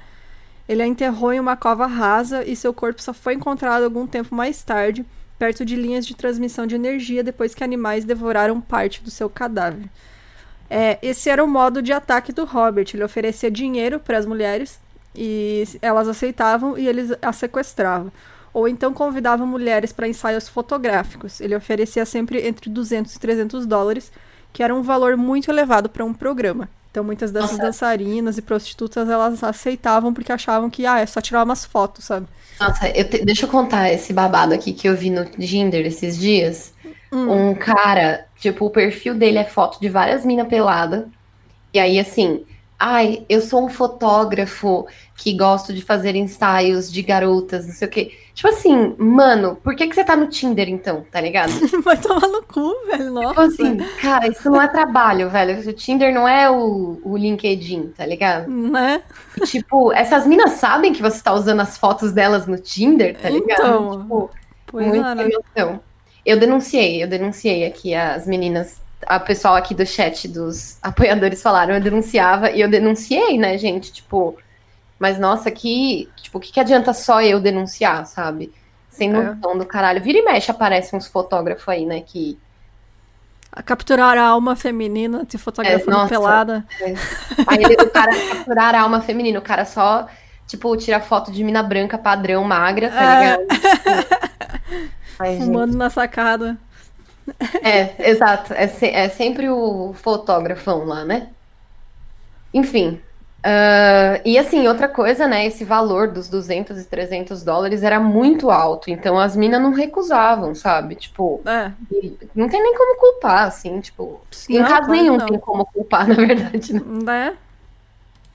Ele 0.67 0.83
a 0.83 0.85
enterrou 0.85 1.31
em 1.31 1.39
uma 1.39 1.55
cova 1.55 1.85
rasa 1.85 2.43
e 2.43 2.53
seu 2.53 2.73
corpo 2.73 3.01
só 3.01 3.13
foi 3.13 3.35
encontrado 3.35 3.83
algum 3.83 4.05
tempo 4.05 4.35
mais 4.35 4.61
tarde, 4.63 5.05
perto 5.39 5.63
de 5.63 5.77
linhas 5.77 6.05
de 6.05 6.13
transmissão 6.13 6.67
de 6.67 6.75
energia, 6.75 7.23
depois 7.23 7.55
que 7.55 7.63
animais 7.63 8.03
devoraram 8.03 8.59
parte 8.59 9.01
do 9.01 9.09
seu 9.09 9.29
cadáver. 9.29 9.85
É, 10.69 10.99
esse 11.01 11.29
era 11.29 11.41
o 11.41 11.47
modo 11.47 11.81
de 11.81 11.93
ataque 11.93 12.33
do 12.33 12.43
Robert. 12.43 12.87
Ele 12.93 13.05
oferecia 13.05 13.49
dinheiro 13.49 13.97
para 13.97 14.17
as 14.17 14.25
mulheres 14.25 14.77
e 15.15 15.63
elas 15.81 16.09
aceitavam 16.09 16.77
e 16.77 16.85
eles 16.85 17.13
a 17.21 17.31
sequestravam. 17.31 18.11
Ou 18.53 18.67
então 18.67 18.93
convidava 18.93 19.45
mulheres 19.45 19.93
para 19.93 20.07
ensaios 20.07 20.49
fotográficos. 20.49 21.39
Ele 21.39 21.55
oferecia 21.55 22.05
sempre 22.05 22.45
entre 22.45 22.69
200 22.69 23.15
e 23.15 23.19
300 23.19 23.65
dólares, 23.65 24.11
que 24.51 24.61
era 24.61 24.75
um 24.75 24.81
valor 24.81 25.15
muito 25.15 25.49
elevado 25.49 25.89
para 25.89 26.03
um 26.03 26.13
programa. 26.13 26.67
Então 26.91 27.03
muitas 27.03 27.31
dessas 27.31 27.51
Nossa. 27.51 27.63
dançarinas 27.63 28.37
e 28.37 28.41
prostitutas 28.41 29.09
elas 29.09 29.41
aceitavam 29.43 30.13
porque 30.13 30.31
achavam 30.31 30.69
que 30.69 30.85
ah, 30.85 30.99
é 30.99 31.05
só 31.05 31.21
tirar 31.21 31.43
umas 31.43 31.63
fotos, 31.63 32.03
sabe? 32.03 32.27
Nossa, 32.59 32.89
eu 32.89 33.09
te... 33.09 33.23
deixa 33.23 33.45
eu 33.45 33.49
contar 33.49 33.91
esse 33.91 34.11
babado 34.11 34.53
aqui 34.53 34.73
que 34.73 34.87
eu 34.87 34.95
vi 34.95 35.09
no 35.09 35.25
Tinder 35.25 35.85
esses 35.85 36.17
dias. 36.17 36.73
Hum. 37.11 37.49
Um 37.49 37.55
cara, 37.55 38.25
tipo, 38.37 38.65
o 38.65 38.69
perfil 38.69 39.15
dele 39.15 39.37
é 39.37 39.45
foto 39.45 39.79
de 39.79 39.89
várias 39.89 40.25
minas 40.25 40.47
pelada. 40.47 41.07
E 41.73 41.79
aí, 41.79 41.97
assim, 41.97 42.45
ai, 42.81 43.23
eu 43.29 43.41
sou 43.41 43.63
um 43.63 43.69
fotógrafo 43.69 44.87
que 45.15 45.37
gosto 45.37 45.71
de 45.71 45.83
fazer 45.83 46.15
ensaios 46.15 46.91
de 46.91 47.03
garotas, 47.03 47.67
não 47.67 47.73
sei 47.75 47.87
o 47.87 47.91
quê. 47.91 48.11
Tipo 48.33 48.47
assim, 48.47 48.95
mano, 48.97 49.55
por 49.55 49.75
que, 49.75 49.87
que 49.87 49.93
você 49.93 50.03
tá 50.03 50.15
no 50.15 50.25
Tinder 50.25 50.67
então, 50.67 51.05
tá 51.11 51.21
ligado? 51.21 51.51
Vai 51.85 51.95
tomar 51.95 52.27
no 52.27 52.41
cu, 52.41 52.73
velho, 52.87 53.03
tipo 53.03 53.13
nossa. 53.13 53.29
Tipo 53.29 53.41
assim, 53.41 53.77
cara, 54.01 54.27
isso 54.27 54.49
não 54.49 54.59
é 54.59 54.67
trabalho, 54.67 55.29
velho. 55.29 55.69
O 55.69 55.73
Tinder 55.73 56.11
não 56.11 56.27
é 56.27 56.49
o, 56.49 56.99
o 57.03 57.15
LinkedIn, 57.15 57.89
tá 57.95 58.03
ligado? 58.03 58.49
Né? 58.49 59.03
E, 59.37 59.41
tipo, 59.41 59.93
essas 59.93 60.25
minas 60.25 60.53
sabem 60.53 60.91
que 60.91 61.03
você 61.03 61.21
tá 61.21 61.33
usando 61.33 61.59
as 61.59 61.77
fotos 61.77 62.11
delas 62.11 62.47
no 62.47 62.57
Tinder, 62.57 63.15
tá 63.15 63.29
ligado? 63.29 63.59
Então, 63.61 64.01
tipo, 64.01 64.29
pois 64.65 64.87
emoção. 64.87 65.79
Eu 66.25 66.39
denunciei, 66.39 67.03
eu 67.03 67.07
denunciei 67.07 67.63
aqui 67.63 67.93
as 67.93 68.25
meninas, 68.25 68.81
a 69.05 69.19
pessoal 69.19 69.55
aqui 69.55 69.73
do 69.73 69.85
chat 69.85 70.27
dos 70.27 70.77
apoiadores 70.81 71.41
falaram, 71.41 71.75
eu 71.75 71.81
denunciava 71.81 72.51
e 72.51 72.61
eu 72.61 72.69
denunciei, 72.69 73.37
né, 73.37 73.57
gente? 73.57 73.91
Tipo, 73.91 74.37
mas 74.99 75.19
nossa, 75.19 75.49
que, 75.51 76.09
tipo, 76.21 76.37
o 76.37 76.41
que, 76.41 76.51
que 76.51 76.59
adianta 76.59 76.93
só 76.93 77.21
eu 77.21 77.39
denunciar, 77.39 78.05
sabe? 78.05 78.53
Sem 78.89 79.09
é. 79.09 79.13
noção 79.13 79.53
é. 79.53 79.57
do 79.57 79.65
caralho. 79.65 80.01
Vira 80.01 80.19
e 80.19 80.23
mexe, 80.23 80.51
aparece 80.51 80.95
uns 80.95 81.07
fotógrafos 81.07 81.67
aí, 81.67 81.85
né, 81.85 82.01
que 82.01 82.37
a 83.53 83.61
capturar 83.61 84.17
a 84.17 84.27
alma 84.27 84.55
feminina, 84.55 85.25
te 85.25 85.37
fotografando 85.37 86.05
é, 86.05 86.07
pelada. 86.07 86.65
É. 86.79 86.93
Aí 87.47 87.65
o 87.65 87.89
cara 87.89 88.11
capturar 88.29 88.73
a 88.73 88.81
alma 88.81 89.01
feminina, 89.01 89.39
o 89.39 89.41
cara 89.41 89.65
só, 89.65 90.07
tipo, 90.47 90.75
tira 90.77 91.01
foto 91.01 91.33
de 91.33 91.43
mina 91.43 91.61
branca 91.61 91.97
padrão, 91.97 92.45
magra, 92.45 92.89
tá 92.89 93.13
é. 93.13 93.19
ligado? 93.19 93.47
Ai, 95.19 95.37
Fumando 95.37 95.73
gente. 95.73 95.77
na 95.77 95.89
sacada. 95.89 96.57
É, 97.63 98.09
exato. 98.09 98.53
É, 98.53 98.67
se, 98.67 98.87
é 98.87 99.07
sempre 99.09 99.49
o 99.49 99.93
fotógrafão 99.93 100.83
lá, 100.85 101.05
né? 101.05 101.29
Enfim. 102.53 102.99
Uh, 103.41 104.21
e 104.23 104.37
assim, 104.37 104.67
outra 104.67 104.87
coisa, 104.87 105.27
né? 105.27 105.45
Esse 105.47 105.65
valor 105.65 106.07
dos 106.07 106.29
200 106.29 106.79
e 106.79 106.85
300 106.85 107.43
dólares 107.43 107.81
era 107.81 107.99
muito 107.99 108.51
alto. 108.51 108.89
Então 108.89 109.17
as 109.17 109.35
minas 109.35 109.61
não 109.61 109.71
recusavam, 109.71 110.53
sabe? 110.53 110.95
Tipo, 110.95 111.41
é. 111.45 111.71
não 112.35 112.47
tem 112.47 112.61
nem 112.61 112.75
como 112.75 112.99
culpar, 112.99 113.47
assim. 113.47 113.79
Tipo, 113.79 114.21
não, 114.49 114.61
em 114.61 114.63
caso 114.63 114.89
nenhum 114.89 115.17
não. 115.17 115.25
tem 115.25 115.39
como 115.39 115.65
culpar, 115.65 116.05
na 116.09 116.15
verdade. 116.15 116.73
Né? 116.73 116.81
né? 117.03 117.37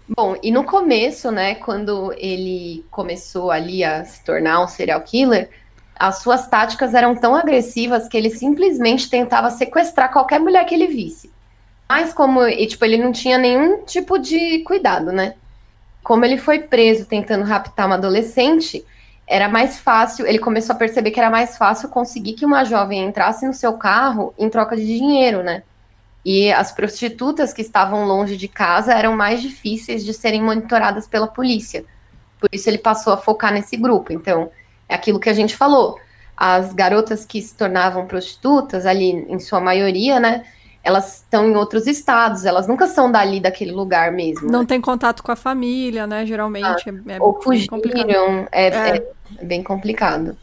Bom, 0.09 0.37
e 0.41 0.53
no 0.53 0.63
começo, 0.63 1.33
né, 1.33 1.57
quando 1.57 2.13
ele 2.17 2.85
começou 2.93 3.51
ali 3.51 3.83
a 3.83 4.05
se 4.05 4.25
tornar 4.25 4.63
um 4.63 4.69
serial 4.69 5.01
killer, 5.01 5.51
as 5.99 6.19
suas 6.19 6.47
táticas 6.47 6.95
eram 6.95 7.15
tão 7.15 7.35
agressivas 7.35 8.09
que 8.09 8.17
ele 8.17 8.31
simplesmente 8.31 9.09
tentava 9.09 9.51
sequestrar 9.51 10.13
qualquer 10.13 10.39
mulher 10.39 10.65
que 10.65 10.75
ele 10.75 10.87
visse. 10.87 11.31
Mas 11.89 12.13
como, 12.13 12.47
e, 12.47 12.67
tipo, 12.67 12.85
ele 12.85 12.99
não 12.99 13.13
tinha 13.13 13.39
nenhum 13.39 13.85
tipo 13.85 14.19
de 14.19 14.61
cuidado, 14.61 15.13
né? 15.13 15.35
Como 16.03 16.25
ele 16.25 16.37
foi 16.37 16.61
preso 16.61 17.07
tentando 17.07 17.45
raptar 17.45 17.87
uma 17.87 17.95
adolescente, 17.95 18.85
era 19.27 19.49
mais 19.49 19.79
fácil, 19.79 20.27
ele 20.27 20.39
começou 20.39 20.75
a 20.75 20.79
perceber 20.79 21.11
que 21.11 21.19
era 21.19 21.31
mais 21.31 21.57
fácil 21.57 21.89
conseguir 21.89 22.35
que 22.35 22.45
uma 22.47 22.65
jovem 22.65 23.05
entrasse 23.05 23.47
no 23.47 23.55
seu 23.55 23.73
carro 23.73 24.33
em 24.39 24.49
troca 24.49 24.77
de 24.77 24.87
dinheiro, 24.87 25.43
né? 25.43 25.63
E 26.25 26.53
as 26.53 26.73
prostitutas 26.73 27.53
que 27.53 27.63
estavam 27.63 28.05
longe 28.05 28.37
de 28.37 28.49
casa 28.49 28.93
eram 28.93 29.17
mais 29.17 29.41
difíceis 29.41 30.05
de 30.05 30.13
serem 30.13 30.43
monitoradas 30.43 31.07
pela 31.07 31.29
polícia. 31.29 31.85
Por 32.41 32.49
isso 32.53 32.69
ele 32.69 32.79
passou 32.79 33.13
a 33.13 33.17
focar 33.17 33.53
nesse 33.53 33.77
grupo. 33.77 34.13
Então, 34.13 34.51
é 34.89 34.95
aquilo 34.95 35.21
que 35.21 35.29
a 35.29 35.35
gente 35.35 35.57
falou. 35.57 35.99
As 36.37 36.73
garotas 36.73 37.25
que 37.25 37.41
se 37.41 37.55
tornavam 37.55 38.07
prostitutas, 38.07 38.87
ali 38.87 39.27
em 39.29 39.39
sua 39.39 39.61
maioria, 39.61 40.21
né? 40.21 40.45
Elas 40.83 41.17
estão 41.17 41.51
em 41.51 41.57
outros 41.57 41.87
estados, 41.87 42.45
elas 42.45 42.69
nunca 42.69 42.87
são 42.87 43.11
dali 43.11 43.41
daquele 43.41 43.73
lugar 43.73 44.13
mesmo. 44.13 44.51
Não 44.51 44.61
né? 44.61 44.67
tem 44.67 44.81
contato 44.81 45.23
com 45.23 45.33
a 45.33 45.37
família, 45.37 46.07
né? 46.07 46.25
Geralmente 46.25 46.89
ah, 46.89 46.95
é, 47.09 47.17
é 47.17 47.21
ou 47.21 47.41
fugiram, 47.43 48.47
é, 48.53 48.69
é. 48.69 48.97
é 49.39 49.45
bem 49.45 49.63
complicado. 49.63 50.37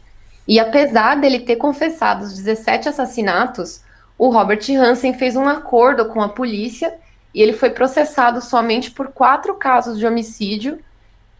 E 0.46 0.60
apesar 0.60 1.14
dele 1.16 1.40
ter 1.40 1.56
confessado 1.56 2.24
os 2.24 2.34
17 2.34 2.90
assassinatos, 2.90 3.82
o 4.18 4.28
Robert 4.28 4.60
Hansen 4.70 5.14
fez 5.14 5.36
um 5.36 5.48
acordo 5.48 6.06
com 6.06 6.20
a 6.20 6.28
polícia 6.28 6.94
e 7.34 7.42
ele 7.42 7.52
foi 7.52 7.70
processado 7.70 8.40
somente 8.40 8.90
por 8.90 9.08
quatro 9.08 9.54
casos 9.54 9.98
de 9.98 10.06
homicídio 10.06 10.78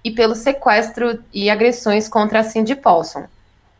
e 0.04 0.10
pelo 0.10 0.34
sequestro 0.34 1.18
e 1.32 1.48
agressões 1.48 2.06
contra 2.06 2.40
a 2.40 2.44
Cindy 2.44 2.76
Paulson. 2.76 3.26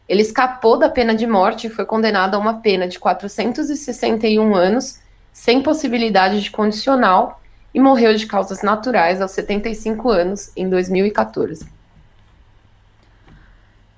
Ele 0.08 0.22
escapou 0.22 0.78
da 0.78 0.88
pena 0.88 1.14
de 1.14 1.26
morte 1.26 1.66
e 1.66 1.70
foi 1.70 1.84
condenado 1.84 2.34
a 2.34 2.38
uma 2.38 2.60
pena 2.60 2.88
de 2.88 2.98
461 2.98 4.54
anos, 4.54 4.98
sem 5.32 5.62
possibilidade 5.62 6.42
de 6.42 6.50
condicional, 6.50 7.40
e 7.74 7.80
morreu 7.80 8.14
de 8.14 8.26
causas 8.26 8.62
naturais 8.62 9.20
aos 9.20 9.32
75 9.32 10.08
anos, 10.08 10.50
em 10.56 10.68
2014. 10.68 11.66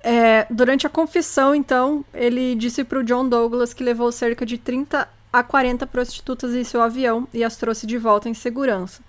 É, 0.01 0.47
durante 0.49 0.87
a 0.87 0.89
confissão, 0.89 1.53
então, 1.53 2.03
ele 2.13 2.55
disse 2.55 2.83
para 2.83 2.99
o 2.99 3.03
John 3.03 3.27
Douglas 3.27 3.73
que 3.73 3.83
levou 3.83 4.11
cerca 4.11 4.45
de 4.45 4.57
30 4.57 5.07
a 5.31 5.43
40 5.43 5.85
prostitutas 5.85 6.55
em 6.55 6.63
seu 6.63 6.81
avião 6.81 7.27
e 7.33 7.43
as 7.43 7.57
trouxe 7.57 7.85
de 7.85 7.97
volta 7.97 8.29
em 8.29 8.33
segurança. 8.33 9.01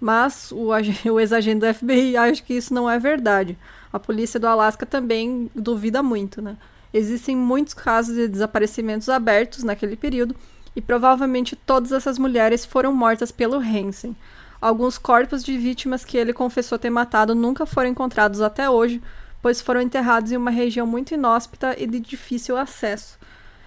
Mas 0.00 0.52
o, 0.52 0.70
o 1.12 1.20
ex-agente 1.20 1.60
do 1.60 1.74
FBI 1.74 2.16
acha 2.16 2.42
que 2.42 2.54
isso 2.54 2.72
não 2.72 2.88
é 2.88 2.98
verdade. 2.98 3.56
A 3.92 3.98
polícia 3.98 4.38
do 4.38 4.46
Alasca 4.46 4.84
também 4.84 5.50
duvida 5.54 6.02
muito, 6.02 6.42
né? 6.42 6.56
Existem 6.92 7.36
muitos 7.36 7.74
casos 7.74 8.14
de 8.14 8.28
desaparecimentos 8.28 9.08
abertos 9.08 9.62
naquele 9.62 9.96
período 9.96 10.34
e 10.74 10.80
provavelmente 10.80 11.56
todas 11.56 11.92
essas 11.92 12.18
mulheres 12.18 12.64
foram 12.64 12.94
mortas 12.94 13.32
pelo 13.32 13.56
Hansen. 13.56 14.14
Alguns 14.60 14.98
corpos 14.98 15.42
de 15.44 15.56
vítimas 15.56 16.04
que 16.04 16.16
ele 16.16 16.32
confessou 16.32 16.78
ter 16.78 16.90
matado 16.90 17.34
nunca 17.34 17.66
foram 17.66 17.90
encontrados 17.90 18.40
até 18.40 18.68
hoje, 18.68 19.02
pois 19.42 19.60
foram 19.60 19.80
enterrados 19.80 20.32
em 20.32 20.36
uma 20.36 20.50
região 20.50 20.86
muito 20.86 21.14
inóspita 21.14 21.74
e 21.78 21.86
de 21.86 22.00
difícil 22.00 22.56
acesso. 22.56 23.18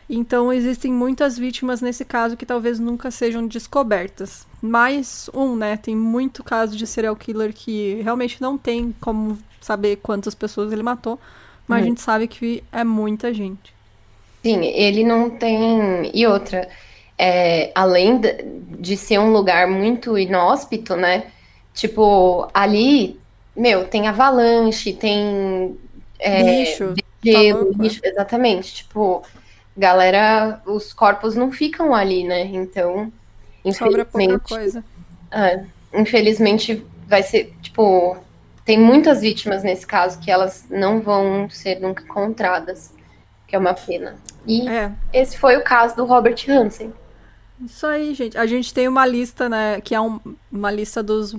Então 0.10 0.52
existem 0.52 0.92
muitas 0.92 1.38
vítimas 1.38 1.82
nesse 1.82 2.04
caso 2.04 2.36
que 2.36 2.46
talvez 2.46 2.80
nunca 2.80 3.12
sejam 3.12 3.46
descobertas. 3.46 4.48
Mais 4.60 5.30
um, 5.34 5.56
né? 5.56 5.78
Tem 5.78 5.96
muito 5.96 6.44
caso 6.44 6.76
de 6.76 6.88
serial 6.88 7.16
killer 7.16 7.54
que 7.54 8.02
realmente 8.02 8.42
não 8.42 8.58
tem 8.58 8.94
como 9.00 9.38
saber 9.62 9.98
quantas 9.98 10.34
pessoas 10.34 10.72
ele 10.72 10.82
matou, 10.82 11.20
mas 11.68 11.78
hum. 11.78 11.82
a 11.82 11.84
uhum. 11.84 11.90
gente 11.90 12.02
sabe 12.02 12.28
que 12.28 12.64
é 12.72 12.84
muita 12.84 13.32
gente. 13.34 13.74
Sim, 14.42 14.66
ele 14.66 15.04
não 15.04 15.30
tem. 15.30 16.10
E 16.14 16.26
outra, 16.26 16.68
é, 17.18 17.72
além 17.76 18.20
de 18.80 18.98
ser 18.98 19.20
um 19.20 19.32
lugar 19.32 19.68
muito 19.68 20.18
inóspito, 20.18 20.96
né? 20.96 21.26
Tipo, 21.74 22.50
ali, 22.54 23.20
meu, 23.56 23.86
tem 23.86 24.08
avalanche, 24.08 24.94
tem. 24.94 25.78
É, 26.18 26.62
lixo. 26.62 26.96
Gelo, 27.24 27.74
tá 27.74 27.84
lixo, 27.84 28.00
exatamente. 28.04 28.76
Tipo, 28.76 29.22
galera, 29.80 30.62
os 30.66 30.92
corpos 30.92 31.36
não 31.36 31.52
ficam 31.52 31.96
ali, 31.96 32.26
né? 32.26 32.42
Então, 32.44 33.12
Sobra 33.74 34.06
pouca 34.06 34.40
coisa. 34.40 34.84
É, 35.32 35.64
infelizmente, 35.94 36.86
vai 37.08 37.24
ser, 37.24 37.54
tipo, 37.62 38.18
tem 38.66 38.78
muitas 38.78 39.22
vítimas 39.22 39.64
nesse 39.64 39.88
caso 39.88 40.20
que 40.20 40.30
elas 40.30 40.66
não 40.70 41.00
vão 41.00 41.50
ser 41.50 41.80
nunca 41.80 42.04
encontradas, 42.04 42.94
que 43.48 43.56
é 43.56 43.60
uma 43.60 43.74
pena. 43.74 44.16
E 44.46 44.68
é. 44.68 44.92
esse 45.14 45.38
foi 45.38 45.56
o 45.58 45.64
caso 45.64 45.96
do 45.96 46.06
Robert 46.06 46.38
Hansen. 46.48 46.94
Isso 47.64 47.86
aí, 47.86 48.14
gente. 48.14 48.38
A 48.38 48.46
gente 48.46 48.74
tem 48.74 48.88
uma 48.88 49.06
lista, 49.06 49.50
né, 49.50 49.82
que 49.82 49.94
é 49.94 50.00
um, 50.00 50.20
uma 50.52 50.72
lista 50.72 51.04
dos 51.04 51.36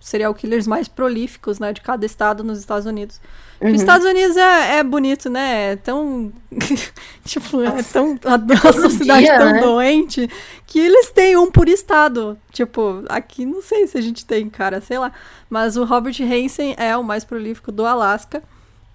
serial 0.00 0.34
killers 0.34 0.66
mais 0.66 0.88
prolíficos, 0.88 1.58
né, 1.58 1.72
de 1.72 1.80
cada 1.80 2.04
estado 2.04 2.42
nos 2.42 2.58
Estados 2.58 2.86
Unidos. 2.86 3.20
Uhum. 3.62 3.68
Os 3.68 3.80
Estados 3.80 4.04
Unidos 4.04 4.36
é, 4.36 4.78
é, 4.78 4.82
bonito, 4.82 5.30
né? 5.30 5.72
É 5.72 5.76
tão. 5.76 6.32
tipo, 7.24 7.62
é 7.62 7.82
tão. 7.84 8.18
A, 8.24 8.68
a 8.68 8.72
sociedade 8.72 9.22
dia, 9.22 9.38
tão 9.38 9.52
né? 9.52 9.60
doente 9.60 10.28
que 10.66 10.80
eles 10.80 11.10
têm 11.10 11.36
um 11.36 11.48
por 11.48 11.68
estado. 11.68 12.36
Tipo, 12.50 13.04
aqui 13.08 13.46
não 13.46 13.62
sei 13.62 13.86
se 13.86 13.96
a 13.96 14.00
gente 14.00 14.26
tem, 14.26 14.50
cara, 14.50 14.80
sei 14.80 14.98
lá. 14.98 15.12
Mas 15.48 15.76
o 15.76 15.84
Robert 15.84 16.16
Hansen 16.20 16.74
é 16.76 16.96
o 16.96 17.04
mais 17.04 17.24
prolífico 17.24 17.70
do 17.70 17.86
Alasca. 17.86 18.42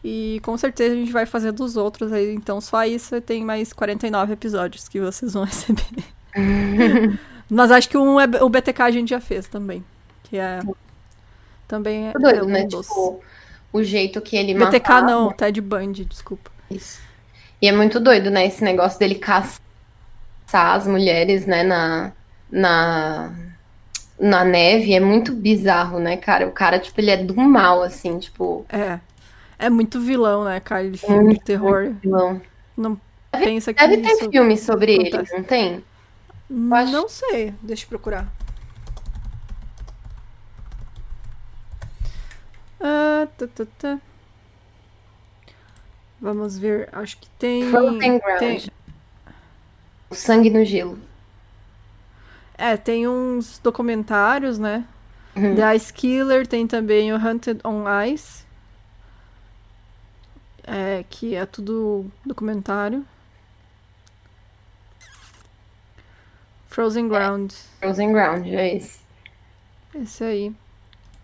E 0.03 0.41
com 0.43 0.57
certeza 0.57 0.95
a 0.95 0.97
gente 0.97 1.13
vai 1.13 1.26
fazer 1.26 1.53
dos 1.53 1.78
outros 1.78 2.11
aí. 2.11 2.34
Então 2.34 2.59
só 2.59 2.84
isso 2.84 3.22
tem 3.22 3.45
mais 3.45 3.72
49 3.72 4.34
episódios 4.34 4.89
que 4.89 4.99
vocês 4.99 5.34
vão 5.34 5.43
receber. 5.45 6.03
Mas 7.49 7.72
acho 7.72 7.88
que 7.88 7.97
um 7.97 8.20
é, 8.20 8.26
o 8.41 8.49
BTK 8.49 8.82
a 8.82 8.91
gente 8.91 9.09
já 9.11 9.22
fez 9.22 9.47
também. 9.47 9.82
Que 10.24 10.38
é. 10.38 10.59
Também 11.70 12.09
é. 12.09 12.13
Doido, 12.13 12.39
é 12.39 12.43
um 12.43 12.47
né? 12.47 12.65
Dos... 12.65 12.86
Tipo, 12.86 13.22
o 13.78 13.84
jeito 13.84 14.22
que 14.22 14.36
ele 14.36 14.54
BTK 14.54 14.70
matava. 14.74 15.02
não, 15.02 15.32
Ted 15.32 15.60
Bundy, 15.62 16.06
desculpa. 16.06 16.52
Isso. 16.70 17.00
E 17.62 17.68
é 17.68 17.72
muito 17.72 18.00
doido, 18.00 18.30
né? 18.30 18.46
Esse 18.46 18.64
negócio 18.64 19.00
dele 19.00 19.16
caçar 19.16 19.60
as 20.54 20.86
mulheres, 20.86 21.46
né, 21.46 21.64
na, 21.64 22.12
na, 22.52 23.34
na 24.20 24.44
neve. 24.44 24.94
É 24.94 25.00
muito 25.00 25.34
bizarro, 25.34 26.00
né, 26.00 26.18
cara? 26.18 26.48
O 26.48 26.52
cara, 26.52 26.80
tipo, 26.80 27.00
ele 27.00 27.12
é 27.12 27.18
do 27.18 27.36
mal, 27.36 27.82
assim, 27.82 28.20
tipo. 28.20 28.66
É. 28.70 29.00
É 29.60 29.70
muito 29.70 30.00
vilão, 30.00 30.44
né, 30.44 30.60
cara? 30.60 30.84
Ele 30.84 30.98
filme 30.98 31.34
de 31.34 31.44
terror. 31.44 31.92
Vilão. 32.02 32.40
Não 32.76 33.00
deve, 33.32 33.46
pensa 33.46 33.74
que 33.74 33.88
Deve 33.88 34.02
ter 34.02 34.30
filme 34.30 34.58
sobre 34.58 34.94
acontece. 34.96 35.34
ele, 35.34 35.38
não 35.38 35.44
tem? 35.44 35.84
Não 36.50 37.10
sei, 37.10 37.54
deixa 37.62 37.86
eu 37.86 37.90
procurar. 37.90 38.28
Ah, 42.80 43.28
tá, 43.38 43.48
tá, 43.48 43.66
tá. 43.78 44.00
Vamos 46.20 46.58
ver, 46.58 46.90
acho 46.92 47.18
que 47.18 47.30
tem. 47.32 47.70
Frozen 47.70 48.20
Ground. 48.20 48.40
Tem... 48.40 48.68
O 50.10 50.16
sangue 50.16 50.50
no 50.50 50.64
gelo. 50.66 51.00
É, 52.58 52.76
tem 52.76 53.08
uns 53.08 53.60
documentários, 53.60 54.58
né? 54.58 54.86
Uhum. 55.36 55.56
The 55.56 55.76
Ice 55.76 55.94
Killer, 55.94 56.48
tem 56.48 56.66
também 56.66 57.14
o 57.14 57.18
Hunted 57.18 57.62
on 57.64 57.84
Ice. 58.06 58.46
É, 60.64 61.06
que 61.10 61.36
é 61.36 61.46
tudo 61.46 62.12
documentário. 62.26 63.06
Frozen 66.68 67.08
Ground. 67.08 67.54
É, 67.54 67.86
Frozen 67.86 68.12
Ground, 68.12 68.48
é 68.48 68.76
esse. 68.76 69.00
Esse 69.96 70.24
aí. 70.24 70.56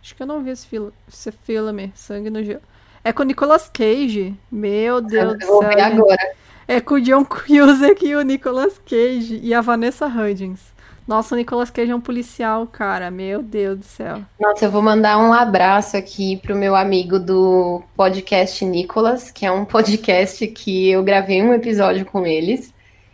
Acho 0.04 0.16
que 0.16 0.22
eu 0.22 0.28
não 0.28 0.43
vi 0.43 0.49
esse, 0.49 0.68
fil 0.68 0.91
esse 1.08 1.32
filme, 1.32 1.93
Sangue 1.95 2.30
no 2.30 2.43
Gelo. 2.43 2.60
É 3.06 3.14
com 3.14 3.24
o 3.24 3.26
Nicolas 3.26 3.70
Cage. 3.74 4.36
Meu 4.51 4.99
Deus 4.99 5.32
eu 5.32 5.38
do 5.38 5.45
céu. 5.45 5.54
Vou 5.54 5.62
ver 5.62 5.80
agora. 5.80 6.36
É 6.68 6.82
com 6.82 6.95
o 6.95 7.01
John 7.01 7.24
Cusack 7.24 8.06
e 8.06 8.14
o 8.14 8.22
Nicolas 8.22 8.78
Cage 8.86 9.39
e 9.41 9.54
a 9.54 9.62
Vanessa 9.62 10.06
Hudgens. 10.06 10.74
Nossa, 11.08 11.36
o 11.36 11.38
Nicolas 11.38 11.70
Cage 11.70 11.91
é 11.91 11.95
um 11.95 12.01
policial, 12.01 12.68
cara. 12.68 13.10
Meu 13.10 13.41
Deus 13.41 13.80
do 13.80 13.86
céu. 13.86 14.22
Nossa, 14.38 14.66
eu 14.66 14.72
vou 14.72 14.82
mandar 14.82 15.18
um 15.18 15.32
abraço 15.32 15.95
aqui 15.95 16.36
pro 16.36 16.56
meu 16.56 16.76
amigo 16.76 17.18
do 17.18 17.82
podcast 17.95 18.64
Nicolas, 18.66 19.32
que 19.32 19.45
é 19.45 19.51
um 19.51 19.64
podcast 19.66 20.45
que 20.47 20.89
eu 20.89 21.01
gravei 21.01 21.41
um 21.41 21.54
episódio 21.54 22.06
com 22.06 22.26
eles. 22.26 22.74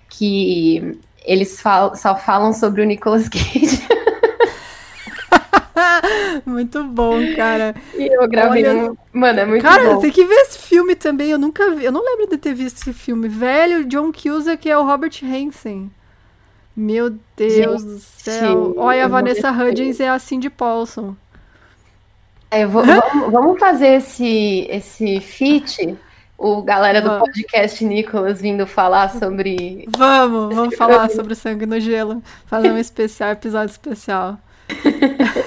que 0.10 1.00
eles 1.24 1.62
fal 1.62 1.96
só 1.96 2.16
falam 2.16 2.52
sobre 2.52 2.82
o 2.82 2.86
Nicolas 2.86 3.30
Cage. 3.30 3.88
muito 6.45 6.84
bom, 6.84 7.17
cara. 7.36 7.75
E 7.95 8.07
eu 8.07 8.27
gravei 8.27 8.65
Olha... 8.67 8.93
Mano, 9.13 9.39
é 9.39 9.45
muito 9.45 9.61
cara, 9.61 9.84
bom. 9.84 9.89
Cara, 9.89 10.01
tem 10.01 10.11
que 10.11 10.25
ver 10.25 10.36
esse 10.36 10.59
filme 10.59 10.95
também. 10.95 11.32
Eu 11.32 11.38
nunca 11.38 11.71
vi. 11.71 11.86
Eu 11.86 11.91
não 11.91 12.03
lembro 12.03 12.27
de 12.27 12.38
ter 12.38 12.53
visto 12.53 12.77
esse 12.77 12.93
filme. 12.93 13.27
Velho, 13.27 13.86
John 13.86 14.11
Cusack 14.11 14.69
é 14.69 14.77
o 14.77 14.86
Robert 14.86 15.19
Hansen. 15.23 15.91
Meu 16.75 17.09
Deus 17.36 17.82
Gente, 17.82 17.84
do 17.84 17.99
céu. 17.99 18.73
Olha, 18.77 19.05
a 19.05 19.07
Vanessa 19.07 19.51
Hudgens 19.51 19.99
é 19.99 20.09
a 20.09 20.17
Cindy 20.17 20.49
Paulson. 20.49 21.15
É, 22.49 22.65
vou, 22.65 22.84
vamos, 22.84 23.03
vamos, 23.32 23.59
fazer 23.59 23.97
esse, 23.97 24.65
esse 24.69 25.19
feat 25.19 25.97
o 26.39 26.61
galera 26.61 27.01
do 27.01 27.19
podcast 27.19 27.84
Nicolas 27.84 28.41
vindo 28.41 28.65
falar 28.65 29.09
sobre. 29.09 29.86
Vamos, 29.97 30.55
vamos 30.55 30.75
falar 30.75 31.09
sobre 31.11 31.36
sangue 31.36 31.65
no 31.65 31.80
gelo. 31.80 32.23
Fazer 32.45 32.71
um 32.71 32.77
especial, 32.77 33.32
episódio 33.32 33.71
especial. 33.71 34.39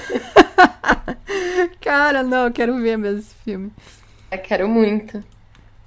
Cara, 1.81 2.23
não, 2.23 2.45
eu 2.45 2.51
quero 2.51 2.75
ver 2.79 2.97
mesmo 2.97 3.19
esse 3.19 3.35
filme. 3.35 3.71
Eu 4.31 4.39
quero 4.39 4.67
muito. 4.67 5.23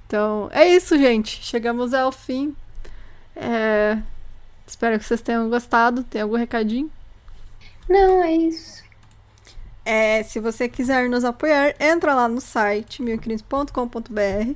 Então, 0.06 0.48
é 0.52 0.66
isso, 0.68 0.96
gente. 0.96 1.42
Chegamos 1.42 1.92
ao 1.92 2.12
fim. 2.12 2.54
É... 3.34 3.98
Espero 4.66 4.98
que 4.98 5.04
vocês 5.04 5.20
tenham 5.20 5.48
gostado. 5.48 6.02
Tem 6.04 6.22
algum 6.22 6.36
recadinho? 6.36 6.90
Não, 7.88 8.22
é 8.22 8.32
isso. 8.32 8.84
É, 9.84 10.22
se 10.22 10.40
você 10.40 10.68
quiser 10.68 11.08
nos 11.08 11.24
apoiar, 11.24 11.74
entra 11.78 12.14
lá 12.14 12.28
no 12.28 12.40
site 12.40 13.02
milcrimes.com.br 13.02 14.54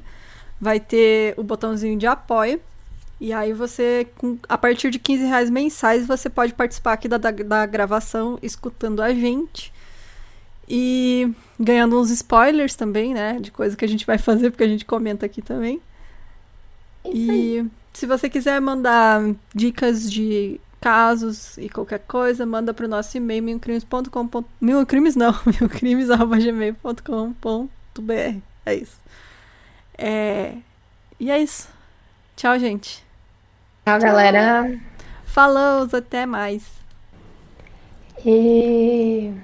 vai 0.61 0.79
ter 0.79 1.35
o 1.37 1.43
botãozinho 1.43 1.99
de 1.99 2.07
apoio. 2.07 2.61
E 3.19 3.33
aí 3.33 3.53
você, 3.53 4.07
com, 4.19 4.39
a 4.49 4.59
partir 4.59 4.91
de 4.91 4.99
15 4.99 5.25
reais 5.25 5.51
mensais, 5.51 6.07
você 6.07 6.29
pode 6.29 6.55
participar 6.55 6.95
aqui 6.95 7.09
da, 7.09 7.17
da, 7.17 7.31
da 7.31 7.67
gravação, 7.67 8.39
escutando 8.43 9.03
a 9.03 9.13
gente. 9.13 9.73
E 10.73 11.29
ganhando 11.59 12.01
uns 12.01 12.11
spoilers 12.11 12.77
também, 12.77 13.13
né? 13.13 13.41
De 13.41 13.51
coisa 13.51 13.77
que 13.77 13.85
a 13.85 13.89
gente 13.89 14.07
vai 14.07 14.19
fazer, 14.19 14.51
porque 14.51 14.63
a 14.63 14.69
gente 14.69 14.85
comenta 14.85 15.27
aqui 15.27 15.43
também. 15.43 15.83
Isso 17.05 17.17
e 17.17 17.59
aí. 17.59 17.67
se 17.93 18.07
você 18.07 18.31
quiser 18.31 18.61
mandar 18.61 19.21
dicas 19.53 20.09
de 20.09 20.61
casos 20.81 21.59
e 21.59 21.69
qualquer 21.69 21.99
coisa, 22.07 22.47
manda 22.47 22.73
para 22.73 22.87
o 22.87 22.89
nosso 22.89 23.17
e-mail 23.17 23.43
milcrimes.com. 23.43 24.45
Milcrimes 24.61 25.17
não, 25.17 25.35
milcrimes.gmail.com.br. 25.61 28.39
É 28.65 28.75
isso. 28.75 29.01
É... 29.99 30.55
E 31.19 31.33
é 31.33 31.43
isso. 31.43 31.69
Tchau, 32.37 32.57
gente. 32.61 33.05
Tchau, 33.85 33.99
Tchau. 33.99 34.09
galera. 34.09 34.79
Falou, 35.25 35.89
até 35.93 36.27
mais. 36.27 36.65
E... 38.25 39.35